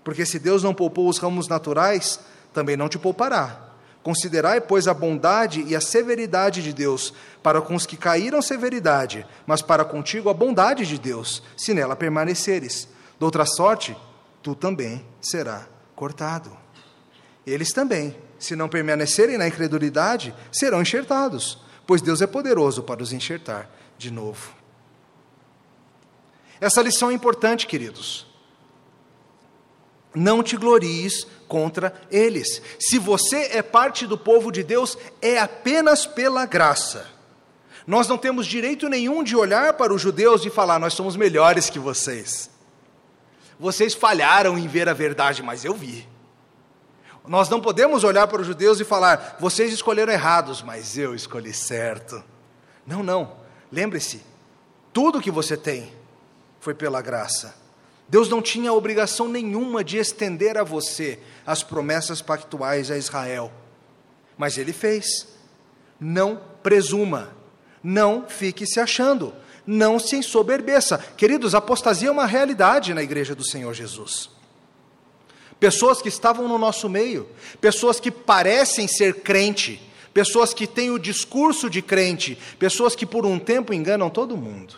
Porque 0.03 0.27
se 0.27 0.39
Deus 0.39 0.63
não 0.63 0.75
poupou 0.75 1.09
os 1.09 1.19
ramos 1.19 1.49
naturais, 1.49 2.19
também 2.53 2.77
não 2.77 2.89
te 2.89 2.99
poupará. 2.99 3.69
Considerai, 4.03 4.61
pois, 4.61 4.89
a 4.89 4.95
bondade 4.95 5.63
e 5.67 5.77
a 5.77 5.81
severidade 5.81 6.63
de 6.63 6.73
Deus, 6.73 7.13
para 7.43 7.61
com 7.61 7.75
os 7.75 7.85
que 7.85 7.97
caíram 7.97 8.41
severidade, 8.41 9.27
mas 9.47 9.61
para 9.61 9.85
contigo 9.85 10.31
a 10.31 10.35
bondade 10.35 10.87
de 10.87 10.99
Deus, 10.99 11.43
se 11.57 11.75
nela 11.75 11.95
permaneceres. 11.95 12.89
De 13.19 13.25
outra 13.25 13.45
sorte, 13.45 13.97
tu 14.43 14.55
também 14.55 15.05
será 15.21 15.67
cortado. 15.95 16.51
Eles 17.51 17.73
também, 17.73 18.17
se 18.39 18.55
não 18.55 18.69
permanecerem 18.69 19.39
na 19.39 19.49
incredulidade, 19.49 20.35
serão 20.53 20.83
enxertados, 20.83 21.59
pois 21.87 22.03
Deus 22.03 22.21
é 22.21 22.27
poderoso 22.27 22.83
para 22.83 23.03
os 23.03 23.13
enxertar 23.13 23.69
de 23.97 24.11
novo. 24.11 24.53
Essa 26.61 26.83
lição 26.83 27.11
é 27.11 27.15
importante, 27.15 27.67
queridos. 27.67 28.27
Não 30.15 30.43
te 30.43 30.57
glories 30.57 31.27
contra 31.47 31.95
eles. 32.11 32.61
Se 32.79 32.99
você 32.99 33.51
é 33.53 33.63
parte 33.63 34.07
do 34.07 34.19
povo 34.19 34.51
de 34.51 34.63
Deus, 34.63 34.99
é 35.23 35.39
apenas 35.39 36.07
pela 36.07 36.45
graça. 36.47 37.07
Nós 37.87 38.09
não 38.09 38.19
temos 38.19 38.47
direito 38.47 38.89
nenhum 38.89 39.23
de 39.23 39.37
olhar 39.37 39.75
para 39.75 39.95
os 39.95 40.03
judeus 40.03 40.45
e 40.45 40.51
falar: 40.51 40.79
nós 40.79 40.95
somos 40.95 41.17
melhores 41.17 41.71
que 41.71 41.79
vocês. 41.79 42.51
Vocês 43.59 43.95
falharam 43.95 44.59
em 44.59 44.69
ver 44.69 44.89
a 44.89 44.93
verdade, 44.93 45.43
mas 45.43 45.65
eu 45.65 45.75
vi. 45.75 46.07
Nós 47.29 47.51
não 47.51 47.61
podemos 47.61 48.05
olhar 48.05 48.27
para 48.27 48.41
os 48.41 48.47
judeus 48.47 48.81
e 48.81 48.85
falar, 48.85 49.37
vocês 49.39 49.71
escolheram 49.73 50.13
errados, 50.13 50.63
mas 50.63 50.97
eu 50.97 51.15
escolhi 51.15 51.53
certo. 51.53 52.25
Não, 52.87 53.03
não. 53.03 53.37
Lembre-se, 53.71 54.23
tudo 54.95 55.21
que 55.21 55.31
você 55.31 55.55
tem 55.55 55.93
foi 56.59 56.73
pela 56.73 57.03
graça. 57.03 57.55
Deus 58.09 58.31
não 58.31 58.41
tinha 58.41 58.73
obrigação 58.73 59.29
nenhuma 59.29 59.85
de 59.85 59.99
estender 59.99 60.57
a 60.57 60.65
você 60.65 61.19
as 61.47 61.63
promessas 61.63 62.23
pactuais 62.23 62.91
a 62.91 62.97
Israel. 62.97 63.53
Mas 64.39 64.57
ele 64.57 64.73
fez. 64.73 65.29
Não 66.01 66.41
presuma, 66.63 67.37
não 67.83 68.27
fique 68.27 68.65
se 68.65 68.81
achando, 68.81 69.35
não 69.67 69.99
se 69.99 70.17
ensoberbeça. 70.17 70.97
Queridos, 71.17 71.55
apostasia 71.55 72.09
é 72.09 72.13
uma 72.13 72.25
realidade 72.25 72.95
na 72.95 73.03
igreja 73.03 73.35
do 73.35 73.45
Senhor 73.45 73.75
Jesus. 73.75 74.31
Pessoas 75.61 76.01
que 76.01 76.09
estavam 76.09 76.47
no 76.47 76.59
nosso 76.59 76.89
meio, 76.89 77.29
pessoas 77.61 77.99
que 77.99 78.11
parecem 78.11 78.87
ser 78.87 79.23
crente, 79.23 79.81
pessoas 80.15 80.55
que 80.55 80.67
têm 80.67 80.91
o 80.91 80.99
discurso 80.99 81.69
de 81.69 81.83
crente, 81.83 82.39
pessoas 82.59 82.95
que 82.95 83.05
por 83.05 83.27
um 83.27 83.39
tempo 83.39 83.75
enganam 83.75 84.09
todo 84.09 84.37
mundo. 84.37 84.77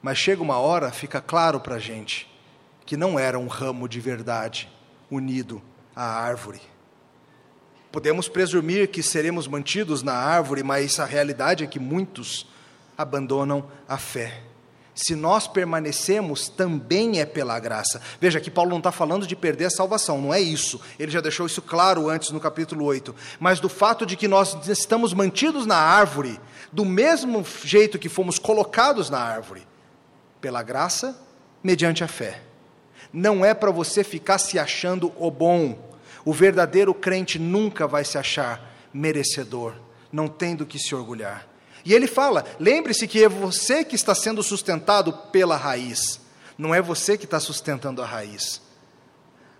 Mas 0.00 0.18
chega 0.18 0.42
uma 0.42 0.58
hora, 0.58 0.90
fica 0.90 1.20
claro 1.20 1.60
para 1.60 1.76
a 1.76 1.78
gente, 1.78 2.28
que 2.86 2.96
não 2.96 3.18
era 3.18 3.38
um 3.38 3.48
ramo 3.48 3.88
de 3.88 4.00
verdade 4.00 4.70
unido 5.10 5.60
à 5.94 6.04
árvore. 6.04 6.60
Podemos 7.92 8.28
presumir 8.28 8.88
que 8.88 9.02
seremos 9.02 9.46
mantidos 9.46 10.02
na 10.02 10.14
árvore, 10.14 10.62
mas 10.62 11.00
a 11.00 11.04
realidade 11.04 11.64
é 11.64 11.66
que 11.66 11.78
muitos 11.78 12.46
abandonam 12.96 13.66
a 13.88 13.96
fé. 13.98 14.42
Se 14.96 15.14
nós 15.14 15.46
permanecemos, 15.46 16.48
também 16.48 17.20
é 17.20 17.26
pela 17.26 17.60
graça. 17.60 18.00
Veja 18.18 18.40
que 18.40 18.50
Paulo 18.50 18.70
não 18.70 18.78
está 18.78 18.90
falando 18.90 19.26
de 19.26 19.36
perder 19.36 19.66
a 19.66 19.70
salvação, 19.70 20.22
não 20.22 20.32
é 20.32 20.40
isso. 20.40 20.80
Ele 20.98 21.12
já 21.12 21.20
deixou 21.20 21.44
isso 21.44 21.60
claro 21.60 22.08
antes 22.08 22.30
no 22.30 22.40
capítulo 22.40 22.82
8. 22.86 23.14
Mas 23.38 23.60
do 23.60 23.68
fato 23.68 24.06
de 24.06 24.16
que 24.16 24.26
nós 24.26 24.56
estamos 24.66 25.12
mantidos 25.12 25.66
na 25.66 25.76
árvore, 25.76 26.40
do 26.72 26.82
mesmo 26.82 27.44
jeito 27.62 27.98
que 27.98 28.08
fomos 28.08 28.38
colocados 28.38 29.10
na 29.10 29.18
árvore, 29.18 29.66
pela 30.40 30.62
graça, 30.62 31.14
mediante 31.62 32.02
a 32.02 32.08
fé. 32.08 32.40
Não 33.12 33.44
é 33.44 33.52
para 33.52 33.70
você 33.70 34.02
ficar 34.02 34.38
se 34.38 34.58
achando 34.58 35.12
o 35.18 35.30
bom. 35.30 35.78
O 36.24 36.32
verdadeiro 36.32 36.94
crente 36.94 37.38
nunca 37.38 37.86
vai 37.86 38.02
se 38.02 38.16
achar 38.16 38.74
merecedor, 38.94 39.74
não 40.10 40.26
tem 40.26 40.56
do 40.56 40.64
que 40.64 40.78
se 40.78 40.94
orgulhar. 40.94 41.46
E 41.86 41.94
ele 41.94 42.08
fala: 42.08 42.44
lembre-se 42.58 43.06
que 43.06 43.22
é 43.22 43.28
você 43.28 43.84
que 43.84 43.94
está 43.94 44.12
sendo 44.12 44.42
sustentado 44.42 45.12
pela 45.12 45.56
raiz, 45.56 46.20
não 46.58 46.74
é 46.74 46.82
você 46.82 47.16
que 47.16 47.24
está 47.24 47.38
sustentando 47.38 48.02
a 48.02 48.04
raiz. 48.04 48.60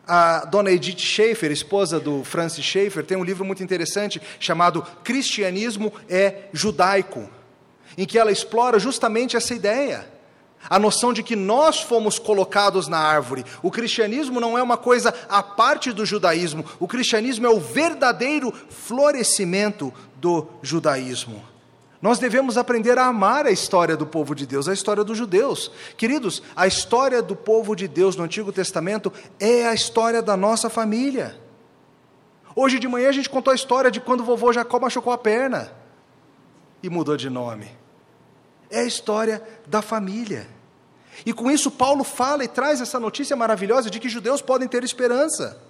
A 0.05 0.45
dona 0.45 0.71
Edith 0.71 0.99
Schaefer, 0.99 1.51
esposa 1.53 2.01
do 2.01 2.25
Francis 2.25 2.65
Schaeffer, 2.65 3.05
tem 3.05 3.17
um 3.17 3.25
livro 3.25 3.45
muito 3.45 3.63
interessante 3.63 4.21
chamado 4.41 4.83
Cristianismo 5.05 5.93
é 6.09 6.49
Judaico, 6.53 7.29
em 7.97 8.05
que 8.05 8.19
ela 8.19 8.33
explora 8.33 8.79
justamente 8.79 9.37
essa 9.37 9.55
ideia. 9.55 10.07
A 10.69 10.81
noção 10.81 11.13
de 11.13 11.23
que 11.23 11.37
nós 11.37 11.81
fomos 11.81 12.19
colocados 12.19 12.89
na 12.89 12.99
árvore. 12.99 13.45
O 13.63 13.71
cristianismo 13.71 14.41
não 14.41 14.59
é 14.59 14.63
uma 14.63 14.77
coisa 14.77 15.15
à 15.29 15.41
parte 15.41 15.93
do 15.93 16.05
judaísmo. 16.05 16.65
O 16.81 16.89
cristianismo 16.89 17.47
é 17.47 17.51
o 17.51 17.61
verdadeiro 17.61 18.53
florescimento 18.69 19.95
do 20.17 20.49
judaísmo. 20.63 21.56
Nós 22.01 22.19
devemos 22.19 22.59
aprender 22.59 22.99
a 22.99 23.07
amar 23.07 23.47
a 23.47 23.51
história 23.51 23.97
do 23.97 24.07
povo 24.07 24.35
de 24.35 24.47
Deus, 24.47 24.69
a 24.69 24.73
história 24.73 25.03
dos 25.03 25.17
judeus. 25.17 25.71
Queridos, 25.97 26.43
a 26.55 26.67
história 26.67 27.23
do 27.23 27.35
povo 27.35 27.75
de 27.75 27.89
Deus 27.89 28.17
no 28.17 28.25
Antigo 28.25 28.53
Testamento 28.53 29.13
é 29.41 29.67
a 29.67 29.75
história 29.75 30.21
da 30.21 30.37
nossa 30.37 30.69
família. 30.69 31.39
Hoje 32.55 32.79
de 32.79 32.89
manhã 32.89 33.09
a 33.09 33.13
gente 33.13 33.31
contou 33.31 33.53
a 33.53 33.55
história 33.55 33.91
de 33.91 34.01
quando 34.01 34.21
o 34.21 34.25
vovô 34.25 34.53
Jacó 34.53 34.79
machucou 34.79 35.13
a 35.13 35.19
perna 35.19 35.73
e 36.83 36.91
mudou 36.91 37.17
de 37.17 37.31
nome. 37.31 37.71
É 38.71 38.81
a 38.81 38.85
história 38.85 39.43
da 39.67 39.81
família. 39.81 40.49
E 41.25 41.33
com 41.33 41.51
isso, 41.51 41.71
Paulo 41.71 42.05
fala 42.05 42.45
e 42.45 42.49
traz 42.49 42.81
essa 42.81 43.01
notícia 43.01 43.35
maravilhosa 43.35 43.91
de 43.91 43.99
que 43.99 44.09
judeus 44.09 44.43
podem 44.43 44.69
ter 44.69 44.85
esperança. 44.85 45.63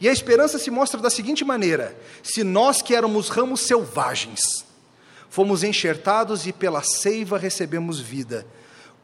E 0.00 0.08
a 0.08 0.12
esperança 0.12 0.58
se 0.58 0.70
mostra 0.70 1.00
da 1.00 1.10
seguinte 1.10 1.44
maneira: 1.44 1.96
se 2.22 2.44
nós 2.44 2.80
que 2.80 2.94
éramos 2.94 3.28
ramos 3.28 3.60
selvagens, 3.60 4.64
fomos 5.30 5.62
enxertados 5.62 6.46
e 6.46 6.52
pela 6.52 6.82
seiva 6.82 7.38
recebemos 7.38 7.98
vida. 7.98 8.44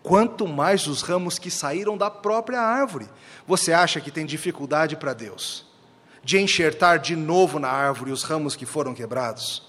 Quanto 0.02 0.46
mais 0.46 0.86
os 0.86 1.00
ramos 1.00 1.38
que 1.38 1.50
saíram 1.50 1.96
da 1.96 2.10
própria 2.10 2.60
árvore. 2.60 3.08
Você 3.46 3.72
acha 3.72 4.00
que 4.00 4.10
tem 4.10 4.26
dificuldade 4.26 4.96
para 4.96 5.14
Deus 5.14 5.64
de 6.22 6.38
enxertar 6.38 6.98
de 6.98 7.14
novo 7.14 7.60
na 7.60 7.68
árvore 7.68 8.10
os 8.10 8.24
ramos 8.24 8.56
que 8.56 8.66
foram 8.66 8.92
quebrados? 8.92 9.62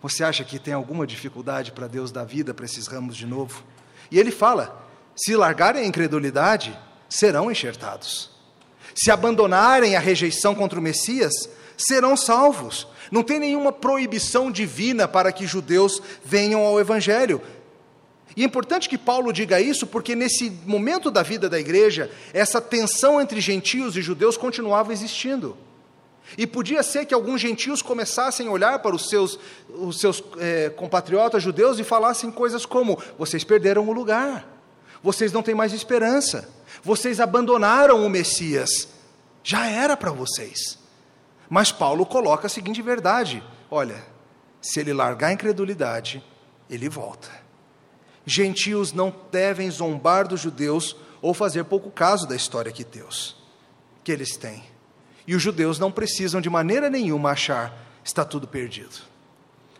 Você 0.00 0.24
acha 0.24 0.44
que 0.44 0.58
tem 0.58 0.72
alguma 0.72 1.06
dificuldade 1.06 1.72
para 1.72 1.86
Deus 1.88 2.10
dar 2.10 2.24
vida 2.24 2.54
para 2.54 2.64
esses 2.64 2.86
ramos 2.86 3.16
de 3.16 3.26
novo? 3.26 3.62
E 4.10 4.18
ele 4.18 4.30
fala: 4.30 4.88
se 5.14 5.36
largarem 5.36 5.82
a 5.82 5.86
incredulidade, 5.86 6.76
serão 7.08 7.50
enxertados. 7.50 8.30
Se 8.94 9.10
abandonarem 9.10 9.96
a 9.96 10.00
rejeição 10.00 10.54
contra 10.54 10.78
o 10.78 10.82
Messias, 10.82 11.32
serão 11.80 12.16
salvos. 12.16 12.86
Não 13.10 13.22
tem 13.22 13.40
nenhuma 13.40 13.72
proibição 13.72 14.50
divina 14.50 15.08
para 15.08 15.32
que 15.32 15.46
judeus 15.46 16.00
venham 16.24 16.64
ao 16.64 16.78
Evangelho. 16.78 17.40
E 18.36 18.42
é 18.42 18.46
importante 18.46 18.88
que 18.88 18.96
Paulo 18.96 19.32
diga 19.32 19.60
isso, 19.60 19.86
porque 19.86 20.14
nesse 20.14 20.50
momento 20.64 21.10
da 21.10 21.22
vida 21.22 21.48
da 21.48 21.58
igreja, 21.58 22.10
essa 22.32 22.60
tensão 22.60 23.20
entre 23.20 23.40
gentios 23.40 23.96
e 23.96 24.02
judeus 24.02 24.36
continuava 24.36 24.92
existindo. 24.92 25.56
E 26.38 26.46
podia 26.46 26.82
ser 26.82 27.06
que 27.06 27.14
alguns 27.14 27.40
gentios 27.40 27.82
começassem 27.82 28.46
a 28.46 28.50
olhar 28.50 28.78
para 28.78 28.94
os 28.94 29.08
seus, 29.08 29.38
os 29.68 29.98
seus 29.98 30.22
é, 30.38 30.70
compatriotas 30.70 31.42
judeus 31.42 31.80
e 31.80 31.84
falassem 31.84 32.30
coisas 32.30 32.64
como: 32.64 33.02
vocês 33.18 33.42
perderam 33.42 33.88
o 33.88 33.92
lugar, 33.92 34.46
vocês 35.02 35.32
não 35.32 35.42
têm 35.42 35.56
mais 35.56 35.72
esperança, 35.72 36.48
vocês 36.84 37.18
abandonaram 37.18 38.06
o 38.06 38.08
Messias, 38.08 38.88
já 39.42 39.66
era 39.66 39.96
para 39.96 40.12
vocês. 40.12 40.79
Mas 41.50 41.70
Paulo 41.70 42.06
coloca 42.06 42.46
a 42.46 42.50
seguinte 42.50 42.80
verdade: 42.80 43.42
olha, 43.70 44.02
se 44.62 44.80
ele 44.80 44.94
largar 44.94 45.28
a 45.28 45.32
incredulidade, 45.32 46.24
ele 46.70 46.88
volta. 46.88 47.28
Gentios 48.24 48.92
não 48.92 49.14
devem 49.30 49.70
zombar 49.70 50.26
dos 50.26 50.40
judeus 50.40 50.96
ou 51.20 51.34
fazer 51.34 51.64
pouco 51.64 51.90
caso 51.90 52.26
da 52.26 52.36
história 52.36 52.72
que 52.72 52.84
Deus 52.84 53.40
que 54.02 54.12
eles 54.12 54.36
têm. 54.36 54.64
E 55.26 55.34
os 55.34 55.42
judeus 55.42 55.78
não 55.78 55.92
precisam 55.92 56.40
de 56.40 56.50
maneira 56.50 56.90
nenhuma 56.90 57.30
achar 57.30 57.86
está 58.02 58.24
tudo 58.24 58.48
perdido. 58.48 58.96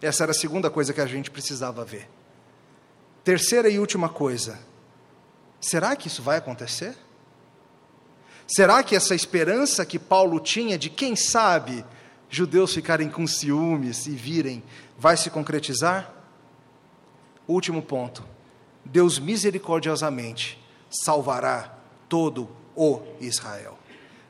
Essa 0.01 0.25
era 0.25 0.33
a 0.33 0.35
segunda 0.35 0.71
coisa 0.71 0.93
que 0.93 1.01
a 1.01 1.07
gente 1.07 1.31
precisava 1.31 1.85
ver. 1.85 2.09
Terceira 3.25 3.69
e 3.69 3.79
última 3.79 4.09
coisa. 4.09 4.59
Será 5.61 5.95
que 5.97 6.09
isso 6.09 6.23
vai 6.23 6.39
acontecer? 6.39 6.97
Será 8.53 8.83
que 8.83 8.97
essa 8.97 9.15
esperança 9.15 9.87
que 9.87 9.97
Paulo 9.97 10.41
tinha 10.41 10.77
de 10.77 10.91
quem 10.91 11.15
sabe 11.15 11.85
judeus 12.29 12.75
ficarem 12.75 13.09
com 13.09 13.25
ciúmes 13.25 14.09
e 14.09 14.11
virem 14.11 14.61
vai 14.99 15.17
se 15.17 15.31
concretizar? 15.31 16.13
Último 17.47 17.81
ponto. 17.81 18.27
Deus 18.85 19.21
misericordiosamente 19.21 20.61
salvará 20.91 21.79
todo 22.09 22.51
o 22.75 23.01
Israel. 23.21 23.79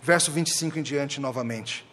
Verso 0.02 0.30
25 0.30 0.78
em 0.78 0.82
diante 0.82 1.18
novamente. 1.18 1.86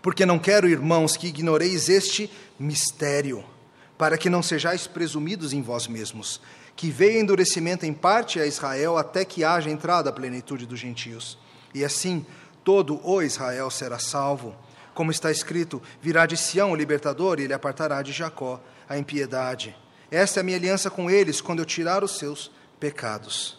Porque 0.00 0.24
não 0.24 0.38
quero, 0.38 0.66
irmãos, 0.66 1.14
que 1.14 1.26
ignoreis 1.26 1.90
este 1.90 2.30
mistério, 2.58 3.44
para 3.98 4.16
que 4.16 4.30
não 4.30 4.42
sejais 4.42 4.86
presumidos 4.86 5.52
em 5.52 5.60
vós 5.60 5.86
mesmos 5.86 6.40
que 6.76 6.90
veio 6.90 7.20
endurecimento 7.20 7.86
em 7.86 7.92
parte 7.92 8.40
a 8.40 8.46
Israel 8.46 8.98
até 8.98 9.24
que 9.24 9.44
haja 9.44 9.70
entrada 9.70 10.10
a 10.10 10.12
plenitude 10.12 10.66
dos 10.66 10.78
gentios. 10.78 11.38
E 11.72 11.84
assim, 11.84 12.26
todo 12.62 13.00
o 13.06 13.22
Israel 13.22 13.70
será 13.70 13.98
salvo. 13.98 14.54
Como 14.94 15.10
está 15.10 15.30
escrito: 15.30 15.82
virá 16.00 16.26
de 16.26 16.36
Sião 16.36 16.72
o 16.72 16.76
libertador 16.76 17.38
e 17.38 17.44
ele 17.44 17.54
apartará 17.54 18.02
de 18.02 18.12
Jacó 18.12 18.60
a 18.88 18.98
impiedade. 18.98 19.76
Esta 20.10 20.40
é 20.40 20.42
a 20.42 20.44
minha 20.44 20.56
aliança 20.56 20.90
com 20.90 21.10
eles 21.10 21.40
quando 21.40 21.60
eu 21.60 21.64
tirar 21.64 22.04
os 22.04 22.18
seus 22.18 22.50
pecados. 22.78 23.58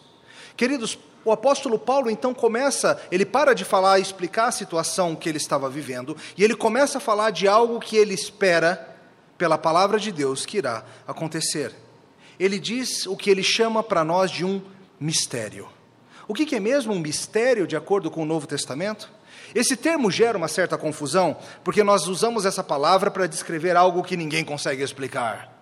Queridos, 0.56 0.98
o 1.24 1.32
apóstolo 1.32 1.78
Paulo 1.78 2.08
então 2.08 2.32
começa, 2.32 3.00
ele 3.10 3.26
para 3.26 3.52
de 3.52 3.64
falar 3.64 3.98
e 3.98 4.02
explicar 4.02 4.46
a 4.46 4.52
situação 4.52 5.14
que 5.14 5.28
ele 5.28 5.38
estava 5.38 5.68
vivendo, 5.68 6.16
e 6.36 6.44
ele 6.44 6.54
começa 6.54 6.98
a 6.98 7.00
falar 7.00 7.30
de 7.30 7.48
algo 7.48 7.80
que 7.80 7.96
ele 7.96 8.14
espera, 8.14 8.96
pela 9.36 9.58
palavra 9.58 9.98
de 9.98 10.10
Deus, 10.10 10.46
que 10.46 10.58
irá 10.58 10.82
acontecer 11.06 11.74
ele 12.38 12.58
diz 12.58 13.06
o 13.06 13.16
que 13.16 13.30
ele 13.30 13.42
chama 13.42 13.82
para 13.82 14.04
nós 14.04 14.30
de 14.30 14.44
um 14.44 14.60
mistério. 14.98 15.68
O 16.28 16.34
que 16.34 16.54
é 16.54 16.60
mesmo 16.60 16.92
um 16.92 16.98
mistério, 16.98 17.66
de 17.66 17.76
acordo 17.76 18.10
com 18.10 18.22
o 18.22 18.26
Novo 18.26 18.46
Testamento? 18.46 19.10
Esse 19.54 19.76
termo 19.76 20.10
gera 20.10 20.36
uma 20.36 20.48
certa 20.48 20.76
confusão, 20.76 21.36
porque 21.62 21.84
nós 21.84 22.08
usamos 22.08 22.44
essa 22.44 22.64
palavra 22.64 23.10
para 23.10 23.26
descrever 23.26 23.76
algo 23.76 24.02
que 24.02 24.16
ninguém 24.16 24.44
consegue 24.44 24.82
explicar. 24.82 25.52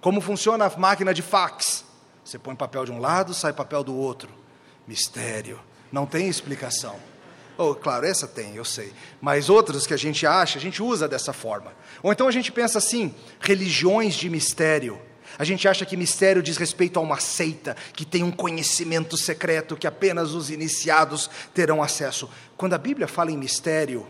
Como 0.00 0.20
funciona 0.20 0.66
a 0.66 0.78
máquina 0.78 1.14
de 1.14 1.22
fax? 1.22 1.84
Você 2.24 2.38
põe 2.38 2.54
papel 2.56 2.84
de 2.84 2.92
um 2.92 2.98
lado, 2.98 3.32
sai 3.32 3.52
papel 3.52 3.84
do 3.84 3.94
outro. 3.94 4.28
Mistério. 4.86 5.60
Não 5.92 6.04
tem 6.06 6.28
explicação. 6.28 6.96
Oh, 7.56 7.74
claro, 7.74 8.06
essa 8.06 8.26
tem, 8.26 8.56
eu 8.56 8.64
sei. 8.64 8.92
Mas 9.20 9.48
outras 9.48 9.86
que 9.86 9.94
a 9.94 9.98
gente 9.98 10.26
acha, 10.26 10.58
a 10.58 10.60
gente 10.60 10.82
usa 10.82 11.06
dessa 11.06 11.32
forma. 11.32 11.72
Ou 12.02 12.12
então 12.12 12.26
a 12.26 12.32
gente 12.32 12.50
pensa 12.50 12.78
assim: 12.78 13.14
religiões 13.40 14.14
de 14.14 14.28
mistério 14.28 15.00
A 15.42 15.44
gente 15.44 15.66
acha 15.66 15.84
que 15.84 15.96
mistério 15.96 16.40
diz 16.40 16.56
respeito 16.56 17.00
a 17.00 17.02
uma 17.02 17.18
seita, 17.18 17.76
que 17.94 18.04
tem 18.04 18.22
um 18.22 18.30
conhecimento 18.30 19.16
secreto 19.16 19.76
que 19.76 19.88
apenas 19.88 20.34
os 20.34 20.50
iniciados 20.50 21.28
terão 21.52 21.82
acesso. 21.82 22.30
Quando 22.56 22.74
a 22.74 22.78
Bíblia 22.78 23.08
fala 23.08 23.32
em 23.32 23.36
mistério, 23.36 24.06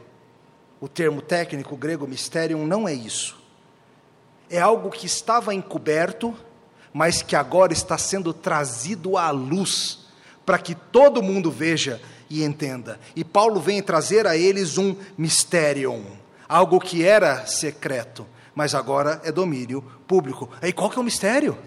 o 0.79 0.87
termo 0.87 1.23
técnico 1.23 1.75
grego 1.75 2.07
mysterium 2.07 2.67
não 2.67 2.87
é 2.87 2.93
isso. 2.93 3.39
É 4.51 4.61
algo 4.61 4.91
que 4.91 5.07
estava 5.07 5.55
encoberto, 5.55 6.37
mas 6.93 7.23
que 7.23 7.35
agora 7.35 7.73
está 7.73 7.97
sendo 7.97 8.35
trazido 8.35 9.17
à 9.17 9.31
luz, 9.31 10.01
para 10.45 10.59
que 10.59 10.75
todo 10.75 11.23
mundo 11.23 11.51
veja 11.51 11.99
e 12.29 12.45
entenda. 12.45 13.01
E 13.17 13.25
Paulo 13.25 13.59
vem 13.59 13.83
trazer 13.83 14.27
a 14.27 14.37
eles 14.37 14.77
um 14.77 14.95
mysterium, 15.17 16.05
algo 16.47 16.79
que 16.79 17.03
era 17.03 17.47
secreto 17.47 18.27
mas 18.55 18.75
agora 18.75 19.21
é 19.25 19.33
domínio 19.33 19.83
público. 20.07 20.49
Aí 20.61 20.73
qual 20.73 20.91
que 20.91 20.99
é 20.99 21.01
o 21.01 21.05
mistério? 21.05 21.59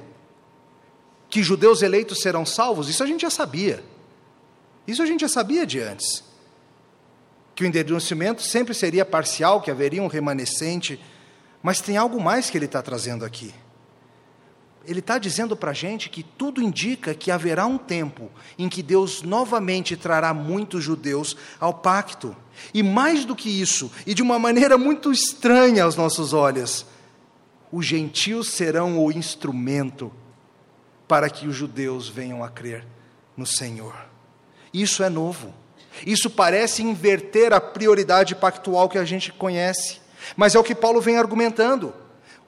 Que 1.29 1.41
judeus 1.43 1.81
eleitos 1.81 2.21
serão 2.21 2.45
salvos? 2.45 2.89
Isso 2.89 3.03
a 3.03 3.07
gente 3.07 3.21
já 3.21 3.29
sabia. 3.29 3.83
Isso 4.87 5.01
a 5.01 5.05
gente 5.05 5.21
já 5.21 5.29
sabia 5.29 5.65
de 5.65 5.79
antes. 5.79 6.23
Que 7.55 7.63
o 7.63 7.67
endurecimento 7.67 8.41
sempre 8.41 8.73
seria 8.73 9.05
parcial, 9.05 9.61
que 9.61 9.71
haveria 9.71 10.03
um 10.03 10.07
remanescente, 10.07 10.99
mas 11.63 11.81
tem 11.81 11.97
algo 11.97 12.21
mais 12.21 12.49
que 12.49 12.57
ele 12.57 12.65
está 12.65 12.81
trazendo 12.81 13.25
aqui 13.25 13.53
ele 14.87 14.99
está 14.99 15.17
dizendo 15.17 15.55
para 15.55 15.71
a 15.71 15.73
gente 15.73 16.09
que 16.09 16.23
tudo 16.23 16.61
indica 16.61 17.13
que 17.13 17.31
haverá 17.31 17.65
um 17.65 17.77
tempo 17.77 18.31
em 18.57 18.69
que 18.69 18.81
Deus 18.81 19.21
novamente 19.21 19.95
trará 19.95 20.33
muitos 20.33 20.83
judeus 20.83 21.35
ao 21.59 21.73
pacto. 21.73 22.35
E 22.73 22.81
mais 22.81 23.25
do 23.25 23.35
que 23.35 23.49
isso, 23.49 23.91
e 24.05 24.13
de 24.13 24.21
uma 24.21 24.39
maneira 24.39 24.77
muito 24.77 25.11
estranha 25.11 25.83
aos 25.83 25.95
nossos 25.95 26.33
olhos, 26.33 26.85
os 27.71 27.85
gentios 27.85 28.49
serão 28.49 29.03
o 29.03 29.11
instrumento 29.11 30.11
para 31.07 31.29
que 31.29 31.47
os 31.47 31.55
judeus 31.55 32.07
venham 32.07 32.43
a 32.43 32.49
crer 32.49 32.85
no 33.35 33.45
Senhor. 33.45 33.95
Isso 34.73 35.03
é 35.03 35.09
novo. 35.09 35.53
Isso 36.05 36.29
parece 36.29 36.81
inverter 36.81 37.53
a 37.53 37.61
prioridade 37.61 38.35
pactual 38.35 38.89
que 38.89 38.97
a 38.97 39.05
gente 39.05 39.31
conhece, 39.31 39.99
mas 40.35 40.55
é 40.55 40.59
o 40.59 40.63
que 40.63 40.75
Paulo 40.75 40.99
vem 40.99 41.17
argumentando 41.17 41.93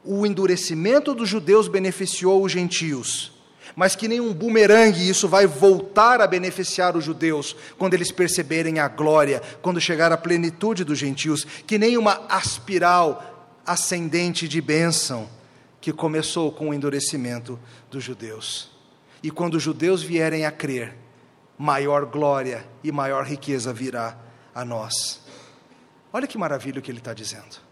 o 0.04 0.26
endurecimento 0.26 1.14
dos 1.14 1.28
judeus 1.28 1.68
beneficiou 1.68 2.44
os 2.44 2.52
gentios, 2.52 3.32
mas 3.76 3.96
que 3.96 4.08
nem 4.08 4.20
um 4.20 4.34
bumerangue 4.34 5.08
isso 5.08 5.28
vai 5.28 5.46
voltar 5.46 6.22
a 6.22 6.28
beneficiar 6.28 6.96
os 6.96 7.04
judeus 7.04 7.56
quando 7.78 7.94
eles 7.94 8.12
perceberem 8.12 8.80
a 8.80 8.88
glória, 8.88 9.42
quando 9.62 9.82
chegar 9.82 10.12
a 10.12 10.18
plenitude 10.18 10.84
dos 10.84 10.98
gentios, 10.98 11.46
que 11.66 11.78
nem 11.78 11.98
uma 11.98 12.26
aspiral 12.30 13.60
ascendente 13.66 14.48
de 14.48 14.62
bênção 14.62 15.30
que 15.80 15.92
começou 15.92 16.52
com 16.52 16.70
o 16.70 16.74
endurecimento 16.74 17.60
dos 17.92 18.04
judeus. 18.04 18.72
E 19.22 19.30
quando 19.30 19.56
os 19.56 19.64
judeus 19.64 20.02
vierem 20.02 20.46
a 20.46 20.52
crer, 20.52 20.96
maior 21.58 22.06
glória 22.06 22.66
e 22.84 22.92
maior 22.92 23.26
riqueza 23.26 23.74
virá 23.74 24.18
a 24.54 24.64
nós. 24.64 25.22
Olha 26.14 26.28
que 26.28 26.38
maravilha 26.38 26.80
o 26.80 26.82
que 26.82 26.90
ele 26.90 27.00
está 27.00 27.14
dizendo. 27.14 27.67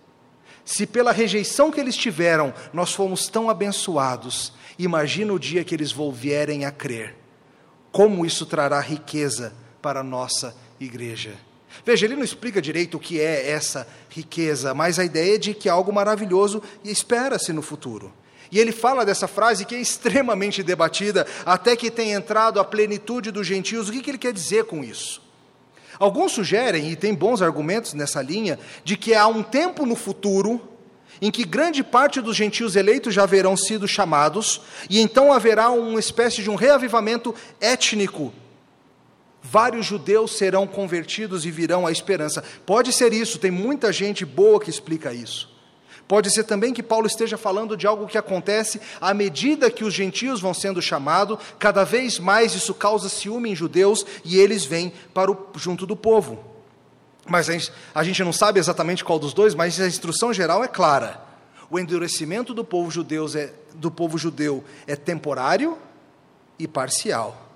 Se 0.66 0.88
pela 0.88 1.11
rejeição 1.11 1.72
que 1.72 1.80
eles 1.80 1.95
tiveram 1.95 2.51
nós 2.74 2.91
fomos 2.91 3.28
tão 3.28 3.49
abençoados, 3.49 4.51
imagina 4.80 5.32
o 5.32 5.39
dia 5.39 5.63
que 5.63 5.76
eles 5.76 5.95
vierem 6.11 6.66
a 6.66 6.72
crer. 6.72 7.16
Como 7.91 8.26
isso 8.26 8.45
trará 8.45 8.80
riqueza 8.80 9.53
para 9.82 9.99
a 9.99 10.03
nossa 10.03 10.55
igreja. 10.80 11.36
Veja, 11.86 12.05
ele 12.05 12.16
não 12.16 12.24
explica 12.24 12.61
direito 12.61 12.97
o 12.97 12.99
que 12.99 13.20
é 13.20 13.51
essa 13.51 13.88
riqueza, 14.09 14.74
mas 14.74 14.97
a 14.97 15.05
ideia 15.05 15.36
é 15.36 15.38
de 15.38 15.53
que 15.53 15.70
algo 15.70 15.93
maravilhoso 15.93 16.63
espera-se 16.84 17.53
no 17.53 17.61
futuro. 17.61 18.11
E 18.51 18.59
ele 18.59 18.72
fala 18.72 19.05
dessa 19.05 19.28
frase 19.28 19.66
que 19.66 19.76
é 19.76 19.80
extremamente 19.80 20.63
debatida, 20.63 21.28
até 21.45 21.76
que 21.76 21.91
tenha 21.91 22.16
entrado 22.16 22.59
a 22.59 22.66
plenitude 22.66 23.32
dos 23.32 23.45
gentios. 23.45 23.89
O 23.89 23.91
que, 23.91 24.01
que 24.01 24.11
ele 24.11 24.18
quer 24.18 24.34
dizer 24.34 24.66
com 24.66 24.84
isso? 24.84 25.22
Alguns 26.00 26.32
sugerem, 26.32 26.91
e 26.91 26.96
tem 26.96 27.14
bons 27.14 27.41
argumentos 27.41 27.93
nessa 27.93 28.22
linha, 28.22 28.60
de 28.84 28.98
que 28.98 29.14
há 29.14 29.28
um 29.28 29.43
tempo 29.43 29.86
no 29.86 29.96
futuro 29.96 30.62
em 31.22 31.32
que 31.32 31.46
grande 31.46 31.84
parte 31.84 32.20
dos 32.20 32.36
gentios 32.36 32.76
eleitos 32.76 33.14
já 33.14 33.24
haverão 33.24 33.56
sido 33.56 33.88
chamados, 33.88 34.62
e 34.89 35.00
então 35.00 35.32
haverá 35.32 35.70
uma 35.70 36.00
espécie 36.00 36.43
de 36.43 36.50
um 36.50 36.56
reavivamento 36.56 37.34
étnico. 37.62 38.34
Vários 39.41 39.86
judeus 39.86 40.36
serão 40.38 40.68
convertidos 40.68 41.46
e 41.46 41.52
virão 41.52 41.86
à 41.86 41.91
esperança. 41.91 42.43
Pode 42.66 42.91
ser 42.91 43.14
isso, 43.14 43.39
tem 43.39 43.52
muita 43.52 43.93
gente 43.93 44.26
boa 44.26 44.60
que 44.60 44.70
explica 44.70 45.14
isso. 45.14 45.55
Pode 46.08 46.30
ser 46.30 46.43
também 46.43 46.74
que 46.74 46.84
Paulo 46.84 47.08
esteja 47.08 47.38
falando 47.38 47.76
de 47.76 47.88
algo 47.88 48.06
que 48.06 48.18
acontece 48.18 48.80
à 49.01 49.14
medida 49.14 49.72
que 49.72 49.84
os 49.84 49.93
gentios 49.93 50.39
vão 50.39 50.53
sendo 50.53 50.82
chamados, 50.82 51.39
cada 51.58 51.84
vez 51.84 52.20
mais 52.20 52.53
isso 52.53 52.76
causa 52.76 53.10
ciúme 53.10 53.49
em 53.49 53.56
judeus 53.56 54.06
e 54.24 54.38
eles 54.38 54.66
vêm 54.66 54.93
para 55.14 55.32
o, 55.32 55.47
junto 55.56 55.86
do 55.86 55.95
povo. 55.95 56.43
Mas 57.28 57.49
a 57.49 57.53
gente, 57.53 57.74
a 57.93 58.03
gente 58.03 58.24
não 58.24 58.32
sabe 58.32 58.60
exatamente 58.60 59.03
qual 59.03 59.18
dos 59.18 59.34
dois, 59.34 59.56
mas 59.56 59.80
a 59.80 59.88
instrução 59.88 60.32
geral 60.32 60.64
é 60.64 60.68
clara. 60.68 61.20
O 61.72 61.80
endurecimento 61.80 62.53
do 62.53 62.64
povo, 62.64 62.91
judeu 62.91 63.26
é, 63.36 63.51
do 63.74 63.89
povo 63.89 64.16
judeu 64.16 64.64
é 64.86 64.95
temporário 64.95 65.76
e 66.60 66.68
parcial. 66.68 67.49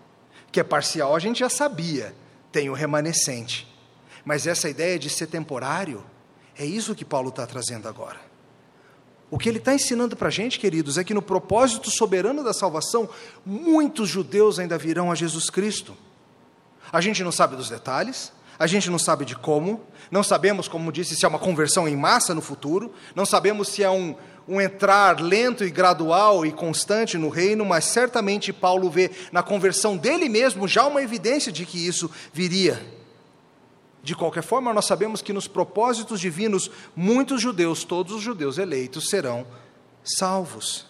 Que 0.52 0.60
é 0.60 0.64
parcial 0.64 1.16
a 1.16 1.20
gente 1.20 1.42
já 1.42 1.50
sabia, 1.50 2.16
tem 2.52 2.68
o 2.68 2.74
remanescente. 2.74 3.68
Mas 4.26 4.48
essa 4.48 4.68
ideia 4.68 4.98
de 4.98 5.08
ser 5.08 5.28
temporário, 5.28 6.04
é 6.58 6.66
isso 6.66 6.96
que 6.96 7.06
Paulo 7.06 7.30
está 7.30 7.46
trazendo 7.46 7.88
agora. 7.88 8.29
O 9.32 9.38
que 9.38 9.48
ele 9.48 9.60
está 9.60 9.74
ensinando 9.74 10.16
para 10.16 10.30
a 10.30 10.32
gente, 10.32 10.60
queridos, 10.60 10.98
é 10.98 11.04
que 11.04 11.14
no 11.14 11.22
propósito 11.22 11.92
soberano 11.92 12.44
da 12.44 12.54
salvação, 12.54 13.08
muitos 13.46 14.10
judeus 14.10 14.58
ainda 14.58 14.78
virão 14.78 15.12
a 15.12 15.16
Jesus 15.16 15.50
Cristo. 15.50 15.96
A 16.92 17.00
gente 17.00 17.24
não 17.24 17.32
sabe 17.32 17.56
dos 17.56 17.70
detalhes, 17.70 18.32
a 18.58 18.66
gente 18.66 18.90
não 18.90 18.98
sabe 18.98 19.26
de 19.26 19.36
como, 19.36 19.82
não 20.10 20.24
sabemos, 20.24 20.68
como 20.68 20.92
disse, 20.92 21.16
se 21.16 21.26
é 21.26 21.28
uma 21.28 21.38
conversão 21.38 21.88
em 21.88 21.96
massa 21.96 22.34
no 22.34 22.42
futuro, 22.42 22.92
não 23.16 23.26
sabemos 23.26 23.70
se 23.70 23.84
é 23.84 23.90
um, 23.90 24.16
um 24.48 24.60
entrar 24.60 25.22
lento 25.22 25.64
e 25.64 25.70
gradual 25.70 26.44
e 26.44 26.52
constante 26.52 27.16
no 27.16 27.30
reino, 27.30 27.64
mas 27.64 27.86
certamente 27.86 28.52
Paulo 28.52 28.90
vê 28.90 29.12
na 29.32 29.44
conversão 29.44 29.96
dele 29.96 30.28
mesmo 30.28 30.68
já 30.68 30.88
uma 30.88 31.04
evidência 31.04 31.52
de 31.52 31.68
que 31.68 31.86
isso 31.86 32.10
viria. 32.34 32.99
De 34.02 34.16
qualquer 34.16 34.44
forma, 34.44 34.74
nós 34.74 34.86
sabemos 34.86 35.22
que 35.22 35.34
nos 35.34 35.48
propósitos 35.48 36.20
divinos, 36.20 36.72
muitos 36.96 37.42
judeus, 37.42 37.84
todos 37.84 38.14
os 38.14 38.22
judeus 38.22 38.58
eleitos, 38.58 39.10
serão 39.10 39.46
salvos. 40.04 40.88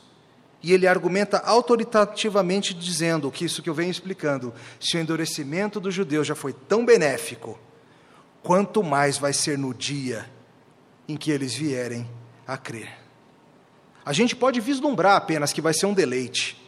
E 0.61 0.73
ele 0.73 0.87
argumenta 0.87 1.37
autoritativamente 1.39 2.73
dizendo 2.73 3.31
que 3.31 3.45
isso 3.45 3.61
que 3.63 3.69
eu 3.69 3.73
venho 3.73 3.91
explicando, 3.91 4.53
se 4.79 4.97
o 4.97 4.99
endurecimento 4.99 5.79
dos 5.79 5.93
judeus 5.93 6.27
já 6.27 6.35
foi 6.35 6.53
tão 6.53 6.85
benéfico, 6.85 7.57
quanto 8.43 8.83
mais 8.83 9.17
vai 9.17 9.33
ser 9.33 9.57
no 9.57 9.73
dia 9.73 10.29
em 11.07 11.17
que 11.17 11.31
eles 11.31 11.53
vierem 11.53 12.07
a 12.45 12.57
crer. 12.57 12.91
A 14.05 14.13
gente 14.13 14.35
pode 14.35 14.59
vislumbrar 14.59 15.15
apenas 15.15 15.53
que 15.53 15.61
vai 15.61 15.73
ser 15.73 15.85
um 15.85 15.93
deleite, 15.93 16.58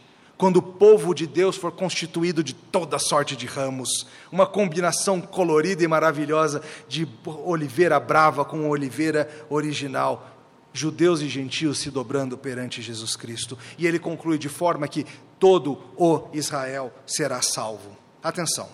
quando 0.42 0.56
o 0.56 0.62
povo 0.62 1.14
de 1.14 1.24
Deus 1.24 1.54
for 1.54 1.70
constituído 1.70 2.42
de 2.42 2.52
toda 2.52 2.98
sorte 2.98 3.36
de 3.36 3.46
ramos, 3.46 4.08
uma 4.28 4.44
combinação 4.44 5.20
colorida 5.20 5.84
e 5.84 5.86
maravilhosa 5.86 6.60
de 6.88 7.08
oliveira 7.24 8.00
brava 8.00 8.44
com 8.44 8.68
oliveira 8.68 9.30
original, 9.48 10.28
judeus 10.72 11.20
e 11.20 11.28
gentios 11.28 11.78
se 11.78 11.92
dobrando 11.92 12.36
perante 12.36 12.82
Jesus 12.82 13.14
Cristo. 13.14 13.56
E 13.78 13.86
ele 13.86 14.00
conclui 14.00 14.36
de 14.36 14.48
forma 14.48 14.88
que 14.88 15.06
todo 15.38 15.78
o 15.96 16.26
Israel 16.32 16.92
será 17.06 17.40
salvo. 17.40 17.96
Atenção. 18.20 18.68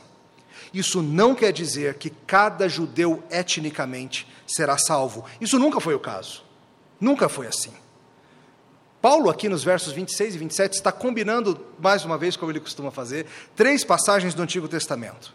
Isso 0.73 1.03
não 1.03 1.35
quer 1.35 1.53
dizer 1.53 1.97
que 1.99 2.09
cada 2.09 2.67
judeu 2.67 3.23
etnicamente 3.31 4.27
será 4.47 4.79
salvo. 4.79 5.23
Isso 5.39 5.59
nunca 5.59 5.81
foi 5.81 5.95
o 5.95 6.01
caso. 6.01 6.43
Nunca 6.99 7.29
foi 7.29 7.47
assim. 7.47 7.75
Paulo, 9.01 9.31
aqui 9.31 9.49
nos 9.49 9.63
versos 9.63 9.93
26 9.93 10.35
e 10.35 10.39
27, 10.39 10.73
está 10.75 10.91
combinando, 10.91 11.65
mais 11.79 12.05
uma 12.05 12.19
vez, 12.19 12.37
como 12.37 12.51
ele 12.51 12.59
costuma 12.59 12.91
fazer, 12.91 13.27
três 13.55 13.85
passagens 13.85 14.35
do 14.35 14.43
Antigo 14.43 14.67
Testamento. 14.67 15.33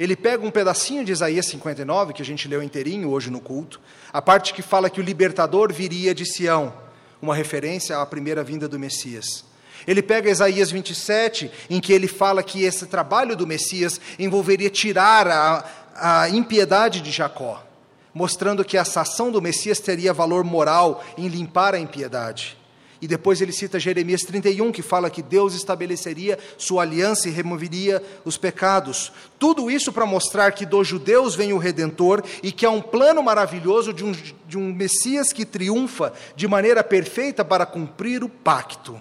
Ele 0.00 0.16
pega 0.16 0.44
um 0.44 0.50
pedacinho 0.50 1.04
de 1.04 1.12
Isaías 1.12 1.46
59, 1.46 2.12
que 2.12 2.22
a 2.22 2.24
gente 2.24 2.48
leu 2.48 2.60
inteirinho 2.60 3.08
hoje 3.08 3.30
no 3.30 3.40
culto, 3.40 3.80
a 4.12 4.20
parte 4.20 4.52
que 4.52 4.62
fala 4.62 4.90
que 4.90 5.00
o 5.00 5.04
libertador 5.04 5.72
viria 5.72 6.12
de 6.12 6.26
Sião, 6.26 6.74
uma 7.22 7.36
referência 7.36 7.98
à 7.98 8.04
primeira 8.04 8.42
vinda 8.42 8.66
do 8.66 8.80
Messias. 8.80 9.44
Ele 9.86 10.02
pega 10.02 10.28
Isaías 10.28 10.72
27, 10.72 11.52
em 11.70 11.80
que 11.80 11.92
ele 11.92 12.08
fala 12.08 12.42
que 12.42 12.64
esse 12.64 12.86
trabalho 12.86 13.36
do 13.36 13.46
Messias 13.46 14.00
envolveria 14.18 14.70
tirar 14.70 15.28
a, 15.28 15.64
a 15.94 16.28
impiedade 16.30 17.00
de 17.00 17.12
Jacó, 17.12 17.64
mostrando 18.12 18.64
que 18.64 18.76
essa 18.76 19.02
ação 19.02 19.30
do 19.30 19.40
Messias 19.40 19.78
teria 19.78 20.12
valor 20.12 20.42
moral 20.42 21.04
em 21.16 21.28
limpar 21.28 21.76
a 21.76 21.78
impiedade. 21.78 22.63
E 23.00 23.08
depois 23.08 23.40
ele 23.40 23.52
cita 23.52 23.78
Jeremias 23.78 24.22
31, 24.22 24.72
que 24.72 24.82
fala 24.82 25.10
que 25.10 25.22
Deus 25.22 25.54
estabeleceria 25.54 26.38
sua 26.56 26.82
aliança 26.82 27.28
e 27.28 27.32
removeria 27.32 28.02
os 28.24 28.36
pecados. 28.36 29.12
Tudo 29.38 29.70
isso 29.70 29.92
para 29.92 30.06
mostrar 30.06 30.52
que 30.52 30.64
dos 30.64 30.86
judeus 30.86 31.34
vem 31.34 31.52
o 31.52 31.58
redentor 31.58 32.22
e 32.42 32.50
que 32.50 32.64
há 32.64 32.70
um 32.70 32.80
plano 32.80 33.22
maravilhoso 33.22 33.92
de 33.92 34.04
um, 34.04 34.12
de 34.46 34.56
um 34.56 34.72
Messias 34.72 35.32
que 35.32 35.44
triunfa 35.44 36.12
de 36.34 36.48
maneira 36.48 36.82
perfeita 36.82 37.44
para 37.44 37.66
cumprir 37.66 38.24
o 38.24 38.28
pacto. 38.28 39.00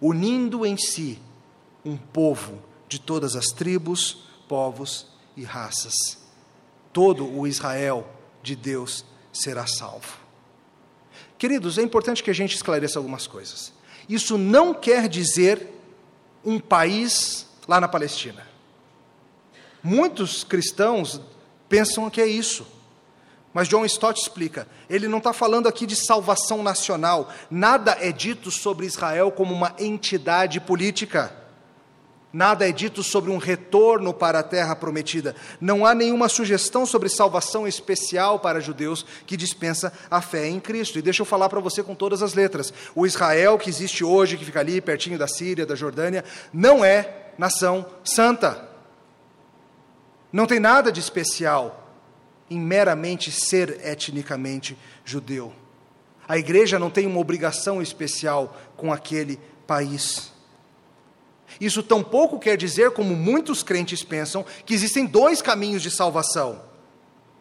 unindo 0.00 0.64
em 0.64 0.76
si 0.76 1.18
um 1.84 1.96
povo 1.96 2.62
de 2.88 3.00
todas 3.00 3.34
as 3.34 3.46
tribos, 3.46 4.24
povos 4.48 5.08
e 5.36 5.42
raças. 5.42 6.18
Todo 6.92 7.26
o 7.26 7.46
Israel 7.46 8.06
de 8.42 8.56
Deus 8.56 9.04
será 9.32 9.66
salvo. 9.66 10.27
Queridos, 11.38 11.78
é 11.78 11.82
importante 11.82 12.22
que 12.22 12.30
a 12.30 12.34
gente 12.34 12.56
esclareça 12.56 12.98
algumas 12.98 13.26
coisas. 13.26 13.72
Isso 14.08 14.36
não 14.36 14.74
quer 14.74 15.08
dizer 15.08 15.68
um 16.44 16.58
país 16.58 17.46
lá 17.68 17.80
na 17.80 17.86
Palestina. 17.86 18.46
Muitos 19.82 20.42
cristãos 20.42 21.20
pensam 21.68 22.10
que 22.10 22.20
é 22.20 22.26
isso. 22.26 22.66
Mas 23.54 23.68
John 23.68 23.84
Stott 23.84 24.20
explica: 24.20 24.66
ele 24.90 25.06
não 25.06 25.18
está 25.18 25.32
falando 25.32 25.68
aqui 25.68 25.86
de 25.86 25.94
salvação 25.94 26.62
nacional. 26.62 27.32
Nada 27.50 27.96
é 28.00 28.10
dito 28.10 28.50
sobre 28.50 28.86
Israel 28.86 29.30
como 29.30 29.54
uma 29.54 29.74
entidade 29.78 30.60
política. 30.60 31.32
Nada 32.30 32.68
é 32.68 32.72
dito 32.72 33.02
sobre 33.02 33.30
um 33.30 33.38
retorno 33.38 34.12
para 34.12 34.40
a 34.40 34.42
terra 34.42 34.76
prometida. 34.76 35.34
Não 35.58 35.86
há 35.86 35.94
nenhuma 35.94 36.28
sugestão 36.28 36.84
sobre 36.84 37.08
salvação 37.08 37.66
especial 37.66 38.38
para 38.38 38.60
judeus 38.60 39.04
que 39.26 39.36
dispensa 39.36 39.90
a 40.10 40.20
fé 40.20 40.46
em 40.46 40.60
Cristo. 40.60 40.98
E 40.98 41.02
deixa 41.02 41.22
eu 41.22 41.26
falar 41.26 41.48
para 41.48 41.60
você 41.60 41.82
com 41.82 41.94
todas 41.94 42.22
as 42.22 42.34
letras: 42.34 42.72
o 42.94 43.06
Israel 43.06 43.56
que 43.56 43.70
existe 43.70 44.04
hoje, 44.04 44.36
que 44.36 44.44
fica 44.44 44.60
ali 44.60 44.80
pertinho 44.80 45.18
da 45.18 45.26
Síria, 45.26 45.64
da 45.64 45.74
Jordânia, 45.74 46.22
não 46.52 46.84
é 46.84 47.32
nação 47.38 47.86
santa. 48.04 48.68
Não 50.30 50.46
tem 50.46 50.60
nada 50.60 50.92
de 50.92 51.00
especial 51.00 51.88
em 52.50 52.60
meramente 52.60 53.30
ser 53.30 53.80
etnicamente 53.82 54.76
judeu. 55.02 55.52
A 56.28 56.36
igreja 56.36 56.78
não 56.78 56.90
tem 56.90 57.06
uma 57.06 57.20
obrigação 57.20 57.80
especial 57.80 58.54
com 58.76 58.92
aquele 58.92 59.40
país. 59.66 60.30
Isso 61.60 61.82
tampouco 61.82 62.38
quer 62.38 62.56
dizer, 62.56 62.90
como 62.90 63.16
muitos 63.16 63.62
crentes 63.62 64.02
pensam, 64.02 64.44
que 64.64 64.74
existem 64.74 65.06
dois 65.06 65.42
caminhos 65.42 65.82
de 65.82 65.90
salvação: 65.90 66.60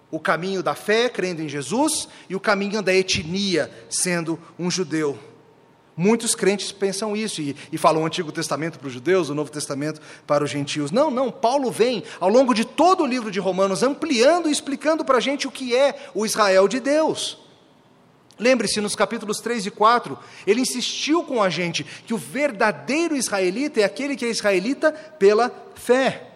o 0.10 0.20
caminho 0.20 0.64
da 0.64 0.76
fé, 0.76 1.10
crendo 1.10 1.41
em 1.41 1.49
Jesus, 1.49 2.08
e 2.30 2.36
o 2.36 2.39
caminho 2.39 2.82
da 2.82 2.93
etnia, 2.93 3.72
sendo 3.89 4.39
um 4.58 4.72
judeu. 4.72 5.18
Muitos 5.97 6.36
crentes 6.36 6.72
pensam 6.72 7.16
isso 7.16 7.41
e, 7.41 7.55
e 7.72 7.78
falam 7.78 8.03
o 8.03 8.05
Antigo 8.05 8.32
Testamento 8.32 8.78
para 8.78 8.88
os 8.88 8.93
judeus, 8.93 9.30
o 9.30 9.36
Novo 9.36 9.49
Testamento 9.49 9.99
para 10.28 10.43
os 10.43 10.49
gentios. 10.51 10.91
Não, 10.91 11.10
não, 11.10 11.32
Paulo 11.32 11.72
vem 11.72 12.03
ao 12.20 12.30
longo 12.30 12.53
de 12.53 12.64
todo 12.64 13.01
o 13.01 13.08
livro 13.08 13.32
de 13.32 13.39
Romanos 13.39 13.82
ampliando 13.82 14.47
e 14.47 14.51
explicando 14.51 15.03
para 15.03 15.18
a 15.18 15.20
gente 15.20 15.47
o 15.47 15.51
que 15.51 15.76
é 15.76 16.10
o 16.14 16.24
Israel 16.24 16.68
de 16.68 16.80
Deus. 16.80 17.47
Lembre-se, 18.39 18.79
nos 18.79 18.95
capítulos 18.95 19.39
3 19.39 19.65
e 19.65 19.71
4, 19.71 20.17
ele 20.45 20.61
insistiu 20.61 21.23
com 21.23 21.41
a 21.41 21.49
gente 21.49 21.83
que 21.83 22.13
o 22.13 22.17
verdadeiro 22.17 23.15
israelita 23.15 23.81
é 23.81 23.83
aquele 23.83 24.15
que 24.15 24.25
é 24.25 24.29
israelita 24.29 24.91
pela 24.91 25.51
fé. 25.75 26.31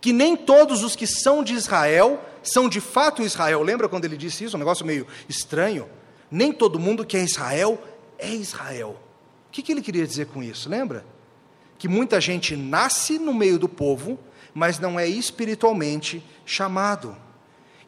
Que 0.00 0.12
nem 0.12 0.36
todos 0.36 0.84
os 0.84 0.94
que 0.94 1.06
são 1.06 1.42
de 1.42 1.54
Israel 1.54 2.22
são 2.42 2.68
de 2.68 2.80
fato 2.80 3.22
Israel. 3.22 3.62
Lembra 3.62 3.88
quando 3.88 4.04
ele 4.04 4.16
disse 4.16 4.44
isso? 4.44 4.56
Um 4.56 4.60
negócio 4.60 4.84
meio 4.84 5.06
estranho. 5.28 5.88
Nem 6.30 6.52
todo 6.52 6.78
mundo 6.78 7.06
que 7.06 7.16
é 7.16 7.22
Israel 7.22 7.82
é 8.18 8.30
Israel. 8.30 9.00
O 9.48 9.50
que, 9.50 9.62
que 9.62 9.72
ele 9.72 9.82
queria 9.82 10.06
dizer 10.06 10.26
com 10.26 10.42
isso? 10.42 10.68
Lembra? 10.68 11.04
Que 11.78 11.88
muita 11.88 12.20
gente 12.20 12.54
nasce 12.54 13.18
no 13.18 13.32
meio 13.32 13.58
do 13.58 13.68
povo, 13.68 14.18
mas 14.52 14.78
não 14.78 15.00
é 15.00 15.06
espiritualmente 15.06 16.22
chamado. 16.44 17.16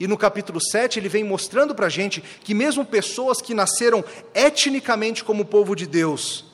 E 0.00 0.06
no 0.08 0.16
capítulo 0.16 0.58
7 0.58 0.98
ele 0.98 1.10
vem 1.10 1.22
mostrando 1.22 1.74
para 1.74 1.86
a 1.86 1.90
gente 1.90 2.22
que, 2.22 2.54
mesmo 2.54 2.86
pessoas 2.86 3.42
que 3.42 3.52
nasceram 3.52 4.02
etnicamente 4.32 5.22
como 5.22 5.44
povo 5.44 5.76
de 5.76 5.86
Deus, 5.86 6.46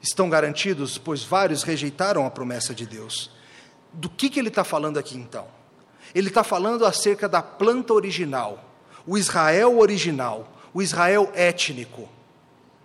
estão 0.00 0.30
garantidos, 0.30 0.96
pois 0.96 1.24
vários 1.24 1.64
rejeitaram 1.64 2.24
a 2.24 2.30
promessa 2.30 2.72
de 2.72 2.86
Deus. 2.86 3.32
Do 3.92 4.08
que, 4.08 4.30
que 4.30 4.38
ele 4.38 4.48
está 4.48 4.62
falando 4.62 5.00
aqui 5.00 5.16
então? 5.16 5.48
Ele 6.14 6.28
está 6.28 6.44
falando 6.44 6.86
acerca 6.86 7.28
da 7.28 7.42
planta 7.42 7.92
original, 7.92 8.64
o 9.04 9.18
Israel 9.18 9.76
original, 9.76 10.48
o 10.72 10.80
Israel 10.80 11.28
étnico. 11.34 12.08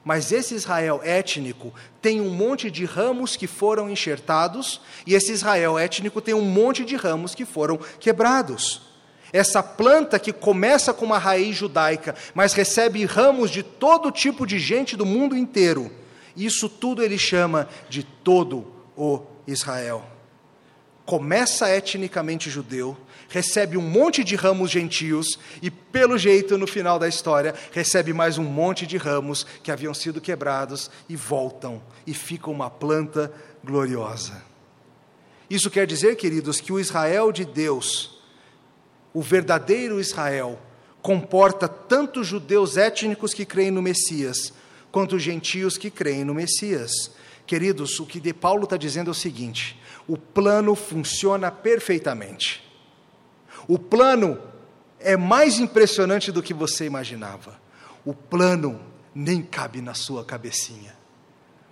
Mas 0.04 0.32
esse 0.32 0.56
Israel 0.56 1.00
étnico 1.04 1.72
tem 2.02 2.22
um 2.22 2.32
monte 2.32 2.72
de 2.72 2.86
ramos 2.86 3.36
que 3.36 3.46
foram 3.46 3.88
enxertados, 3.88 4.82
e 5.06 5.14
esse 5.14 5.32
Israel 5.32 5.78
étnico 5.78 6.22
tem 6.22 6.34
um 6.34 6.42
monte 6.42 6.84
de 6.84 6.96
ramos 6.96 7.36
que 7.36 7.46
foram 7.46 7.78
quebrados. 8.00 8.95
Essa 9.36 9.62
planta 9.62 10.18
que 10.18 10.32
começa 10.32 10.94
com 10.94 11.04
uma 11.04 11.18
raiz 11.18 11.58
judaica, 11.58 12.16
mas 12.34 12.54
recebe 12.54 13.04
ramos 13.04 13.52
de 13.52 13.64
todo 13.64 14.10
tipo 14.10 14.48
de 14.48 14.58
gente 14.58 14.96
do 14.96 15.06
mundo 15.06 15.36
inteiro. 15.36 15.92
Isso 16.38 16.70
tudo 16.70 17.04
ele 17.04 17.18
chama 17.18 17.68
de 17.90 18.02
todo 18.02 18.66
o 18.96 19.24
Israel. 19.46 20.06
Começa 21.06 21.70
etnicamente 21.70 22.50
judeu, 22.50 22.96
recebe 23.28 23.76
um 23.76 23.82
monte 23.82 24.24
de 24.24 24.38
ramos 24.38 24.72
gentios 24.72 25.38
e, 25.62 25.70
pelo 25.70 26.18
jeito, 26.18 26.58
no 26.58 26.66
final 26.66 26.98
da 26.98 27.10
história, 27.10 27.54
recebe 27.74 28.14
mais 28.14 28.38
um 28.38 28.44
monte 28.46 28.88
de 28.88 28.96
ramos 28.96 29.46
que 29.62 29.70
haviam 29.70 29.94
sido 29.94 30.22
quebrados 30.22 30.90
e 31.10 31.16
voltam 31.18 31.84
e 32.08 32.14
fica 32.14 32.50
uma 32.50 32.70
planta 32.70 33.34
gloriosa. 33.62 34.42
Isso 35.50 35.70
quer 35.70 35.86
dizer, 35.86 36.16
queridos, 36.16 36.62
que 36.62 36.72
o 36.72 36.80
Israel 36.80 37.34
de 37.34 37.44
Deus 37.44 38.15
o 39.16 39.22
verdadeiro 39.22 40.02
Israel 40.02 40.60
comporta 41.02 41.70
tanto 41.70 42.22
judeus 42.22 42.76
étnicos 42.76 43.34
que 43.34 43.46
creem 43.46 43.72
no 43.72 43.82
Messias, 43.82 44.52
quanto 44.92 45.18
gentios 45.18 45.78
que 45.78 45.90
creem 45.90 46.26
no 46.26 46.34
Messias. 46.34 46.92
Queridos, 47.48 47.98
o 47.98 48.06
que 48.06 48.20
de 48.20 48.34
Paulo 48.34 48.66
está 48.66 48.76
dizendo 48.76 49.10
é 49.10 49.12
o 49.12 49.16
seguinte: 49.16 49.80
o 50.06 50.18
plano 50.18 50.76
funciona 50.76 51.50
perfeitamente. 51.50 52.62
O 53.70 53.80
plano 53.80 54.38
é 55.00 55.16
mais 55.16 55.60
impressionante 55.60 56.30
do 56.30 56.44
que 56.44 56.54
você 56.54 56.86
imaginava. 56.86 57.58
O 58.04 58.14
plano 58.14 58.82
nem 59.14 59.42
cabe 59.42 59.80
na 59.80 59.94
sua 59.94 60.26
cabecinha. 60.26 60.94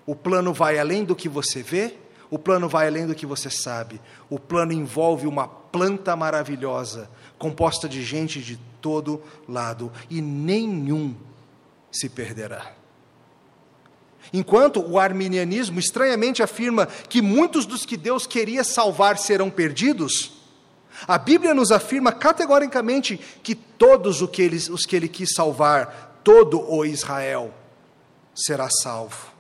O 0.06 0.16
plano 0.16 0.54
vai 0.54 0.80
além 0.80 1.04
do 1.04 1.14
que 1.14 1.28
você 1.28 1.62
vê, 1.62 1.98
o 2.34 2.39
plano 2.39 2.70
vai 2.70 2.88
além 2.88 3.06
do 3.06 3.14
que 3.14 3.26
você 3.26 3.50
sabe. 3.50 4.02
O 4.30 4.39
plano 4.39 4.72
envolve 4.72 5.28
uma 5.28 5.48
planta 5.48 6.16
maravilhosa 6.16 7.10
composta 7.44 7.89
de 7.89 8.02
gente 8.02 8.39
de 8.39 8.58
todo 8.80 9.22
lado, 9.50 9.91
e 10.10 10.22
nenhum 10.22 11.14
se 11.91 12.08
perderá. 12.08 12.72
Enquanto 14.32 14.80
o 14.80 14.98
arminianismo 14.98 15.78
estranhamente 15.78 16.41
afirma 16.41 16.86
que 16.86 17.22
muitos 17.22 17.66
dos 17.66 17.86
que 17.86 17.98
Deus 17.98 18.26
queria 18.26 18.64
salvar 18.64 19.18
serão 19.18 19.50
perdidos, 19.50 20.32
a 21.06 21.18
Bíblia 21.18 21.54
nos 21.54 21.70
afirma 21.70 22.14
categoricamente 22.14 23.20
que 23.44 23.54
todos 23.56 24.22
os 24.22 24.30
que 24.30 24.41
ele, 24.41 24.56
os 24.72 24.86
que 24.86 24.96
ele 24.96 25.10
quis 25.10 25.34
salvar, 25.34 26.22
todo 26.24 26.62
o 26.62 26.86
Israel, 26.86 27.54
será 28.34 28.70
salvo. 28.70 29.34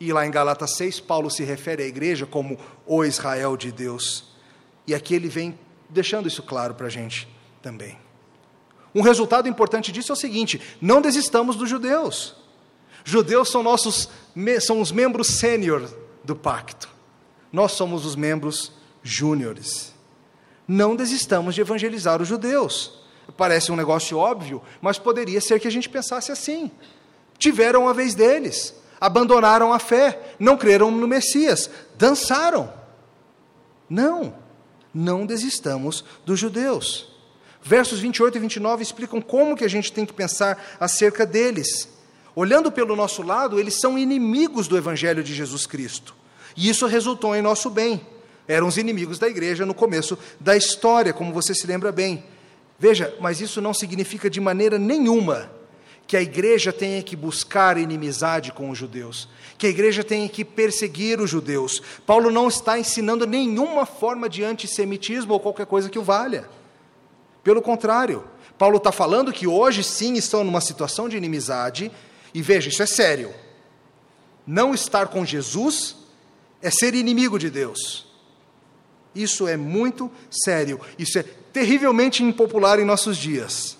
E 0.00 0.10
lá 0.10 0.26
em 0.26 0.30
Galatas 0.30 0.74
6, 0.76 1.00
Paulo 1.00 1.30
se 1.30 1.44
refere 1.44 1.82
à 1.82 1.86
igreja 1.86 2.24
como 2.24 2.58
o 2.86 3.04
Israel 3.04 3.58
de 3.58 3.70
Deus. 3.70 4.24
E 4.86 4.94
aqui 4.94 5.14
ele 5.14 5.28
vem 5.28 5.58
deixando 5.88 6.28
isso 6.28 6.42
claro 6.42 6.74
para 6.74 6.86
a 6.86 6.90
gente 6.90 7.28
também. 7.62 7.98
Um 8.94 9.02
resultado 9.02 9.48
importante 9.48 9.92
disso 9.92 10.12
é 10.12 10.14
o 10.14 10.16
seguinte: 10.16 10.60
não 10.80 11.00
desistamos 11.00 11.56
dos 11.56 11.68
judeus. 11.68 12.34
Judeus 13.04 13.50
são 13.50 13.62
nossos 13.62 14.08
são 14.60 14.80
os 14.80 14.90
membros 14.90 15.38
sênior 15.38 15.88
do 16.24 16.34
pacto. 16.34 16.88
Nós 17.52 17.72
somos 17.72 18.04
os 18.04 18.16
membros 18.16 18.72
júniores. 19.02 19.94
Não 20.66 20.96
desistamos 20.96 21.54
de 21.54 21.60
evangelizar 21.60 22.20
os 22.20 22.28
judeus. 22.28 23.00
Parece 23.36 23.70
um 23.70 23.76
negócio 23.76 24.18
óbvio, 24.18 24.62
mas 24.80 24.98
poderia 24.98 25.40
ser 25.40 25.60
que 25.60 25.68
a 25.68 25.70
gente 25.70 25.88
pensasse 25.88 26.32
assim. 26.32 26.70
Tiveram 27.38 27.88
a 27.88 27.92
vez 27.92 28.14
deles, 28.14 28.74
abandonaram 29.00 29.72
a 29.72 29.78
fé, 29.78 30.34
não 30.38 30.56
creram 30.56 30.90
no 30.90 31.06
Messias, 31.06 31.70
dançaram. 31.96 32.72
Não 33.88 34.45
não 34.96 35.26
desistamos 35.26 36.02
dos 36.24 36.40
judeus. 36.40 37.08
Versos 37.62 37.98
28 37.98 38.38
e 38.38 38.40
29 38.40 38.82
explicam 38.82 39.20
como 39.20 39.56
que 39.56 39.64
a 39.64 39.68
gente 39.68 39.92
tem 39.92 40.06
que 40.06 40.12
pensar 40.12 40.76
acerca 40.80 41.26
deles. 41.26 41.88
Olhando 42.34 42.72
pelo 42.72 42.96
nosso 42.96 43.22
lado, 43.22 43.60
eles 43.60 43.78
são 43.78 43.98
inimigos 43.98 44.66
do 44.68 44.76
evangelho 44.76 45.22
de 45.22 45.34
Jesus 45.34 45.66
Cristo. 45.66 46.14
E 46.56 46.68
isso 46.68 46.86
resultou 46.86 47.34
em 47.34 47.42
nosso 47.42 47.68
bem. 47.68 48.00
Eram 48.48 48.68
os 48.68 48.78
inimigos 48.78 49.18
da 49.18 49.28
igreja 49.28 49.66
no 49.66 49.74
começo 49.74 50.18
da 50.40 50.56
história, 50.56 51.12
como 51.12 51.32
você 51.32 51.54
se 51.54 51.66
lembra 51.66 51.92
bem. 51.92 52.24
Veja, 52.78 53.14
mas 53.20 53.40
isso 53.40 53.60
não 53.60 53.74
significa 53.74 54.30
de 54.30 54.40
maneira 54.40 54.78
nenhuma 54.78 55.50
que 56.06 56.16
a 56.16 56.22
igreja 56.22 56.72
tenha 56.72 57.02
que 57.02 57.16
buscar 57.16 57.76
inimizade 57.76 58.52
com 58.52 58.70
os 58.70 58.78
judeus, 58.78 59.28
que 59.58 59.66
a 59.66 59.70
igreja 59.70 60.04
tenha 60.04 60.28
que 60.28 60.44
perseguir 60.44 61.20
os 61.20 61.28
judeus. 61.28 61.82
Paulo 62.06 62.30
não 62.30 62.46
está 62.46 62.78
ensinando 62.78 63.26
nenhuma 63.26 63.84
forma 63.84 64.28
de 64.28 64.44
antissemitismo 64.44 65.32
ou 65.32 65.40
qualquer 65.40 65.66
coisa 65.66 65.90
que 65.90 65.98
o 65.98 66.04
valha. 66.04 66.48
Pelo 67.42 67.60
contrário, 67.60 68.24
Paulo 68.56 68.76
está 68.76 68.92
falando 68.92 69.32
que 69.32 69.46
hoje 69.46 69.82
sim 69.82 70.14
estão 70.14 70.44
numa 70.44 70.60
situação 70.60 71.08
de 71.08 71.16
inimizade, 71.16 71.90
e 72.32 72.40
veja, 72.40 72.68
isso 72.68 72.82
é 72.82 72.86
sério. 72.86 73.32
Não 74.46 74.74
estar 74.74 75.08
com 75.08 75.24
Jesus 75.24 75.96
é 76.62 76.70
ser 76.70 76.94
inimigo 76.94 77.38
de 77.38 77.50
Deus. 77.50 78.06
Isso 79.14 79.48
é 79.48 79.56
muito 79.56 80.10
sério. 80.30 80.80
Isso 80.98 81.18
é 81.18 81.22
terrivelmente 81.22 82.22
impopular 82.22 82.78
em 82.78 82.84
nossos 82.84 83.16
dias. 83.16 83.75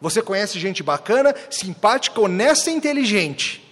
Você 0.00 0.22
conhece 0.22 0.58
gente 0.58 0.82
bacana, 0.82 1.34
simpática, 1.50 2.20
honesta 2.20 2.70
e 2.70 2.74
inteligente, 2.74 3.62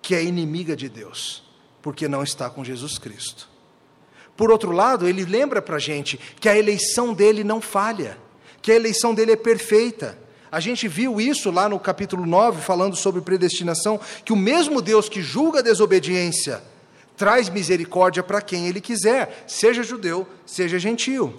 que 0.00 0.14
é 0.14 0.22
inimiga 0.22 0.74
de 0.74 0.88
Deus, 0.88 1.42
porque 1.82 2.08
não 2.08 2.22
está 2.22 2.48
com 2.48 2.64
Jesus 2.64 2.98
Cristo. 2.98 3.48
Por 4.36 4.50
outro 4.50 4.72
lado, 4.72 5.06
ele 5.06 5.24
lembra 5.24 5.60
para 5.60 5.76
a 5.76 5.80
gente 5.80 6.18
que 6.40 6.48
a 6.48 6.56
eleição 6.56 7.12
dele 7.12 7.44
não 7.44 7.60
falha, 7.60 8.18
que 8.62 8.72
a 8.72 8.74
eleição 8.74 9.14
dele 9.14 9.32
é 9.32 9.36
perfeita. 9.36 10.18
A 10.50 10.58
gente 10.58 10.88
viu 10.88 11.20
isso 11.20 11.50
lá 11.50 11.68
no 11.68 11.78
capítulo 11.78 12.24
9, 12.24 12.62
falando 12.62 12.96
sobre 12.96 13.20
predestinação, 13.20 14.00
que 14.24 14.32
o 14.32 14.36
mesmo 14.36 14.80
Deus 14.80 15.08
que 15.08 15.20
julga 15.20 15.58
a 15.58 15.62
desobediência 15.62 16.62
traz 17.16 17.48
misericórdia 17.48 18.22
para 18.22 18.40
quem 18.40 18.66
ele 18.66 18.80
quiser, 18.80 19.44
seja 19.46 19.82
judeu, 19.82 20.26
seja 20.44 20.78
gentil. 20.78 21.34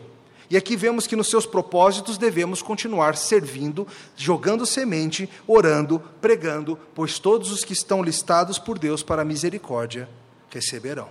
E 0.50 0.56
aqui 0.56 0.76
vemos 0.76 1.08
que 1.08 1.16
nos 1.16 1.30
seus 1.30 1.46
propósitos 1.46 2.18
devemos 2.18 2.62
continuar 2.62 3.16
servindo, 3.16 3.88
jogando 4.16 4.66
semente, 4.66 5.30
orando, 5.48 6.00
pregando, 6.22 6.78
pois 6.94 7.18
todos 7.18 7.52
os 7.52 7.64
que 7.64 7.74
estão 7.74 8.04
listados 8.04 8.60
por 8.60 8.78
Deus 8.78 9.02
para 9.02 9.24
a 9.24 9.26
misericórdia 9.26 10.08
receberão. 10.50 11.10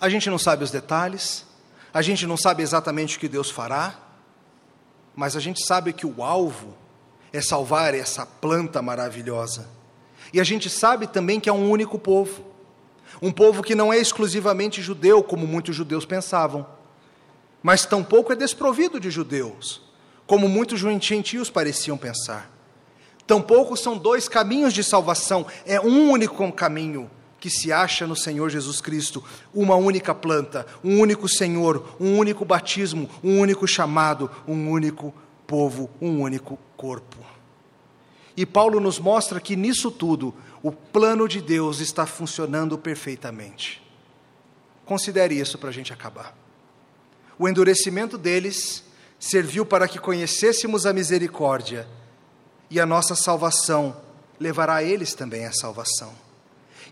A 0.00 0.08
gente 0.08 0.30
não 0.30 0.38
sabe 0.38 0.64
os 0.64 0.70
detalhes, 0.70 1.46
a 1.92 2.02
gente 2.02 2.26
não 2.26 2.36
sabe 2.36 2.62
exatamente 2.62 3.16
o 3.16 3.20
que 3.20 3.28
Deus 3.28 3.50
fará, 3.50 3.98
mas 5.14 5.36
a 5.36 5.40
gente 5.40 5.64
sabe 5.64 5.92
que 5.92 6.06
o 6.06 6.22
alvo 6.22 6.74
é 7.32 7.40
salvar 7.40 7.94
essa 7.94 8.24
planta 8.24 8.80
maravilhosa. 8.80 9.68
E 10.32 10.40
a 10.40 10.44
gente 10.44 10.70
sabe 10.70 11.06
também 11.06 11.38
que 11.38 11.48
é 11.48 11.52
um 11.52 11.70
único 11.70 11.98
povo, 11.98 12.51
um 13.22 13.30
povo 13.30 13.62
que 13.62 13.76
não 13.76 13.92
é 13.92 13.98
exclusivamente 13.98 14.82
judeu, 14.82 15.22
como 15.22 15.46
muitos 15.46 15.76
judeus 15.76 16.04
pensavam, 16.04 16.66
mas 17.62 17.86
tampouco 17.86 18.32
é 18.32 18.36
desprovido 18.36 18.98
de 18.98 19.12
judeus, 19.12 19.80
como 20.26 20.48
muitos 20.48 20.80
gentios 20.80 21.48
pareciam 21.48 21.96
pensar. 21.96 22.50
Tampouco 23.24 23.76
são 23.76 23.96
dois 23.96 24.28
caminhos 24.28 24.74
de 24.74 24.82
salvação, 24.82 25.46
é 25.64 25.80
um 25.80 26.10
único 26.10 26.50
caminho 26.50 27.08
que 27.38 27.48
se 27.48 27.72
acha 27.72 28.08
no 28.08 28.16
Senhor 28.16 28.50
Jesus 28.50 28.80
Cristo, 28.80 29.22
uma 29.54 29.76
única 29.76 30.12
planta, 30.12 30.66
um 30.82 30.98
único 30.98 31.28
Senhor, 31.28 31.96
um 32.00 32.18
único 32.18 32.44
batismo, 32.44 33.08
um 33.22 33.38
único 33.38 33.68
chamado, 33.68 34.28
um 34.46 34.68
único 34.68 35.14
povo, 35.46 35.88
um 36.00 36.20
único 36.20 36.58
corpo. 36.76 37.18
E 38.36 38.46
Paulo 38.46 38.80
nos 38.80 38.98
mostra 38.98 39.40
que 39.40 39.56
nisso 39.56 39.90
tudo 39.90 40.34
o 40.62 40.72
plano 40.72 41.28
de 41.28 41.40
Deus 41.40 41.80
está 41.80 42.06
funcionando 42.06 42.78
perfeitamente. 42.78 43.82
Considere 44.84 45.38
isso 45.38 45.58
para 45.58 45.68
a 45.68 45.72
gente 45.72 45.92
acabar. 45.92 46.36
O 47.38 47.48
endurecimento 47.48 48.16
deles 48.16 48.84
serviu 49.18 49.64
para 49.64 49.86
que 49.86 49.98
conhecêssemos 49.98 50.86
a 50.86 50.92
misericórdia, 50.92 51.86
e 52.72 52.80
a 52.80 52.86
nossa 52.86 53.14
salvação 53.14 53.94
levará 54.40 54.76
a 54.76 54.82
eles 54.82 55.14
também 55.14 55.44
a 55.44 55.52
salvação. 55.52 56.14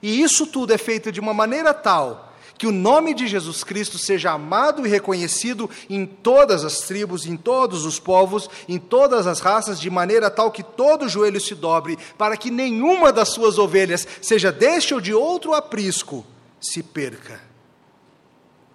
E 0.03 0.20
isso 0.20 0.47
tudo 0.47 0.74
é 0.74 0.78
feito 0.78 1.11
de 1.11 1.18
uma 1.18 1.32
maneira 1.32 1.72
tal 1.72 2.30
que 2.61 2.67
o 2.67 2.73
nome 2.73 3.15
de 3.15 3.27
Jesus 3.27 3.65
Cristo 3.65 3.97
seja 3.97 4.33
amado 4.33 4.87
e 4.87 4.91
reconhecido 4.91 5.71
em 5.89 6.05
todas 6.05 6.63
as 6.63 6.81
tribos, 6.81 7.25
em 7.25 7.35
todos 7.35 7.87
os 7.87 7.99
povos, 7.99 8.51
em 8.69 8.79
todas 8.79 9.27
as 9.27 9.41
raças, 9.41 9.81
de 9.81 9.89
maneira 9.89 10.31
tal 10.31 10.51
que 10.51 10.63
todo 10.63 11.09
joelho 11.09 11.41
se 11.41 11.55
dobre, 11.55 11.99
para 12.19 12.37
que 12.37 12.51
nenhuma 12.51 13.15
das 13.15 13.31
suas 13.31 13.57
ovelhas, 13.57 14.07
seja 14.21 14.53
deste 14.53 14.93
ou 14.93 15.01
de 15.01 15.15
outro 15.15 15.55
aprisco, 15.55 16.23
se 16.61 16.83
perca. 16.83 17.41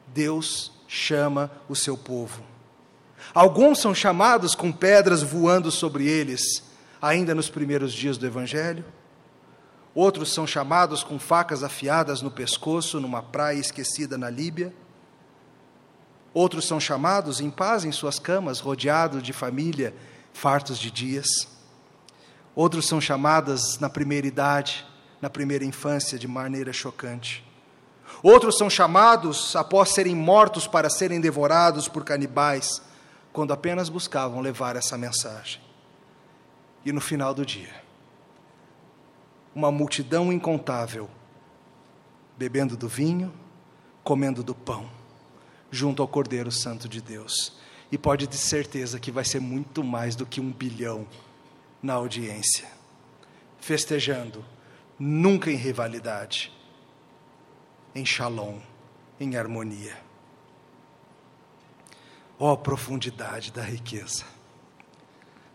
Deus 0.07 0.71
chama 0.87 1.51
o 1.69 1.75
seu 1.75 1.95
povo. 1.95 2.41
Alguns 3.35 3.77
são 3.77 3.93
chamados 3.93 4.55
com 4.55 4.71
pedras 4.71 5.21
voando 5.21 5.69
sobre 5.69 6.07
eles, 6.07 6.63
ainda 6.99 7.35
nos 7.35 7.51
primeiros 7.51 7.93
dias 7.93 8.17
do 8.17 8.25
Evangelho. 8.25 8.83
Outros 9.95 10.33
são 10.33 10.45
chamados 10.45 11.05
com 11.05 11.17
facas 11.17 11.63
afiadas 11.63 12.21
no 12.21 12.29
pescoço 12.29 12.99
numa 12.99 13.23
praia 13.23 13.57
esquecida 13.57 14.17
na 14.17 14.29
Líbia. 14.29 14.73
Outros 16.33 16.67
são 16.67 16.81
chamados 16.81 17.39
em 17.39 17.49
paz 17.49 17.85
em 17.85 17.93
suas 17.93 18.19
camas, 18.19 18.59
rodeados 18.59 19.23
de 19.23 19.31
família, 19.31 19.95
fartos 20.33 20.77
de 20.77 20.91
dias. 20.91 21.47
Outros 22.53 22.85
são 22.85 22.99
chamados 22.99 23.79
na 23.79 23.89
primeira 23.89 24.27
idade, 24.27 24.85
na 25.21 25.29
primeira 25.29 25.63
infância, 25.63 26.19
de 26.19 26.27
maneira 26.27 26.73
chocante. 26.73 27.41
Outros 28.21 28.57
são 28.57 28.69
chamados 28.69 29.55
após 29.55 29.93
serem 29.93 30.13
mortos 30.13 30.67
para 30.67 30.89
serem 30.89 31.21
devorados 31.21 31.87
por 31.87 32.03
canibais, 32.03 32.81
quando 33.31 33.53
apenas 33.53 33.87
buscavam 33.87 34.41
levar 34.41 34.75
essa 34.75 34.97
mensagem. 34.97 35.61
E 36.85 36.91
no 36.91 36.99
final 36.99 37.33
do 37.33 37.45
dia, 37.45 37.84
uma 39.55 39.71
multidão 39.71 40.33
incontável, 40.33 41.09
bebendo 42.37 42.75
do 42.75 42.89
vinho, 42.89 43.33
comendo 44.03 44.43
do 44.43 44.53
pão, 44.53 44.89
junto 45.71 46.01
ao 46.01 46.07
Cordeiro 46.09 46.51
Santo 46.51 46.89
de 46.89 47.01
Deus. 47.01 47.57
E 47.89 47.97
pode 47.97 48.27
ter 48.27 48.35
certeza 48.35 48.99
que 48.99 49.11
vai 49.11 49.23
ser 49.23 49.39
muito 49.39 49.81
mais 49.81 50.13
do 50.13 50.25
que 50.25 50.41
um 50.41 50.51
bilhão 50.51 51.07
na 51.81 51.93
audiência, 51.93 52.67
festejando, 53.57 54.43
nunca 54.99 55.49
em 55.49 55.55
rivalidade, 55.55 56.51
em 57.93 58.05
shalom, 58.05 58.59
em 59.17 59.37
harmonia. 59.37 59.97
Ó 62.37 62.51
oh, 62.51 62.57
profundidade 62.57 63.53
da 63.53 63.61
riqueza, 63.61 64.25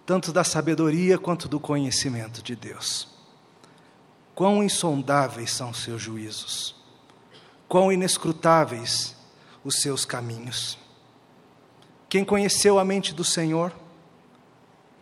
tanto 0.07 0.33
da 0.33 0.43
sabedoria 0.43 1.19
quanto 1.19 1.47
do 1.47 1.61
conhecimento 1.61 2.43
de 2.43 2.57
Deus. 2.57 3.20
Quão 4.35 4.63
insondáveis 4.63 5.51
são 5.51 5.73
seus 5.75 6.01
juízos, 6.01 6.75
quão 7.69 7.93
inescrutáveis 7.93 9.15
os 9.65 9.77
seus 9.81 10.05
caminhos. 10.05 10.79
Quem 12.09 12.25
conheceu 12.25 12.79
a 12.79 12.85
mente 12.85 13.15
do 13.15 13.25
Senhor? 13.25 13.73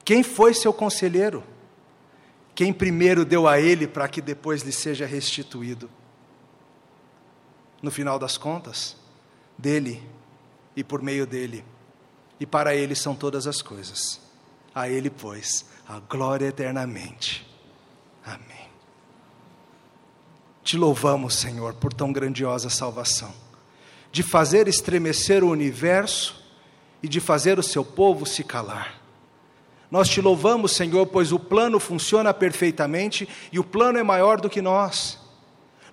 Quem 0.05 0.23
foi 0.23 0.53
seu 0.53 0.73
conselheiro? 0.73 1.45
Quem 2.55 2.73
primeiro 2.73 3.25
deu 3.25 3.47
a 3.47 3.61
ele 3.61 3.87
para 3.87 4.09
que 4.09 4.21
depois 4.21 4.63
lhe 4.63 4.73
seja 4.73 5.07
restituído? 5.07 5.89
No 7.81 7.91
final 7.91 8.19
das 8.19 8.37
contas, 8.37 8.97
dele 9.57 10.03
e 10.75 10.83
por 10.83 11.01
meio 11.01 11.27
dele, 11.27 11.65
e 12.41 12.47
para 12.47 12.75
ele 12.75 12.95
são 12.95 13.15
todas 13.15 13.47
as 13.47 13.63
coisas. 13.63 14.21
A 14.75 14.89
ele, 14.89 15.09
pois, 15.09 15.65
a 15.87 15.99
glória 16.01 16.47
eternamente. 16.47 17.49
Amém. 18.25 18.68
Te 20.69 20.77
louvamos, 20.77 21.35
Senhor, 21.35 21.73
por 21.73 21.95
tão 21.95 22.13
grandiosa 22.13 22.69
salvação, 22.69 23.33
de 24.13 24.23
fazer 24.23 24.69
estremecer 24.69 25.43
o 25.43 25.49
universo 25.49 26.45
e 27.03 27.09
de 27.09 27.21
fazer 27.21 27.59
o 27.59 27.63
seu 27.63 27.83
povo 27.83 28.27
se 28.27 28.45
calar. 28.45 29.01
Nós 29.91 30.11
te 30.11 30.21
louvamos, 30.21 30.73
Senhor, 30.73 31.07
pois 31.07 31.33
o 31.33 31.39
plano 31.39 31.81
funciona 31.81 32.35
perfeitamente 32.35 33.27
e 33.51 33.59
o 33.59 33.65
plano 33.65 33.99
é 33.99 34.03
maior 34.03 34.39
do 34.43 34.51
que 34.51 34.61
nós. 34.61 35.19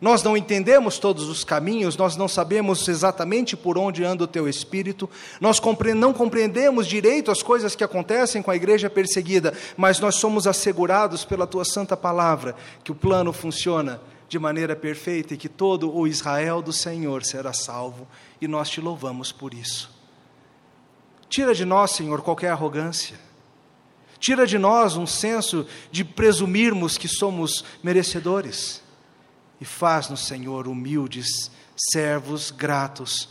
Nós 0.01 0.21
não 0.21 0.35
entendemos 0.35 0.99
todos 0.99 1.29
os 1.29 1.45
caminhos, 1.45 1.95
nós 1.95 2.17
não 2.17 2.27
sabemos 2.27 2.85
exatamente 2.89 3.55
por 3.55 3.77
onde 3.77 4.03
anda 4.03 4.25
o 4.25 4.27
teu 4.27 4.45
espírito, 4.45 5.09
nós 5.39 5.61
não 5.95 6.11
compreendemos 6.11 6.85
direito 6.85 7.31
as 7.31 7.41
coisas 7.41 7.77
que 7.77 7.83
acontecem 7.85 8.41
com 8.41 8.51
a 8.51 8.57
igreja 8.57 8.89
perseguida, 8.89 9.53
mas 9.77 10.01
nós 10.01 10.15
somos 10.15 10.45
assegurados 10.45 11.23
pela 11.23 11.47
tua 11.47 11.63
santa 11.63 11.95
palavra 11.95 12.57
que 12.83 12.91
o 12.91 12.95
plano 12.95 13.31
funciona 13.31 14.01
de 14.27 14.39
maneira 14.39 14.75
perfeita 14.75 15.33
e 15.33 15.37
que 15.37 15.49
todo 15.49 15.95
o 15.95 16.07
Israel 16.07 16.61
do 16.61 16.73
Senhor 16.73 17.23
será 17.23 17.53
salvo, 17.53 18.07
e 18.41 18.47
nós 18.47 18.69
te 18.69 18.81
louvamos 18.81 19.31
por 19.31 19.53
isso. 19.53 19.89
Tira 21.29 21.53
de 21.53 21.65
nós, 21.65 21.91
Senhor, 21.91 22.21
qualquer 22.21 22.51
arrogância. 22.51 23.19
Tira 24.19 24.47
de 24.47 24.57
nós 24.57 24.95
um 24.95 25.05
senso 25.05 25.67
de 25.91 26.03
presumirmos 26.03 26.97
que 26.97 27.07
somos 27.07 27.63
merecedores. 27.83 28.81
E 29.59 29.65
faz-nos, 29.65 30.21
Senhor, 30.21 30.67
humildes, 30.67 31.51
servos 31.75 32.51
gratos, 32.51 33.29